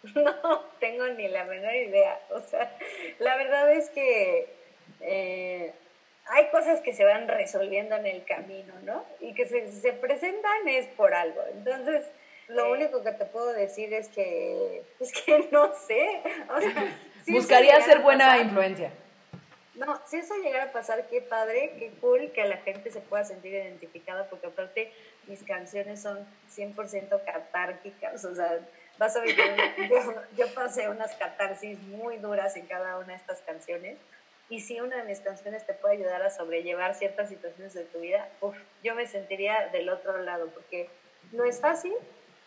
[0.14, 2.18] No tengo ni la menor idea.
[2.30, 2.74] O sea,
[3.18, 4.46] la verdad es que
[5.00, 5.72] eh,
[6.26, 9.04] hay cosas que se van resolviendo en el camino, ¿no?
[9.20, 11.42] Y que se, se presentan es por algo.
[11.52, 12.06] Entonces,
[12.48, 16.22] lo único que te puedo decir es que, es que no sé.
[16.50, 18.92] O sea, si Buscaría ser buena pasar- influencia.
[19.74, 23.24] No, si eso llegara a pasar, qué padre, qué cool que la gente se pueda
[23.24, 24.92] sentir identificada, porque aparte
[25.28, 28.58] mis canciones son 100% catárquicas, o sea,
[28.98, 29.38] vas a vivir,
[29.88, 33.98] yo, yo pasé unas catarsis muy duras en cada una de estas canciones,
[34.48, 38.00] y si una de mis canciones te puede ayudar a sobrellevar ciertas situaciones de tu
[38.00, 40.88] vida, uf, yo me sentiría del otro lado, porque
[41.30, 41.92] no es fácil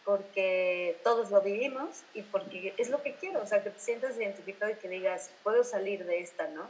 [0.05, 4.17] porque todos lo vivimos y porque es lo que quiero, o sea, que te sientas
[4.17, 6.69] identificado y que digas, puedo salir de esta, ¿no?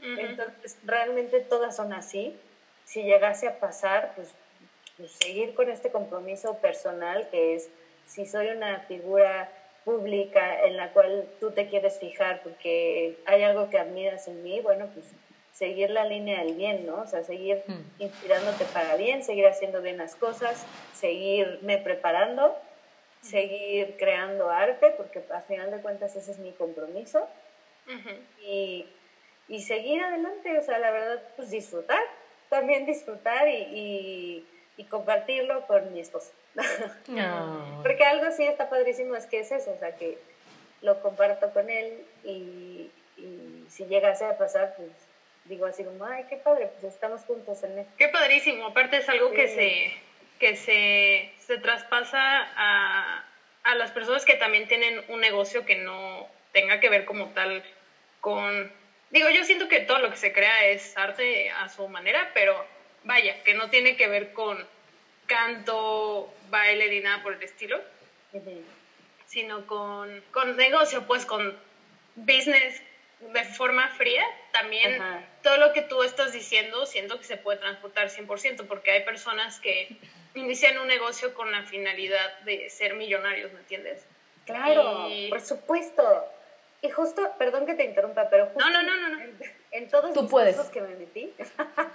[0.00, 2.36] Entonces, realmente todas son así.
[2.84, 4.34] Si llegase a pasar, pues,
[4.96, 7.68] pues, seguir con este compromiso personal que es,
[8.06, 9.48] si soy una figura
[9.84, 14.60] pública en la cual tú te quieres fijar porque hay algo que admiras en mí,
[14.60, 15.06] bueno, pues
[15.52, 17.02] seguir la línea del bien, ¿no?
[17.02, 18.02] O sea, seguir mm.
[18.02, 20.64] inspirándote para bien, seguir haciendo bien las cosas,
[20.94, 22.56] seguirme preparando,
[23.22, 27.26] seguir creando arte, porque al final de cuentas ese es mi compromiso.
[28.44, 28.86] y,
[29.48, 32.02] y, seguir adelante, o sea, la verdad, pues disfrutar,
[32.48, 34.46] también disfrutar y,
[34.76, 36.32] y, compartirlo con mi esposo.
[37.82, 40.18] porque algo sí está padrísimo, es que es eso, o sea, que
[40.82, 44.90] lo comparto con él y, y si llegase a pasar, pues
[45.44, 47.92] digo así como, ay, qué padre, pues estamos juntos en esto.
[47.96, 49.92] Qué padrísimo, aparte es algo que se
[50.42, 53.24] que se, se traspasa a,
[53.64, 57.62] a las personas que también tienen un negocio que no tenga que ver como tal
[58.20, 58.72] con...
[59.10, 62.66] Digo, yo siento que todo lo que se crea es arte a su manera, pero
[63.04, 64.66] vaya, que no tiene que ver con
[65.26, 67.78] canto, baile ni nada por el estilo,
[69.26, 71.54] sino con, con negocio, pues con
[72.14, 72.82] business
[73.30, 75.00] de forma fría, también
[75.42, 79.60] todo lo que tú estás diciendo siento que se puede transportar 100%, porque hay personas
[79.60, 79.96] que
[80.34, 84.04] inician un negocio con la finalidad de ser millonarios, ¿me entiendes?
[84.44, 86.26] Claro, por supuesto.
[86.80, 89.20] Y justo, perdón que te interrumpa, pero justo no, no, no, no,
[89.70, 91.32] En, todos los cursos que me metí,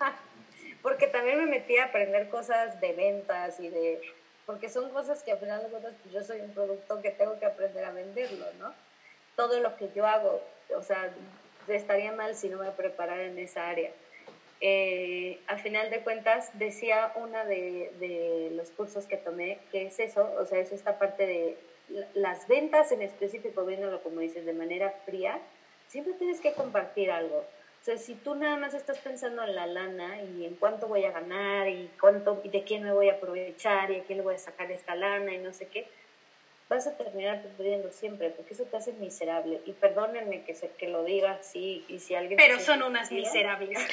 [0.82, 4.00] porque también me metí a aprender cosas de ventas y de,
[4.46, 7.38] porque son cosas que al final de cuentas pues yo soy un producto que tengo
[7.38, 8.74] que aprender a venderlo, ¿no?
[9.36, 10.42] Todo lo que yo hago,
[10.76, 11.14] o sea,
[11.68, 13.92] estaría mal si no me preparara en esa área.
[14.60, 20.00] Eh, al final de cuentas, decía una de, de, los cursos que tomé, que es
[20.00, 21.58] eso, o sea, es esta parte de
[22.16, 25.40] las ventas en específico, viéndolo como dices, de manera fría,
[25.88, 27.46] siempre tienes que compartir algo.
[27.82, 31.06] O sea, si tú nada más estás pensando en la lana y en cuánto voy
[31.06, 34.24] a ganar y cuánto y de quién me voy a aprovechar y a quién le
[34.24, 35.88] voy a sacar esta lana y no sé qué,
[36.70, 39.62] vas a terminar perdiendo siempre, porque eso te hace miserable.
[39.66, 42.38] Y perdónenme que, se, que lo diga así, y si alguien...
[42.38, 43.80] Pero son unas miserables.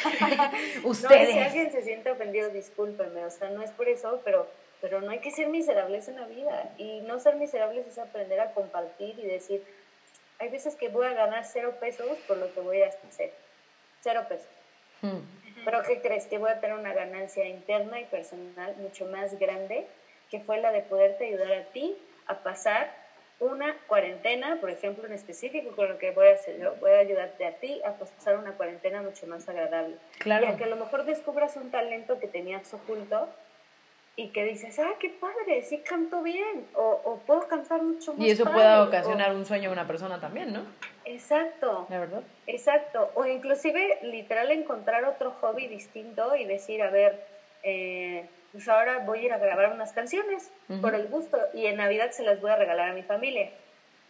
[0.84, 1.32] Ustedes.
[1.32, 4.48] si alguien se siente ofendido, discúlpenme, o sea, no es por eso, pero,
[4.80, 6.74] pero no hay que ser miserables en la vida.
[6.76, 9.62] Y no ser miserables es aprender a compartir y decir,
[10.40, 13.32] hay veces que voy a ganar cero pesos por lo que voy a hacer.
[14.00, 14.48] Cero pesos.
[15.00, 15.20] Hmm.
[15.64, 16.26] Pero ¿qué crees?
[16.26, 19.86] Que voy a tener una ganancia interna y personal mucho más grande,
[20.28, 21.96] que fue la de poderte ayudar a ti
[22.26, 23.04] a pasar
[23.40, 26.98] una cuarentena, por ejemplo, en específico, con lo que voy a hacer, yo voy a
[26.98, 29.96] ayudarte a ti a pasar una cuarentena mucho más agradable.
[30.18, 30.46] Claro.
[30.46, 33.28] Y a que a lo mejor descubras un talento que tenías oculto
[34.16, 38.24] y que dices, ah, qué padre, sí canto bien, o, o puedo cantar mucho más.
[38.24, 40.60] Y eso puede ocasionar un sueño a una persona también, ¿no?
[41.04, 41.86] Exacto.
[41.88, 42.22] ¿De verdad?
[42.46, 43.10] Exacto.
[43.14, 47.26] O inclusive, literal, encontrar otro hobby distinto y decir, a ver,
[47.64, 50.48] eh, pues ahora voy a ir a grabar unas canciones
[50.80, 53.50] por el gusto y en Navidad se las voy a regalar a mi familia.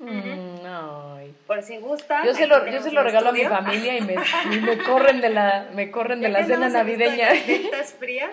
[0.05, 2.25] Mm, por si gusta.
[2.25, 4.17] Yo se lo, yo se lo regalo a mi familia y me,
[4.61, 7.33] me corren de la, me corren de la cena navideña.
[7.33, 8.31] ¿Estás frías?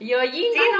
[0.00, 0.78] y oye, sí, no,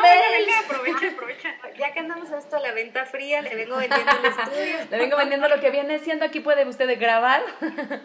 [0.64, 1.54] aprovecha, aprovecha.
[1.78, 4.76] Ya que andamos a esto a la venta fría, le vengo vendiendo el estudio.
[4.90, 6.24] Le vengo vendiendo lo que viene siendo.
[6.24, 7.42] Aquí puede usted grabar.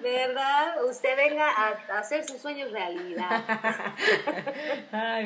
[0.01, 0.83] ¿Verdad?
[0.85, 3.43] Usted venga a, hacer sus sueños realidad.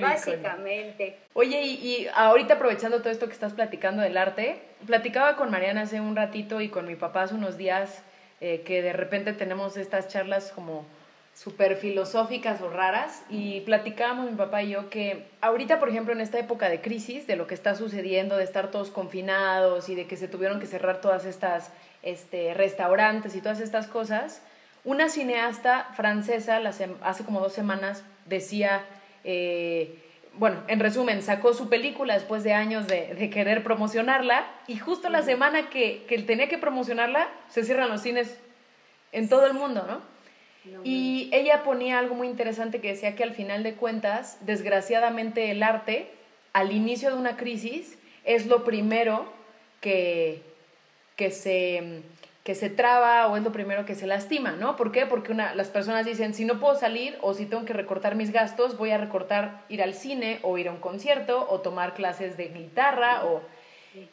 [0.01, 1.19] Básicamente.
[1.33, 5.81] Oye, y, y ahorita aprovechando todo esto que estás platicando del arte, platicaba con Mariana
[5.81, 8.03] hace un ratito y con mi papá hace unos días
[8.41, 10.85] eh, que de repente tenemos estas charlas como
[11.33, 16.21] súper filosóficas o raras y platicábamos mi papá y yo que ahorita, por ejemplo, en
[16.21, 20.05] esta época de crisis, de lo que está sucediendo, de estar todos confinados y de
[20.05, 21.71] que se tuvieron que cerrar todas estas
[22.03, 24.41] este, restaurantes y todas estas cosas,
[24.83, 26.57] una cineasta francesa
[27.01, 28.85] hace como dos semanas decía...
[29.23, 30.02] Eh,
[30.35, 35.21] bueno, en resumen, sacó su película después de años de, querer promocionarla y justo la
[35.21, 38.37] semana que, que tenía que promocionarla, se cierran los cines
[39.11, 40.13] en todo el mundo, ¿no?
[40.83, 45.61] y ella ponía algo muy interesante que decía que al final de cuentas, desgraciadamente el
[45.61, 46.09] arte,
[46.53, 49.31] al inicio de una crisis, es lo primero
[49.81, 50.41] que,
[51.17, 52.01] que se
[52.43, 54.75] que se traba o es lo primero que se lastima, ¿no?
[54.75, 55.05] ¿Por qué?
[55.05, 58.31] Porque una, las personas dicen, si no puedo salir o si tengo que recortar mis
[58.31, 62.37] gastos, voy a recortar ir al cine o ir a un concierto o tomar clases
[62.37, 63.41] de guitarra o...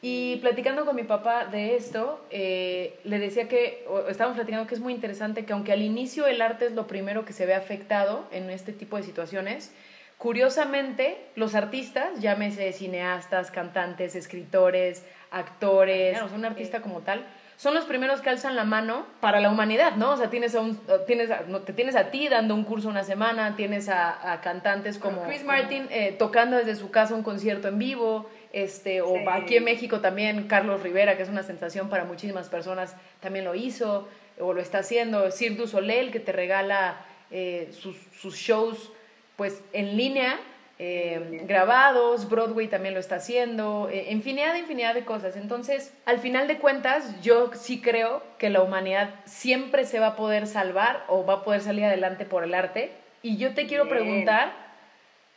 [0.02, 4.80] Y platicando con mi papá de esto, eh, le decía que, estábamos platicando que es
[4.80, 8.28] muy interesante que aunque al inicio el arte es lo primero que se ve afectado
[8.30, 9.72] en este tipo de situaciones,
[10.18, 17.24] curiosamente, los artistas, llámese cineastas, cantantes, escritores, actores, un artista como tal,
[17.60, 20.12] son los primeros que alzan la mano para la humanidad, ¿no?
[20.12, 23.04] O sea, tienes a un, tienes a- te tienes a ti dando un curso una
[23.04, 27.68] semana, tienes a, a cantantes como Chris Martin eh, tocando desde su casa un concierto
[27.68, 29.24] en vivo, este, o Sí.
[29.30, 33.54] aquí en México también Carlos Rivera, que es una sensación para muchísimas personas, también lo
[33.54, 34.08] hizo
[34.40, 35.30] o lo está haciendo.
[35.30, 38.90] Cirque du Soleil, que te regala eh, sus, sus shows
[39.36, 40.38] pues en línea,
[40.82, 45.36] eh, grabados, Broadway también lo está haciendo, eh, infinidad de infinidad de cosas.
[45.36, 50.16] Entonces, al final de cuentas, yo sí creo que la humanidad siempre se va a
[50.16, 52.92] poder salvar o va a poder salir adelante por el arte.
[53.20, 53.98] Y yo te quiero Bien.
[53.98, 54.54] preguntar,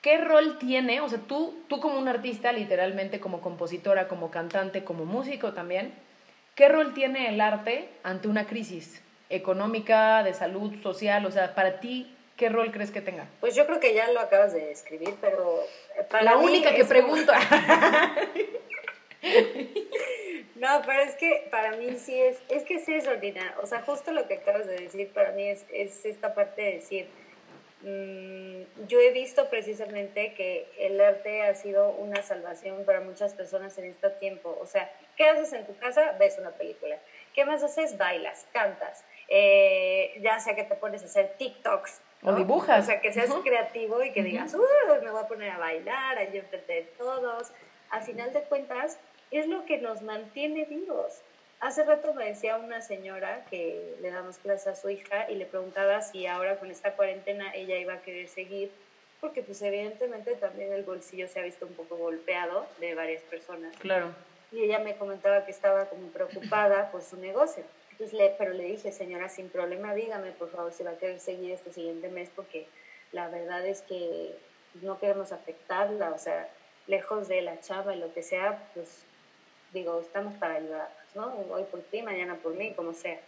[0.02, 1.02] ¿qué rol tiene?
[1.02, 5.94] O sea, tú, tú como un artista, literalmente como compositora, como cantante, como músico también,
[6.56, 11.26] ¿qué rol tiene el arte ante una crisis económica, de salud, social?
[11.26, 13.28] O sea, para ti, ¿qué rol crees que tenga?
[13.40, 15.62] Pues yo creo que ya lo acabas de describir, pero
[16.00, 17.32] eh, para La única que como- pregunto.
[20.56, 23.52] No, pero es que para mí sí es, es que sí es ordinario.
[23.62, 26.74] O sea, justo lo que acabas de decir para mí es, es esta parte de
[26.76, 27.08] decir,
[27.82, 33.78] mm, yo he visto precisamente que el arte ha sido una salvación para muchas personas
[33.78, 34.58] en este tiempo.
[34.62, 36.16] O sea, ¿qué haces en tu casa?
[36.20, 36.98] Ves una película.
[37.34, 37.98] ¿Qué más haces?
[37.98, 39.04] Bailas, cantas.
[39.28, 42.00] Eh, ya sea que te pones a hacer TikToks.
[42.24, 42.84] O dibujas.
[42.84, 43.42] O sea, que seas Ujú.
[43.44, 47.52] creativo y que digas, "Uh, me voy a poner a bailar, allí enfrente de todos.
[47.90, 48.98] Al final de cuentas,
[49.32, 51.22] es lo que nos mantiene vivos.
[51.60, 55.46] Hace rato me decía una señora que le damos clase a su hija y le
[55.46, 58.70] preguntaba si ahora con esta cuarentena ella iba a querer seguir,
[59.22, 63.74] porque pues evidentemente también el bolsillo se ha visto un poco golpeado de varias personas.
[63.78, 64.14] Claro.
[64.52, 67.64] Y ella me comentaba que estaba como preocupada por su negocio.
[67.94, 71.20] Entonces le, pero le dije, señora, sin problema, dígame por favor si va a querer
[71.20, 72.66] seguir este siguiente mes, porque
[73.12, 74.36] la verdad es que
[74.82, 76.50] no queremos afectarla, o sea,
[76.88, 79.06] lejos de la chava y lo que sea, pues
[79.74, 81.54] digo, estamos para ayudarnos, ¿no?
[81.54, 83.20] Hoy por ti, mañana por mí, como sea.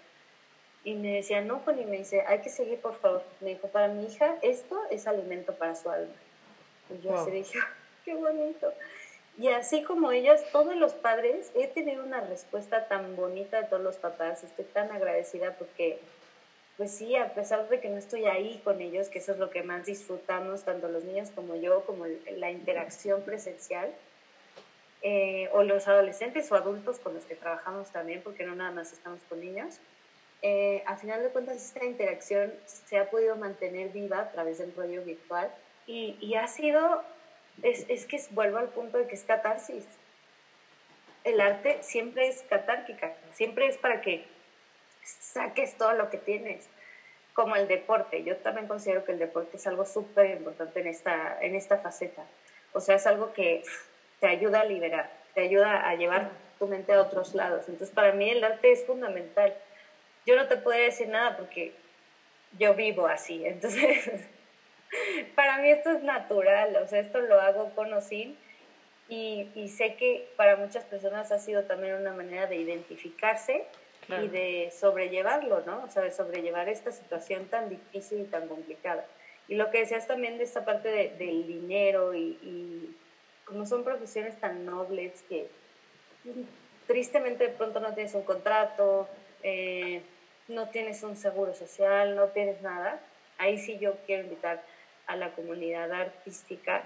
[0.83, 3.23] Y me decía, no, Connie, me dice, hay que seguir, por favor.
[3.41, 6.13] Me dijo, para mi hija, esto es alimento para su alma.
[6.89, 7.39] Y yo así Wow.
[7.39, 7.59] dije,
[8.05, 8.73] qué bonito.
[9.37, 13.83] Y así como ellas, todos los padres, he tenido una respuesta tan bonita de todos
[13.83, 14.43] los papás.
[14.43, 15.99] Estoy tan agradecida porque,
[16.77, 19.49] pues sí, a pesar de que no estoy ahí con ellos, que eso es lo
[19.49, 22.05] que más disfrutamos, tanto los niños como yo, como
[22.37, 23.93] la interacción presencial,
[25.01, 28.93] eh, o los adolescentes o adultos con los que trabajamos también, porque no nada más
[28.93, 29.79] estamos con niños,
[30.41, 34.75] eh, a final de cuentas esta interacción se ha podido mantener viva a través del
[34.75, 35.51] rollo virtual
[35.87, 37.03] y, y ha sido,
[37.63, 39.85] es, es que vuelvo al punto de que es catarsis.
[41.23, 44.25] El arte siempre es catárquica, siempre es para que
[45.03, 46.67] saques todo lo que tienes,
[47.33, 48.23] como el deporte.
[48.23, 52.25] Yo también considero que el deporte es algo súper importante en esta, en esta faceta.
[52.73, 53.63] O sea, es algo que
[54.19, 56.29] te ayuda a liberar, te ayuda a llevar
[56.59, 57.67] tu mente a otros lados.
[57.67, 59.53] Entonces, para mí el arte es fundamental.
[60.25, 61.73] Yo no te podría decir nada porque
[62.57, 63.45] yo vivo así.
[63.45, 64.09] Entonces,
[65.35, 68.35] para mí esto es natural, o sea, esto lo hago con o sin.
[69.07, 73.63] Y, y sé que para muchas personas ha sido también una manera de identificarse
[74.07, 74.23] Claro.
[74.23, 75.83] y de sobrellevarlo, ¿no?
[75.83, 79.03] O sea, de sobrellevar esta situación tan difícil y tan complicada.
[79.47, 82.95] Y lo que decías también de esta parte de- del dinero y, y
[83.45, 85.47] como son profesiones tan nobles que
[86.87, 89.07] tristemente de pronto no tienes un contrato,
[89.43, 90.01] eh,
[90.47, 92.99] no tienes un seguro social, no tienes nada,
[93.37, 94.61] ahí sí yo quiero invitar
[95.07, 96.83] a la comunidad artística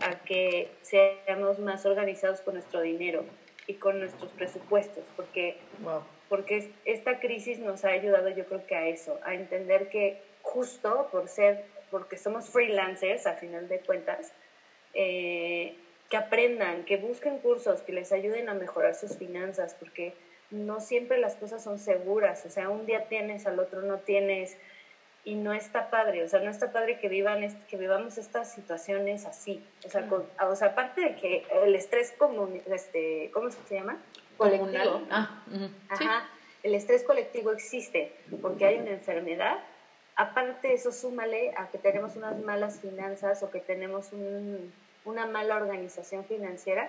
[0.00, 3.24] a que seamos más organizados con nuestro dinero
[3.66, 6.02] y con nuestros presupuestos, porque Wow.
[6.28, 10.20] porque es- esta crisis nos ha ayudado yo creo que a eso, a entender que
[10.42, 14.34] justo por ser, porque somos freelancers a final de cuentas,
[14.92, 15.74] eh,
[16.10, 20.14] que aprendan, que busquen cursos, que les ayuden a mejorar sus finanzas, porque
[20.50, 24.56] no siempre las cosas son seguras, o sea, un día tienes, al otro no tienes,
[25.24, 28.50] y no está padre, o sea, no está padre que, vivan est- que vivamos estas
[28.52, 33.50] situaciones así, o sea, con- o sea, aparte de que el estrés común, este, ¿cómo
[33.50, 33.98] se llama?
[34.36, 35.02] Colectivo.
[35.10, 35.66] Ah, ujú.
[35.98, 36.04] Sí.
[36.04, 36.28] Ajá,
[36.62, 39.58] el estrés colectivo existe porque hay una enfermedad.
[40.16, 44.72] Aparte de eso, súmale a que tenemos unas malas finanzas o que tenemos un-
[45.04, 46.88] una mala organización financiera.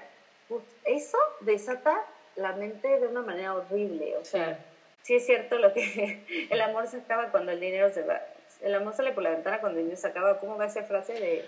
[0.49, 1.95] Uf, Eso desata
[2.35, 4.17] la mente de una manera horrible.
[4.17, 4.68] O sea, sí
[5.07, 8.21] es cierto lo que el amor se acaba cuando el dinero se va.
[8.61, 10.37] El amor sale por la ventana cuando el dinero se acaba.
[10.39, 11.45] ¿Cómo va esa frase de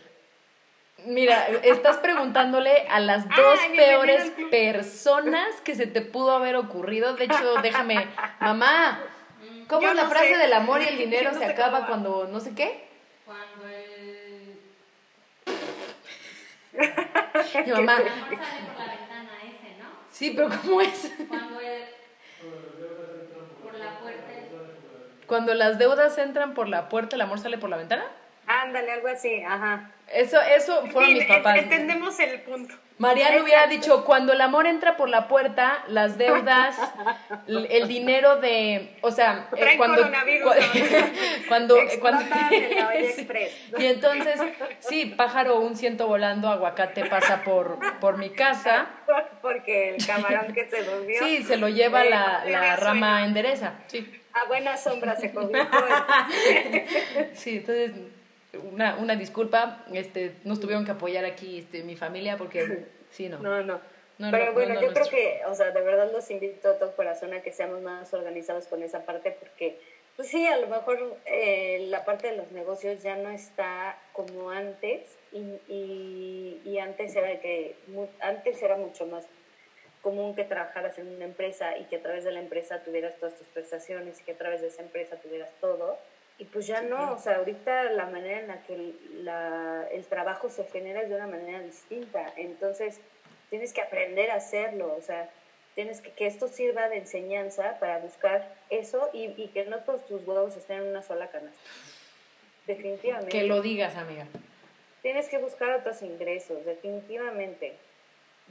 [1.05, 7.15] Mira, estás preguntándole a las dos Ay, peores personas que se te pudo haber ocurrido.
[7.15, 8.07] De hecho, déjame,
[8.39, 9.03] mamá,
[9.67, 10.37] ¿cómo Yo es la no frase sé.
[10.37, 12.85] del amor y el dinero no se acaba cuando no sé qué?
[13.25, 14.59] Cuando el...
[17.65, 19.89] Mi mamá, Amor sale por la ventana ese, ¿no?
[20.11, 21.11] sí, pero ¿cómo es?
[21.27, 21.83] Cuando el...
[23.63, 24.21] Por la puerta.
[25.31, 28.03] Cuando las deudas entran por la puerta, el amor sale por la ventana.
[28.47, 29.89] Ándale, algo así, ajá.
[30.13, 31.57] Eso, eso fueron Sí, mis papás.
[31.57, 32.75] Entendemos el punto.
[33.01, 36.77] Mariano hubiera dicho, cuando el amor entra por la puerta, las deudas,
[37.47, 40.53] el dinero de, o sea, eh, cuando, coronavirus
[41.47, 42.21] cuando, cuando,
[43.15, 43.27] Sí.
[43.79, 44.39] Y entonces,
[44.79, 48.85] sí, pájaro un ciento volando, aguacate pasa por, por mi casa,
[49.41, 51.19] Porque el camarón que se durmió.
[51.23, 55.79] sí, se lo lleva eh, la, la rama endereza, sí, A buena sombra se convirtió.
[57.33, 57.91] sí, entonces,
[58.57, 63.39] una, una disculpa, este, nos tuvieron que apoyar aquí, este, mi familia, porque, sí, no.
[63.39, 63.79] No, no.
[64.17, 65.17] No, Pero no, bueno, no, yo creo nuestro.
[65.17, 68.67] que, o sea, de verdad los invito a todo corazón a que seamos más organizados
[68.67, 69.79] con esa parte porque,
[70.15, 74.51] pues sí, a lo mejor eh, la parte de los negocios ya no está como
[74.51, 77.75] antes y, y, y antes era que
[78.19, 79.25] antes era mucho más
[80.03, 83.35] común que trabajaras en una empresa y que a través de la empresa tuvieras todas
[83.35, 85.97] tus prestaciones y que a través de esa empresa tuvieras todo.
[86.41, 90.03] Y pues ya no, o sea, ahorita la manera en la que el, la, el
[90.05, 92.33] trabajo se genera es de una manera distinta.
[92.35, 92.99] Entonces,
[93.51, 95.29] tienes que aprender a hacerlo, o sea,
[95.75, 100.03] tienes que que esto sirva de enseñanza para buscar eso y, y que no todos
[100.07, 101.61] tus huevos estén en una sola canasta.
[102.65, 103.29] Definitivamente.
[103.29, 104.25] Que lo digas, amiga.
[105.03, 107.75] Tienes que buscar otros ingresos, definitivamente.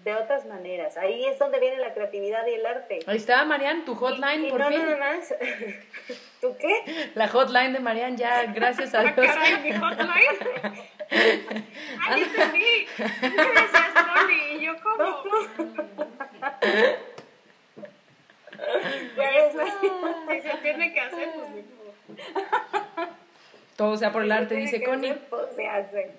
[0.05, 0.97] De otras maneras.
[0.97, 3.01] Ahí es donde viene la creatividad y el arte.
[3.07, 4.79] Ahí está, Marian, tu hotline, y, y por no fin.
[4.79, 5.35] nada más.
[6.41, 7.11] ¿Tú qué?
[7.15, 9.27] La hotline de Marian ya, gracias a Ah, Dios.
[9.27, 10.87] caray, mi hotline.
[12.09, 12.87] Ay, entendí.
[12.97, 14.55] Gracias, Connie.
[14.57, 15.23] Y yo, ¿cómo?
[19.17, 19.55] Ya ves,
[20.43, 23.09] Si se tiene que hacer, pues modo.
[23.77, 25.09] Todo sea por el arte, dice que Connie.
[25.11, 26.11] ser, pues, se hace.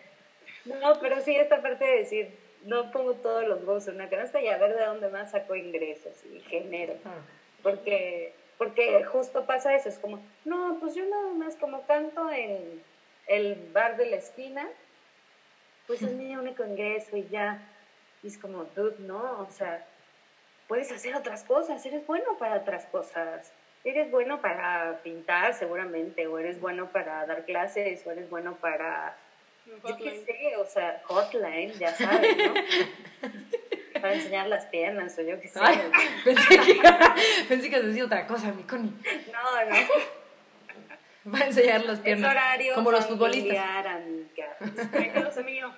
[0.66, 4.42] No, pero sí, esta parte de decir, no pongo todos los huevos en una canasta
[4.42, 6.94] y a ver de dónde más saco ingresos y genero.
[7.06, 7.16] Ah.
[7.64, 12.84] Porque, porque justo pasa eso, es como, no, pues yo nada más como canto en
[13.26, 14.70] el bar de la esquina,
[15.88, 17.60] pues es mi único ingreso y ya.
[18.22, 19.84] Y es como, dude, no, o sea,
[20.68, 23.52] puedes hacer otras cosas, eres bueno para otras cosas.
[23.84, 29.18] Eres bueno para pintar seguramente, o eres bueno para dar clases, o eres bueno para,
[29.66, 30.26] yo qué Hotline.
[30.26, 32.54] sé, o sea, hotline, ya sabes, ¿no?
[34.02, 35.60] para enseñar las piernas, o yo qué sé.
[35.62, 35.80] Ay,
[36.26, 36.82] pensé que,
[37.48, 38.92] pensé que decía otra cosa, mi Connie.
[39.32, 41.34] No, no.
[41.34, 42.32] Va a enseñar las Es piernas.
[42.32, 43.58] horario como los futbolistas.
[45.38, 45.76] amiga.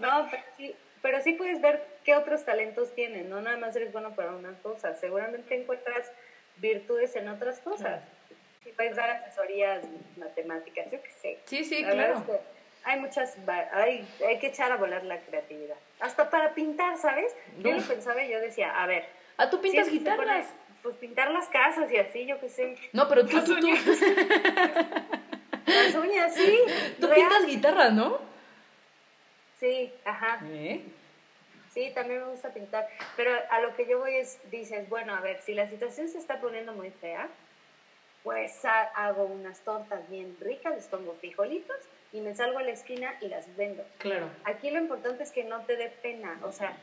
[0.00, 3.92] No, pero sí, pero sí puedes ver qué otros talentos tienen, no nada más eres
[3.92, 6.10] bueno para una cosa, seguramente encuentras
[6.58, 8.02] virtudes en otras cosas.
[8.66, 9.84] Y puedes dar asesorías
[10.16, 11.38] matemáticas, yo qué sé.
[11.46, 12.18] Sí, sí, La claro.
[12.18, 12.40] es que
[12.84, 13.36] hay muchas,
[13.72, 15.76] hay, hay que echar a volar la creatividad.
[16.00, 17.34] Hasta para pintar, ¿sabes?
[17.58, 19.06] Yo lo pensaba y yo decía, a ver.
[19.36, 20.46] Ah, tú pintas si guitarras.
[20.46, 22.76] pone- pues pintar las casas y así, yo qué sé.
[22.92, 23.68] No, pero tú, tú, tú,
[25.66, 26.58] Las uñas, sí.
[27.00, 27.20] tú real.
[27.20, 28.18] pintas guitarras, ¿no?
[29.60, 30.40] Sí, ajá.
[30.46, 30.82] ¿Eh?
[31.74, 35.20] Sí, también me gusta pintar, pero a lo que yo voy es, dices, bueno, a
[35.20, 37.28] ver, si la situación se está poniendo muy fea,
[38.22, 41.76] pues ha- hago unas tortas bien ricas, les pongo frijolitos
[42.12, 43.84] y me salgo a la esquina y las vendo.
[43.98, 44.30] Claro.
[44.44, 46.74] Aquí lo importante es que no te dé pena, o sea,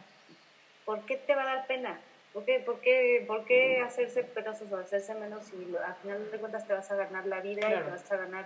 [0.83, 1.99] ¿por qué te va a dar pena?
[2.31, 6.29] ¿Por qué, por qué, por qué hacerse pedazos o hacerse menos si lo- al final
[6.29, 8.45] de cuentas te vas a ganar la vida y te vas a ganar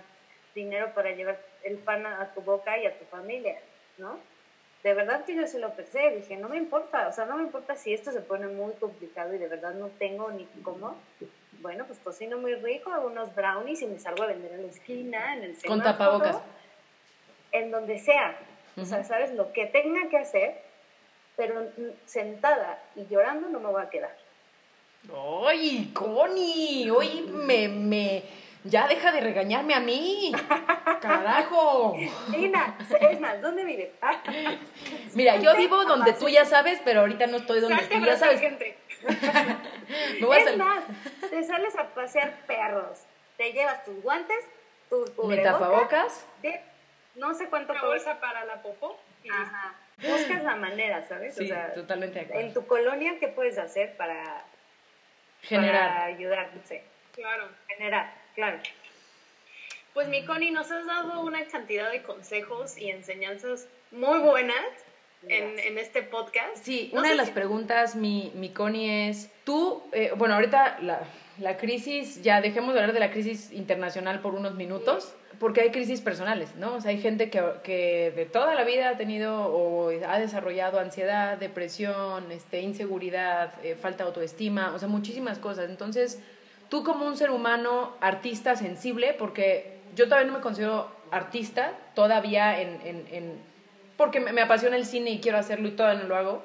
[0.54, 3.56] dinero para llevar el pan a, a tu boca y a tu familia,
[3.98, 4.20] ¿no?
[4.82, 7.42] De verdad que yo se lo pensé, dije, no me importa, o sea, no me
[7.42, 10.96] importa si esto se pone muy complicado y de verdad no tengo ni cómo.
[11.52, 14.68] Bueno, pues cocino muy rico, hago unos brownies y me salgo a vender en la
[14.68, 16.36] esquina, en el Con semáforo, tapabocas.
[17.52, 18.36] En donde sea.
[18.76, 19.02] O sea.
[19.04, 19.32] ¿sabes?
[19.32, 20.62] Lo que tenga que hacer,
[21.36, 21.66] pero
[22.06, 24.16] sentada y llorando no me voy a quedar.
[25.46, 26.90] ¡Ay, Connie!
[26.90, 28.22] Hoy me, me...
[28.62, 30.32] Ya deja de regañarme a mí.
[31.00, 31.96] ¡Carajo!
[32.28, 33.88] Nina, es más, ¿dónde vives?
[34.02, 34.22] Ah,
[35.14, 38.16] Mira, yo vivo donde tú ya sabes, pero ahorita no estoy donde Salte tú ya
[38.18, 38.40] sabes.
[38.40, 38.76] gente.
[40.20, 40.84] Me voy a es más,
[41.30, 42.98] te sales a pasear perros,
[43.38, 44.44] te llevas tus guantes,
[44.90, 46.26] tus Mi cubrebocas, tapabocas.
[46.42, 46.60] de-
[47.14, 48.98] no sé cuánto Una bolsa para la popó.
[49.24, 49.28] y.
[49.30, 49.74] Ajá.
[49.98, 51.34] Buscas la manera, ¿sabes?
[51.34, 52.52] Sí, o sea, totalmente de en acuerdo.
[52.60, 54.44] tu colonia, ¿qué puedes hacer para, para
[55.42, 56.02] Generar.
[56.04, 56.50] ayudar?
[56.54, 56.82] No sé,
[57.14, 57.48] Claro.
[57.68, 58.58] generar, claro.
[59.92, 64.64] Pues mi Connie, nos has dado una cantidad de consejos y enseñanzas muy buenas
[65.28, 66.56] en, en este podcast.
[66.62, 70.78] Sí, No una de las si- preguntas, mi, mi Connie, es, tú, eh, bueno, ahorita
[70.80, 71.00] la,
[71.40, 75.70] la crisis, ya dejemos de hablar de la crisis internacional por unos minutos, porque hay
[75.70, 76.74] crisis personales, ¿no?
[76.74, 80.78] O sea, hay gente que, que de toda la vida ha tenido o ha desarrollado
[80.78, 85.70] ansiedad, depresión, este, inseguridad, eh, falta de autoestima, o sea, muchísimas cosas.
[85.70, 86.20] Entonces,
[86.68, 92.60] tú como un ser humano, artista sensible, porque yo todavía no me considero artista, todavía
[92.60, 93.50] en, en, en
[93.96, 96.42] porque me, me apasiona el cine y quiero hacerlo y todavía no lo hago,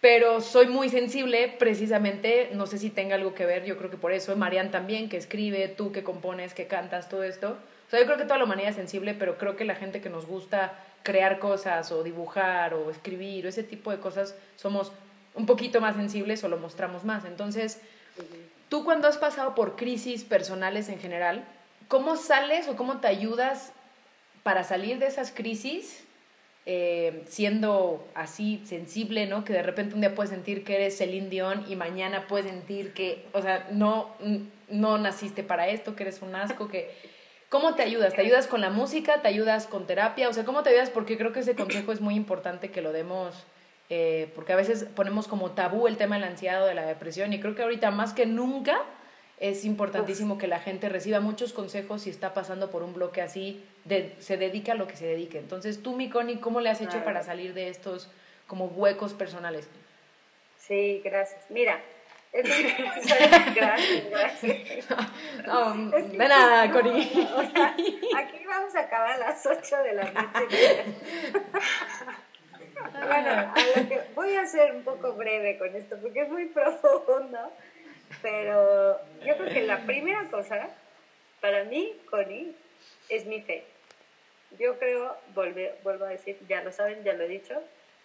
[0.00, 3.98] pero soy muy sensible precisamente, no sé si tenga algo que ver, yo creo que
[3.98, 7.58] por eso, Marian también, que escribe, tú que compones, que cantas, todo esto.
[7.86, 10.00] O sea, yo creo que toda la humanidad es sensible, pero creo que la gente
[10.00, 10.72] que nos gusta
[11.02, 14.92] crear cosas o dibujar o escribir o ese tipo de cosas, somos
[15.34, 17.24] un poquito más sensibles o lo mostramos más.
[17.24, 17.80] Entonces,
[18.68, 21.44] tú cuando has pasado por crisis personales en general,
[21.88, 23.72] ¿cómo sales o cómo te ayudas
[24.42, 26.04] para salir de esas crisis
[26.72, 29.44] eh, siendo así sensible, ¿no?
[29.44, 32.92] Que de repente un día puedes sentir que eres Celine Dion y mañana puedes sentir
[32.92, 34.14] que, o sea, no,
[34.68, 36.94] no naciste para esto, que eres un asco, que...
[37.48, 38.14] ¿Cómo te ayudas?
[38.14, 39.20] ¿Te ayudas con la música?
[39.20, 40.28] ¿Te ayudas con terapia?
[40.28, 40.90] O sea, ¿cómo te ayudas?
[40.90, 43.34] Porque creo que ese consejo es muy importante que lo demos,
[43.88, 47.40] eh, porque a veces ponemos como tabú el tema de la de la depresión y
[47.40, 48.80] creo que ahorita más que nunca
[49.40, 53.64] es importantísimo que la gente reciba muchos consejos si está pasando por un bloque así,
[53.84, 55.38] de, se dedica a lo que se dedique.
[55.38, 58.10] Entonces, tú, mi Connie, ¿cómo le has hecho para salir de estos
[58.46, 59.66] como huecos personales?
[60.58, 61.42] Sí, gracias.
[61.48, 61.80] Mira,
[62.32, 64.90] gracias, gracias.
[65.46, 67.10] No, de nada, Connie.
[68.16, 70.84] aquí vamos a acabar a las 8 de la noche.
[73.06, 76.46] bueno, a lo que voy a ser un poco breve con esto porque es muy
[76.46, 77.52] profundo.
[78.22, 80.70] Pero yo creo que la primera cosa,
[81.40, 82.54] para mí, Connie,
[83.08, 83.64] es mi fe.
[84.58, 87.62] Yo creo, vuelvo a decir, ya lo saben, ya lo he dicho,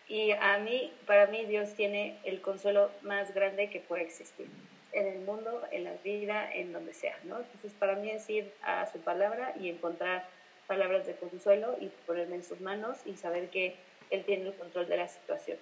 [0.08, 4.48] y a mí, para mí, Dios tiene el consuelo más grande que puede existir
[4.92, 7.38] en el mundo, en la vida, en donde sea, ¿no?
[7.38, 10.26] Entonces, para mí es ir a su palabra y encontrar
[10.68, 13.76] palabras de consuelo y ponerme en sus manos y saber que
[14.10, 15.58] Él tiene el control de la situación.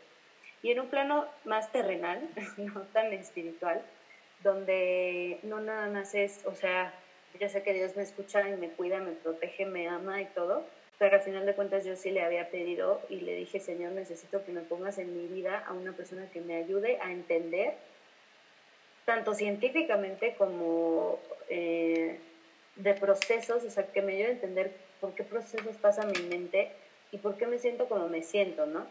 [0.61, 2.21] Y en un plano más terrenal,
[2.57, 3.81] no tan espiritual,
[4.43, 6.93] donde no nada más es, o sea,
[7.39, 10.63] ya sé que Dios me escucha y me cuida, me protege, me ama y todo,
[10.99, 14.43] pero al final de cuentas yo sí le había pedido y le dije, Señor, necesito
[14.45, 17.73] que me pongas en mi vida a una persona que me ayude a entender,
[19.05, 22.19] tanto científicamente como eh,
[22.75, 24.71] de procesos, o sea, que me ayude a entender
[25.01, 26.71] por qué procesos pasa mi mente
[27.11, 28.85] y por qué me siento como me siento, ¿no?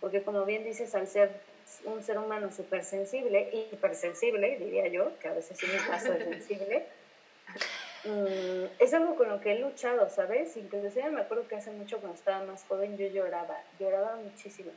[0.00, 1.30] Porque como bien dices, al ser
[1.84, 6.24] un ser humano súper sensible, hipersensible, diría yo, que a veces sí me paso de
[6.24, 6.86] sensible,
[8.04, 10.56] mm, es algo con lo que he luchado, ¿sabes?
[10.56, 14.70] Inclusive me acuerdo que hace mucho cuando estaba más joven yo lloraba, lloraba muchísimo.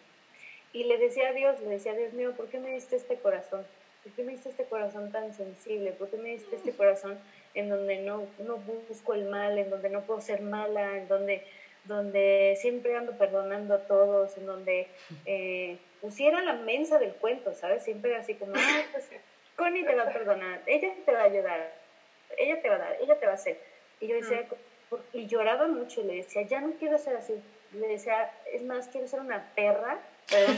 [0.73, 3.65] Y le decía a Dios, le decía, Dios mío, ¿por qué me diste este corazón?
[4.03, 5.91] ¿Por qué me diste este corazón tan sensible?
[5.91, 7.17] ¿Por qué me diste este corazón
[7.53, 8.57] en donde no, no
[8.87, 11.43] busco el mal, en donde no puedo ser mala, en donde,
[11.85, 14.87] donde siempre ando perdonando a todos, en donde
[15.25, 17.83] eh, pusiera la mensa del cuento, ¿sabes?
[17.83, 19.09] Siempre así como, ah, pues
[19.55, 21.73] Connie te va a perdonar, ella te va a ayudar,
[22.37, 23.59] ella te va a dar, ella te va a hacer.
[23.99, 24.45] Y yo decía,
[25.13, 27.33] y lloraba mucho y le decía, ya no quiero ser así.
[27.73, 29.99] Le decía, es más, quiero ser una perra,
[30.29, 30.57] perdón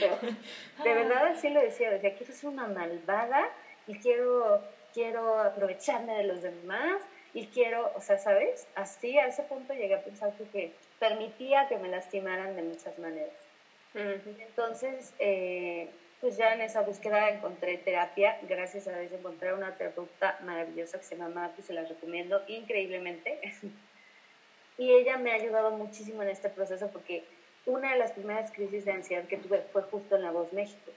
[0.00, 0.18] pero
[0.84, 3.50] de verdad así lo decía, decía, quiero ser una malvada
[3.86, 4.62] y quiero,
[4.94, 7.02] quiero aprovecharme de los demás
[7.34, 8.66] y quiero, o sea, ¿sabes?
[8.74, 13.49] Así a ese punto llegué a pensar que permitía que me lastimaran de muchas maneras.
[13.94, 15.88] Entonces, eh,
[16.20, 21.04] pues ya en esa búsqueda encontré terapia, gracias a Dios encontré una terapeuta maravillosa que
[21.04, 23.40] se llama Matu, se la recomiendo increíblemente.
[24.78, 27.24] y ella me ha ayudado muchísimo en este proceso porque
[27.66, 30.92] una de las primeras crisis de ansiedad que tuve fue justo en La Voz México,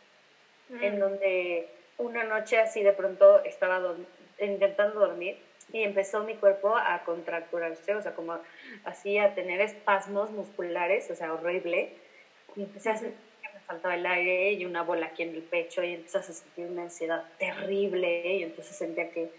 [0.82, 1.68] en donde
[1.98, 3.96] una noche así de pronto estaba
[4.40, 5.38] intentando dormir
[5.72, 8.40] y empezó mi cuerpo a contracturarse, o sea, como
[8.86, 11.92] así a tener espasmos musculares, o sea, horrible
[12.56, 15.44] y empecé a sentir que me faltaba el aire y una bola aquí en el
[15.44, 19.30] pecho y empecé a sentir una ansiedad terrible y entonces sentía que,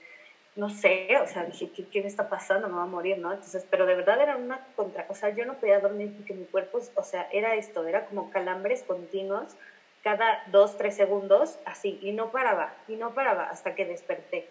[0.56, 2.68] no sé, o sea, dije, ¿qué, qué me está pasando?
[2.68, 3.32] Me va a morir, ¿no?
[3.32, 6.44] Entonces, pero de verdad era una contra, o sea, yo no podía dormir porque mi
[6.46, 9.56] cuerpo, o sea, era esto, era como calambres continuos
[10.04, 14.46] cada dos, tres segundos, así, y no paraba, y no paraba hasta que desperté.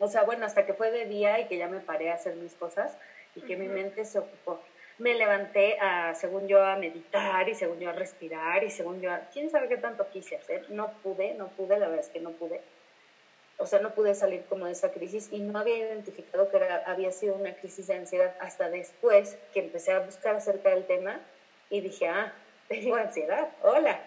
[0.00, 2.34] O sea, bueno, hasta que fue de día y que ya me paré a hacer
[2.34, 2.98] mis cosas
[3.36, 4.60] y que mi mente se ocupó
[4.98, 9.12] me levanté a, según yo, a meditar y según yo a respirar y según yo
[9.12, 10.68] a, quién sabe qué tanto quise hacer.
[10.70, 12.60] No pude, no pude, la verdad es que no pude.
[13.58, 16.82] O sea, no pude salir como de esa crisis y no había identificado que era,
[16.86, 21.20] había sido una crisis de ansiedad hasta después que empecé a buscar acerca del tema
[21.70, 22.32] y dije, ah,
[22.68, 24.00] tengo ansiedad, hola.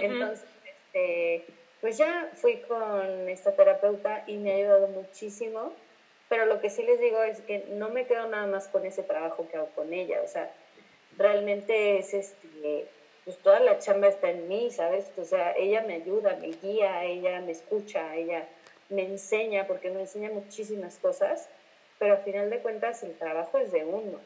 [0.00, 1.44] Entonces, este,
[1.80, 5.72] pues ya fui con esta terapeuta y me ha ayudado muchísimo,
[6.28, 9.02] pero lo que sí les digo es que no me quedo nada más con ese
[9.02, 10.50] trabajo que hago con ella, o sea,
[11.16, 12.86] realmente es este,
[13.24, 15.06] pues toda la chamba está en mí, ¿sabes?
[15.16, 18.46] O sea, ella me ayuda, me guía, ella me escucha, ella
[18.88, 21.48] me enseña, porque me enseña muchísimas cosas,
[21.98, 24.20] pero al final de cuentas el trabajo es de uno,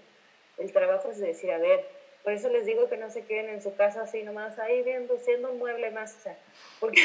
[0.58, 1.84] el trabajo es de decir, a ver,
[2.24, 5.18] por eso les digo que no se queden en su casa así nomás ahí viendo,
[5.18, 6.36] siendo un mueble más, o sea,
[6.80, 7.00] porque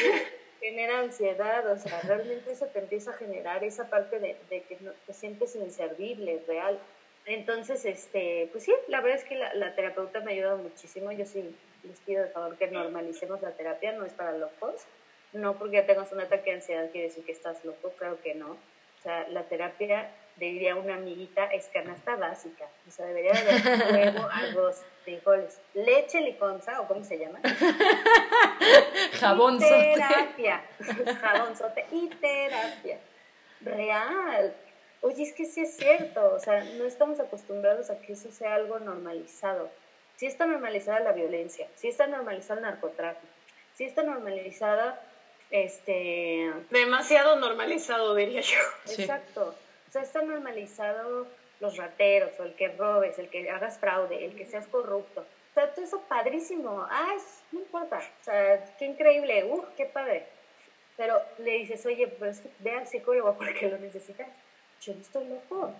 [0.64, 4.92] genera ansiedad, o sea, realmente eso te empieza a generar esa parte de, que no,
[5.06, 6.78] te sientes inservible, real.
[7.26, 11.12] Entonces, este, pues sí, la verdad es que la, la terapeuta me ha ayudado muchísimo.
[11.12, 14.86] Yo sí les pido de favor que normalicemos la terapia, no es para locos.
[15.34, 18.34] No porque ya tengas un ataque de ansiedad quiere decir que estás loco, creo que
[18.34, 18.52] no.
[18.52, 22.66] O sea, la terapia, diría una amiguita, es canasta básica.
[22.88, 27.40] O sea, debería haber huevo, arroz, frijoles, leche liconza, o cómo se llama.
[29.20, 30.64] Jabón y terapia.
[31.20, 32.98] Jabón sote y terapia.
[33.60, 34.54] Real.
[35.00, 36.34] Oye, es que sí es cierto.
[36.34, 39.70] O sea, no estamos acostumbrados a que eso sea algo normalizado.
[40.16, 43.26] Sí está normalizada la violencia, sí está normalizado el narcotráfico,
[43.74, 45.00] sí está normalizada
[45.50, 46.52] este...
[46.70, 48.58] Demasiado normalizado, diría yo.
[48.96, 49.54] Exacto.
[49.94, 51.28] Sea, está normalizado
[51.60, 55.20] los rateros, o el que robes, el que hagas fraude, el que seas corrupto.
[55.20, 56.84] O sea, todo eso padrísimo.
[56.90, 57.14] Ah,
[57.52, 57.98] no importa.
[57.98, 59.44] O sea, qué increíble.
[59.44, 60.26] Uh, qué padre.
[60.96, 64.26] Pero le dices, oye, pues ve al psicólogo porque lo necesitas.
[64.80, 65.72] Yo no estoy loco.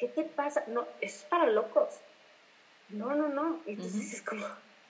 [0.00, 0.64] ¿Qué te pasa?
[0.66, 2.00] No, es para locos.
[2.88, 3.60] No, no, no.
[3.66, 4.48] Y entonces es como,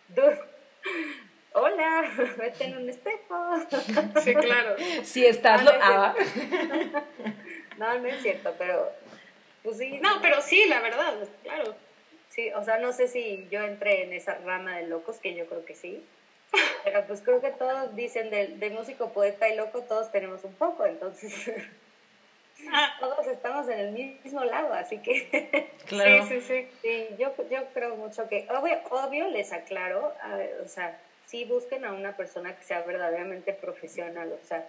[0.09, 0.41] dude,
[1.53, 3.57] hola, vete en un espejo.
[4.23, 4.77] Sí, claro.
[5.03, 6.15] Si estás ah.
[7.79, 8.93] no, no es cierto, pero
[9.63, 9.99] pues sí.
[10.03, 11.75] No, pero sí, la verdad, claro.
[12.29, 15.47] Sí, o sea, no sé si yo entré en esa rama de locos, que yo
[15.47, 16.05] creo que sí.
[16.85, 20.55] Pero pues creo que todos dicen de, de músico, poeta y loco, todos tenemos un
[20.55, 21.51] poco, entonces
[22.73, 22.97] ah.
[23.01, 26.27] todos estamos en el mismo lado, así que claro.
[26.27, 27.09] sí, sí, sí.
[27.19, 30.15] yo, yo creo mucho que, obvio, obvio les aclaro,
[30.63, 34.69] o sea, sí busquen a una persona que sea verdaderamente profesional, o sea,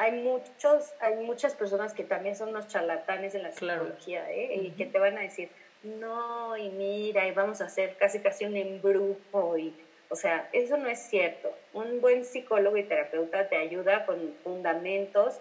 [0.00, 4.54] hay muchos, hay muchas personas que también son unos charlatanes en la psicología, ¿eh?
[4.54, 5.50] Y que te van a decir,
[5.82, 9.74] no, y mira, y vamos a hacer casi casi un embrujo, y,
[10.08, 11.54] o sea, eso no es cierto.
[11.74, 15.38] Un buen psicólogo y terapeuta te ayuda con fundamentos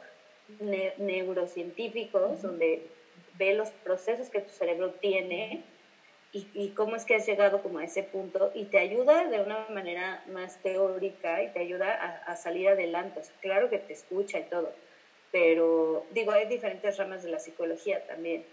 [0.98, 2.86] neurocientíficos, donde
[3.38, 5.64] ve los procesos que tu cerebro tiene
[6.32, 9.66] y, cómo es que has llegado como a ese punto y te ayuda de una
[9.70, 13.22] manera más teórica y te ayuda a, salir adelante.
[13.42, 14.72] claro que te escucha y todo,
[15.32, 18.46] pero digo, hay diferentes ramas de la psicología también,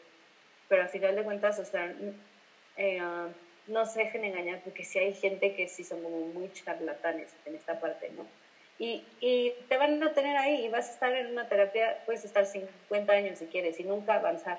[0.69, 1.61] pero al final de cuentas,
[2.79, 3.29] eh, ah,
[3.67, 7.57] no se dejen engañar porque sí hay gente que sí son como muy charlatanes en
[7.57, 8.27] esta parte, ¿no?
[8.79, 12.25] Y, y te van a tener ahí y vas a estar en una terapia, puedes
[12.25, 14.59] estar 50 años si quieres y nunca avanzar.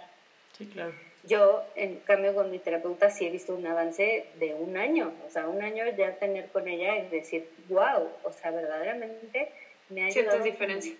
[0.57, 0.93] Sí, claro.
[1.27, 5.29] Yo, en cambio, con mi terapeuta sí he visto un avance de un año, o
[5.29, 9.51] sea, un año ya tener con ella y decir, wow, o sea, verdaderamente
[9.89, 10.31] me ha ayudado.
[10.31, 10.95] ¿Sientes diferencia?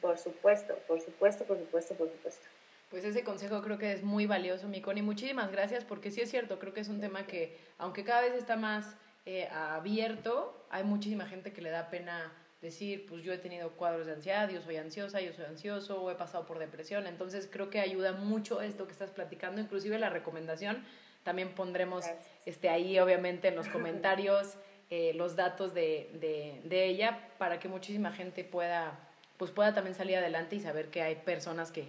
[0.00, 2.46] Por supuesto, por supuesto, por supuesto, por supuesto.
[2.90, 5.02] Pues ese consejo creo que es muy valioso, mi Connie.
[5.02, 8.34] Muchísimas gracias porque sí es cierto, creo que es un tema que, aunque cada vez
[8.34, 12.32] está más eh, abierto, hay muchísima gente que le da pena
[12.62, 16.10] decir, pues yo he tenido cuadros de ansiedad, yo soy ansiosa, yo soy ansioso, o
[16.10, 17.06] he pasado por depresión.
[17.06, 20.84] Entonces creo que ayuda mucho esto que estás platicando, inclusive la recomendación.
[21.24, 22.06] También pondremos
[22.46, 24.56] este, ahí, obviamente, en los comentarios
[24.90, 28.98] eh, los datos de, de, de, ella para que muchísima gente pueda,
[29.38, 31.88] pues pueda también salir adelante y saber que hay personas que,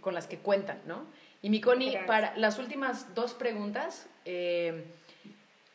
[0.00, 1.06] con las que cuentan, ¿no?
[1.40, 4.84] Y mi Connie, para las últimas dos preguntas, eh,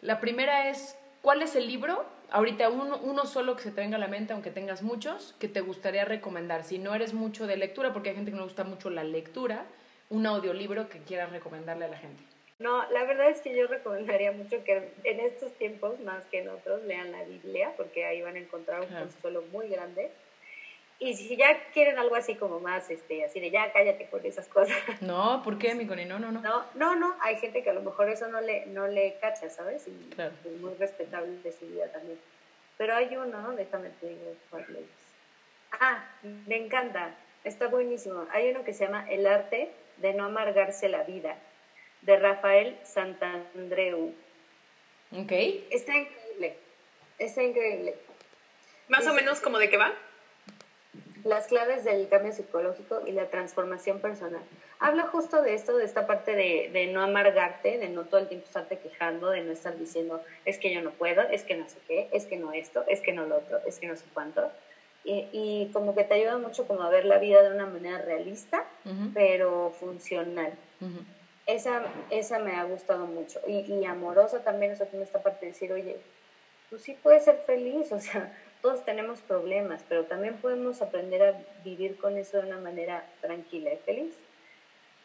[0.01, 3.97] la primera es, ¿cuál es el libro ahorita uno, uno solo que se te venga
[3.97, 6.63] a la mente, aunque tengas muchos, que te gustaría recomendar.
[6.63, 9.65] Si no eres mucho de lectura, porque hay gente que no gusta mucho la lectura,
[10.09, 12.23] un audiolibro que quieras recomendarle a la gente.
[12.59, 16.49] No, la verdad es que yo recomendaría mucho que en estos tiempos, más que en
[16.49, 20.11] otros, lean la Biblia, porque ahí van a encontrar un consuelo muy grande.
[20.99, 24.47] Y si ya quieren algo así como más, este, así de ya cállate con esas
[24.47, 24.75] cosas.
[25.01, 26.05] No, ¿por qué, mi Connie?
[26.05, 26.41] No, no, no.
[26.41, 29.49] No, no, no, hay gente que a lo mejor eso no le, no le cacha,
[29.49, 29.87] ¿sabes?
[29.87, 30.33] Y claro.
[30.43, 32.19] es muy respetable de su vida también.
[32.77, 34.85] Pero hay uno, déjame te digo cuál es.
[35.79, 36.03] Ah,
[36.47, 38.25] me encanta, está buenísimo.
[38.31, 41.37] Hay uno que se llama El arte de no amargarse la vida,
[42.01, 44.13] de Rafael Santandreu.
[45.11, 45.31] Ok.
[45.69, 46.57] Está increíble,
[47.19, 47.95] está increíble.
[48.87, 49.93] ¿Más o menos como de qué va?
[51.23, 54.41] Las claves del cambio psicológico y la transformación personal.
[54.79, 58.27] Habla justo de esto, de esta parte de, de, no amargarte, de no todo el
[58.27, 61.67] tiempo estarte quejando, de no estar diciendo, es que yo no puedo, es que no
[61.67, 64.05] sé qué, es que no esto, es que no lo otro, es que no sé
[64.13, 64.49] cuánto.
[65.03, 67.97] y, y como que te ayuda mucho como a ver la vida de una manera
[67.99, 68.63] realista,
[69.13, 70.53] pero funcional.
[71.45, 73.39] Esa, esa me ha gustado mucho.
[73.47, 75.97] Y, y amorosa también, o sea, tiene esta parte de decir, oye,
[76.69, 81.35] tú sí puedes ser feliz, o sea, todos tenemos problemas, pero también podemos aprender a
[81.63, 84.13] vivir con eso de una manera tranquila y feliz.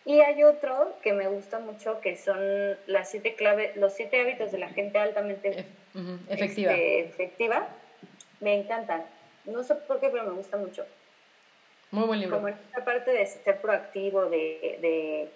[0.05, 4.51] Y hay otro que me gusta mucho, que son las siete claves, los siete hábitos
[4.51, 6.73] de la gente altamente ujú, Efectiva.
[6.73, 7.69] este, efectiva.
[8.41, 9.07] Me encantan.
[9.45, 10.85] No sé por qué, pero me gusta mucho.
[11.93, 12.37] Muy buen libro.
[12.37, 14.79] Como esta parte de ser proactivo, de...
[14.81, 15.29] de,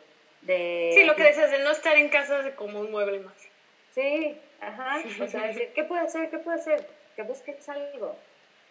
[0.43, 3.37] de Sí, lo que decías de no estar en casa como un mueble más.
[3.95, 5.03] Sí, ajá.
[5.23, 6.29] O sea, decir, ¿qué puedo hacer?
[6.31, 6.85] ¿Qué puedo hacer?
[7.17, 8.15] Que busques algo.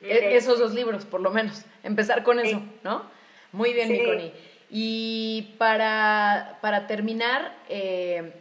[0.02, 1.64] E- esos dos libros, por lo menos.
[1.84, 2.62] Empezar con eso.
[2.84, 3.04] ¿no?
[3.52, 3.94] Muy bien, Sí.
[4.00, 4.34] mi Connie.
[4.70, 8.34] Y para, para terminar, eh,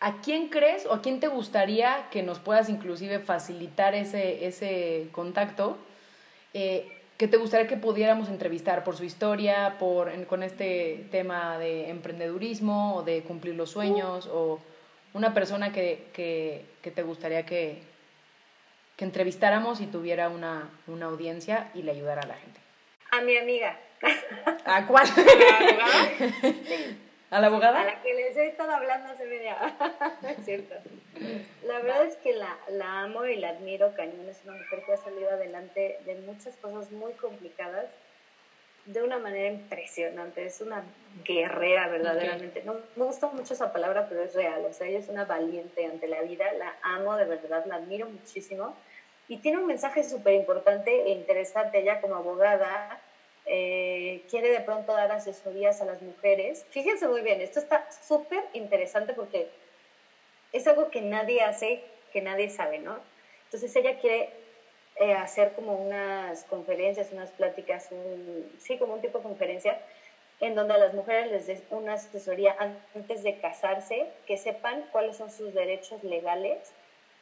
[0.00, 5.08] ¿a quién crees o a quién te gustaría que nos puedas inclusive facilitar ese, ese
[5.12, 5.78] contacto?
[6.54, 11.58] Eh, que te gustaría que pudiéramos entrevistar por su historia, por, en- con este tema
[11.58, 14.58] de emprendedurismo o de cumplir los sueños, o
[15.14, 17.78] una persona que, que, que te gustaría que,
[18.96, 22.60] que entrevistáramos y tuviera una, una audiencia y le ayudara a la gente.
[23.12, 23.78] A mi amiga,
[24.64, 25.06] ¿A cuál?
[25.16, 26.60] ¿La abogada?
[27.30, 27.80] ¿A la abogada?
[27.80, 29.56] a la que les he estado hablando hace media
[30.22, 30.74] es cierto.
[31.64, 34.28] La verdad es que la, la amo y la admiro cañón.
[34.28, 37.86] Es una mujer que ha salido adelante de muchas cosas muy complicadas
[38.86, 40.46] de una manera impresionante.
[40.46, 40.84] Es una
[41.24, 42.62] guerrera, verdaderamente.
[42.64, 44.64] No me gusta mucho esa palabra, pero es real.
[44.64, 46.52] O sea, ella es una valiente ante la vida.
[46.52, 48.76] La amo de verdad, la admiro muchísimo.
[49.28, 51.78] Y tiene un mensaje súper importante e interesante.
[51.80, 53.00] Ella como abogada
[53.44, 56.64] eh, quiere de pronto dar asesorías a las mujeres.
[56.70, 59.48] Fíjense muy bien, esto está súper interesante porque
[60.52, 61.80] es algo que nadie hace,
[62.12, 63.00] que nadie sabe, ¿no?
[63.44, 64.30] Entonces ella quiere
[64.98, 67.88] eh, hacer como unas conferencias, unas pláticas,
[68.58, 69.78] sí, como un tipo de conferencia,
[70.40, 72.56] en donde a las mujeres les des una asesoría
[72.94, 76.72] antes de casarse, que sepan cuáles son sus derechos legales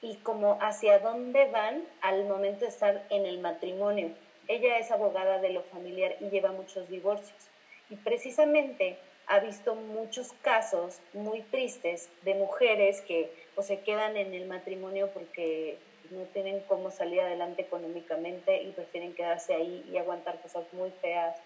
[0.01, 4.11] y como hacia dónde van al momento de estar en el matrimonio.
[4.49, 7.49] Ella es abogada de lo familiar y lleva muchos divorcios.
[7.89, 8.97] Y precisamente
[9.27, 15.09] ha visto muchos casos muy tristes de mujeres que o se quedan en el matrimonio
[15.15, 15.79] porque
[16.11, 21.37] no tienen cómo salir adelante económicamente y prefieren quedarse ahí y aguantar cosas muy feas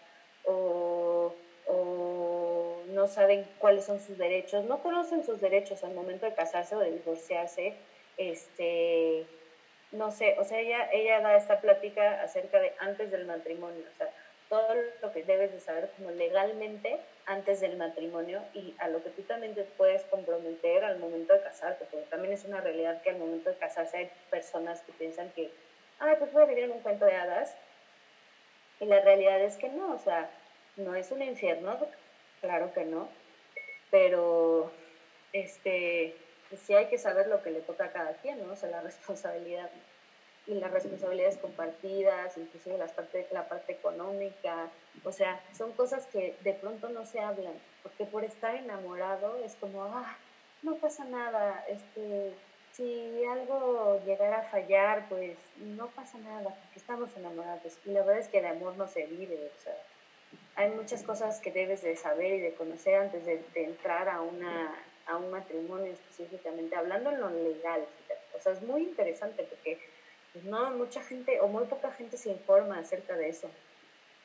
[0.45, 1.33] o,
[1.67, 6.75] o no saben cuáles son sus derechos, no conocen sus derechos al momento de casarse
[6.75, 7.75] o de divorciarse,
[8.17, 9.27] este,
[9.93, 13.97] no sé, o sea, ella, ella da esta plática acerca de antes del matrimonio, o
[13.97, 14.11] sea,
[14.49, 16.99] todo lo que debes de saber como legalmente
[17.29, 21.43] antes del matrimonio y a lo que tú también te puedes comprometer al momento de
[21.43, 25.31] casarte, porque también es una realidad que al momento de casarse hay personas que piensan
[25.33, 25.51] que,
[26.01, 27.55] ay, pues voy vivir en un cuento de hadas,
[28.81, 30.31] y la realidad es que no, o sea,
[30.77, 31.79] no es un infierno,
[32.41, 33.09] claro que no,
[33.91, 34.73] pero
[35.35, 36.17] este,
[36.49, 38.55] pues sí hay que saber lo que le toca a cada quien, ¿no?
[38.55, 39.71] O sea, la responsabilidad
[40.49, 44.71] y las responsabilidades compartidas, inclusive las parte, la parte económica,
[45.05, 47.53] o sea, son cosas que de pronto no se hablan,
[47.83, 50.17] porque por estar enamorado es como, ah,
[50.63, 52.33] no pasa nada, este,
[52.73, 57.79] si algo llegara a fallar, pues no pasa nada, porque estamos enamorados.
[57.85, 59.77] Y la verdad es que el amor no se vive, o sea,
[60.57, 64.23] hay muchas cosas que debes de saber y de conocer antes de, de entrar a,
[64.23, 64.75] una,
[65.07, 67.85] a un matrimonio específicamente, hablando en lo legal,
[68.35, 69.79] o sea, es muy interesante porque
[70.39, 73.51] pues no, mucha gente o muy poca gente se informa acerca de eso.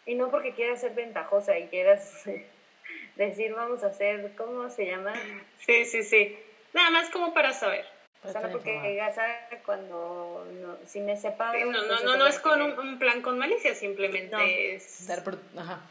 [0.05, 2.23] Y no porque quieras ser ventajosa y quieras
[3.15, 5.13] decir, vamos a hacer, ¿cómo se llama?
[5.59, 6.37] Sí, sí, sí.
[6.73, 7.85] Nada más como para saber.
[8.23, 11.59] O sea, no porque ya sabes cuando, no, si me separo...
[11.59, 14.39] Sí, no, no, entonces no, no es con un, un plan con malicia, simplemente No.
[14.41, 15.05] es...
[15.07, 15.81] Dar por- ajá.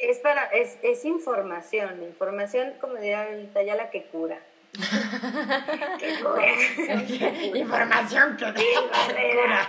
[0.00, 4.42] Es para, es, es información, información, como diría ahorita, ya la que cura.
[4.72, 6.46] Que cura.
[7.54, 9.68] Información que Barrera.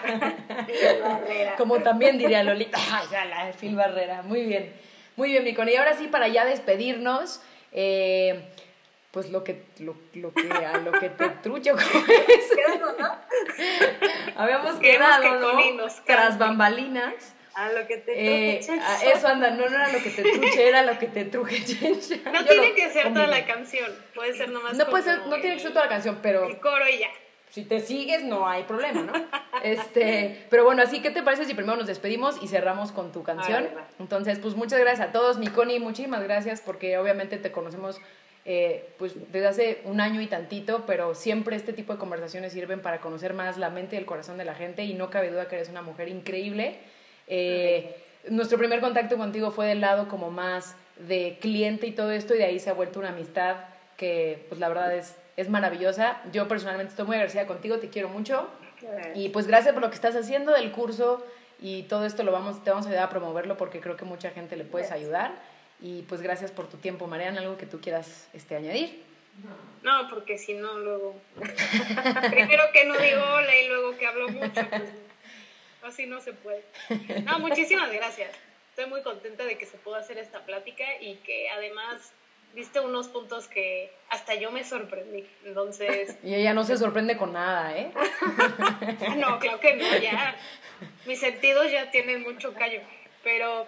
[0.65, 1.55] Phil Barrera.
[1.55, 4.21] Como también diría Lolita, "Ay, ya la de Phil Barrera.
[4.23, 4.73] Muy bien,
[5.15, 5.73] muy bien, mi Connie.
[5.73, 7.41] Y ahora sí, para ya despedirnos,
[7.71, 8.49] eh,
[9.11, 11.75] pues lo que, lo, lo que, a lo que te trucho.
[14.35, 15.87] Habíamos quedado, que ¿no?
[16.05, 17.33] Tras bambalinas.
[17.59, 19.09] A lo que te Eh, chacho.
[19.15, 22.15] eso anda, no, no era lo que te truche, era lo que te truje, chencha.
[22.31, 25.19] No Yo tiene lo que ser toda la canción, puede ser nomás No puede ser,
[25.27, 27.07] no tiene que ser toda la canción, pero El coro y ya.
[27.49, 29.13] si te sigues no hay problema, ¿no?
[29.63, 33.23] Este, pero bueno, así que te parece si primero nos despedimos y cerramos con tu
[33.23, 33.67] canción.
[33.97, 37.99] Entonces, pues muchas gracias a todos, mi Connie, muchísimas gracias porque obviamente te conocemos
[38.45, 42.81] eh, pues desde hace un año y tantito, pero siempre este tipo de conversaciones sirven
[42.83, 45.47] para conocer más la mente y el corazón de la gente y no cabe duda
[45.47, 46.77] que eres una mujer increíble.
[47.27, 47.95] Eh,
[48.29, 52.39] nuestro primer contacto contigo fue del lado como más de cliente y todo esto y
[52.39, 53.57] de ahí se ha vuelto una amistad
[53.95, 56.21] que pues la verdad es, es maravillosa.
[56.31, 58.47] Yo personalmente estoy muy agradecida contigo, te quiero mucho
[59.15, 61.25] y pues gracias por lo que estás haciendo del curso
[61.59, 64.29] y todo esto lo vamos, te vamos a ayudar a promoverlo porque creo que mucha
[64.31, 65.31] gente le puedes ayudar
[65.79, 69.03] y pues gracias por tu tiempo, Mariana, algo que tú quieras este, añadir.
[69.83, 71.15] No, porque si no, luego.
[72.29, 74.83] Primero que no digo hola y luego que hablo mucho, pues
[75.87, 76.63] así no se puede.
[77.23, 78.35] No, muchísimas gracias.
[78.69, 82.11] Estoy muy contenta de que se pueda hacer esta plática y que además
[82.53, 85.27] viste unos puntos que hasta yo me sorprendí.
[85.45, 86.17] Entonces.
[86.23, 87.91] Y ella no se sorprende con nada, ¿eh?
[89.17, 90.35] no, claro que no, ya.
[91.05, 92.81] Mis sentidos ya tienen mucho callo.
[93.23, 93.67] Pero.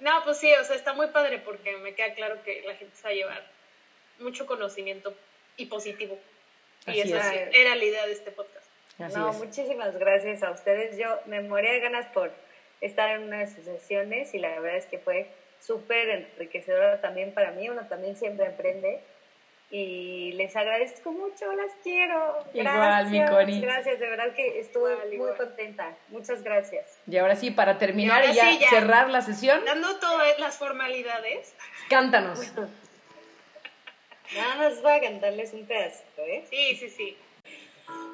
[0.00, 2.96] No, pues sí, o sea, está muy padre porque me queda claro que la gente
[2.96, 3.50] se va a llevar
[4.18, 5.14] mucho conocimiento
[5.56, 6.18] y positivo.
[6.86, 8.59] y esa era la idea de este podcast.
[8.98, 10.96] No, muchísimas gracias a ustedes.
[10.98, 12.32] Yo me moría de ganas por
[12.80, 15.30] estar en una de sus sesiones y la verdad es que fue
[15.60, 17.68] súper enriquecedora también para mí.
[17.68, 19.00] Uno también siempre aprende
[19.70, 22.44] y les agradezco mucho, las quiero.
[22.52, 23.60] Igual, mi Connie.
[23.60, 25.96] Gracias, de verdad que estuve muy contenta.
[26.08, 26.98] Muchas gracias.
[27.06, 29.64] Y ahora sí, para terminar y, ya, cerrar la sesión.
[29.64, 31.54] Dando todas las formalidades.
[31.88, 32.40] Cántanos.
[34.34, 36.44] Nada más voy a cantarles un pedacito, ¿eh?
[36.50, 37.16] Sí, sí, sí.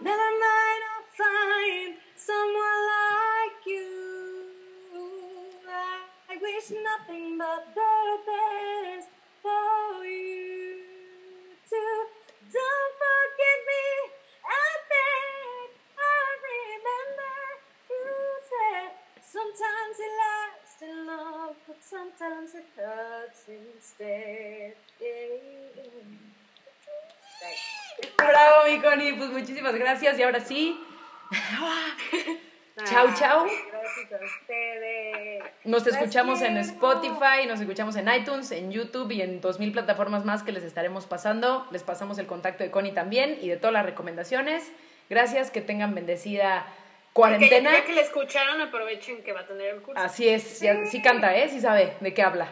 [0.03, 3.89] Never mind, I'll find someone like you.
[6.31, 9.09] I wish nothing but the best
[9.43, 10.83] for you.
[11.71, 11.83] To
[12.53, 13.87] don't forget me.
[14.45, 17.37] I think I remember
[17.91, 18.07] you
[18.51, 18.91] said
[19.23, 24.77] sometimes it lasts in love, but sometimes it hurts instead.
[28.17, 29.15] Bravo, mi Connie.
[29.15, 30.19] Pues muchísimas gracias.
[30.19, 30.81] Y ahora sí.
[32.85, 33.47] chau, chau.
[33.47, 35.45] Gracias a ustedes.
[35.65, 40.43] Nos escuchamos en Spotify, nos escuchamos en iTunes, en YouTube y en 2000 plataformas más
[40.43, 41.67] que les estaremos pasando.
[41.71, 44.71] Les pasamos el contacto de Connie también y de todas las recomendaciones.
[45.09, 46.67] Gracias, que tengan bendecida
[47.13, 47.73] cuarentena.
[47.73, 50.01] ya que le escucharon, aprovechen que va a tener el curso.
[50.01, 51.49] Así es, sí, sí canta, ¿eh?
[51.49, 52.49] Sí sabe de qué habla.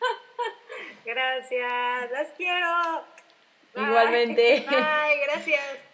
[1.04, 3.04] Gracias, las quiero.
[3.74, 4.66] Igualmente.
[4.68, 5.89] Bye, gracias.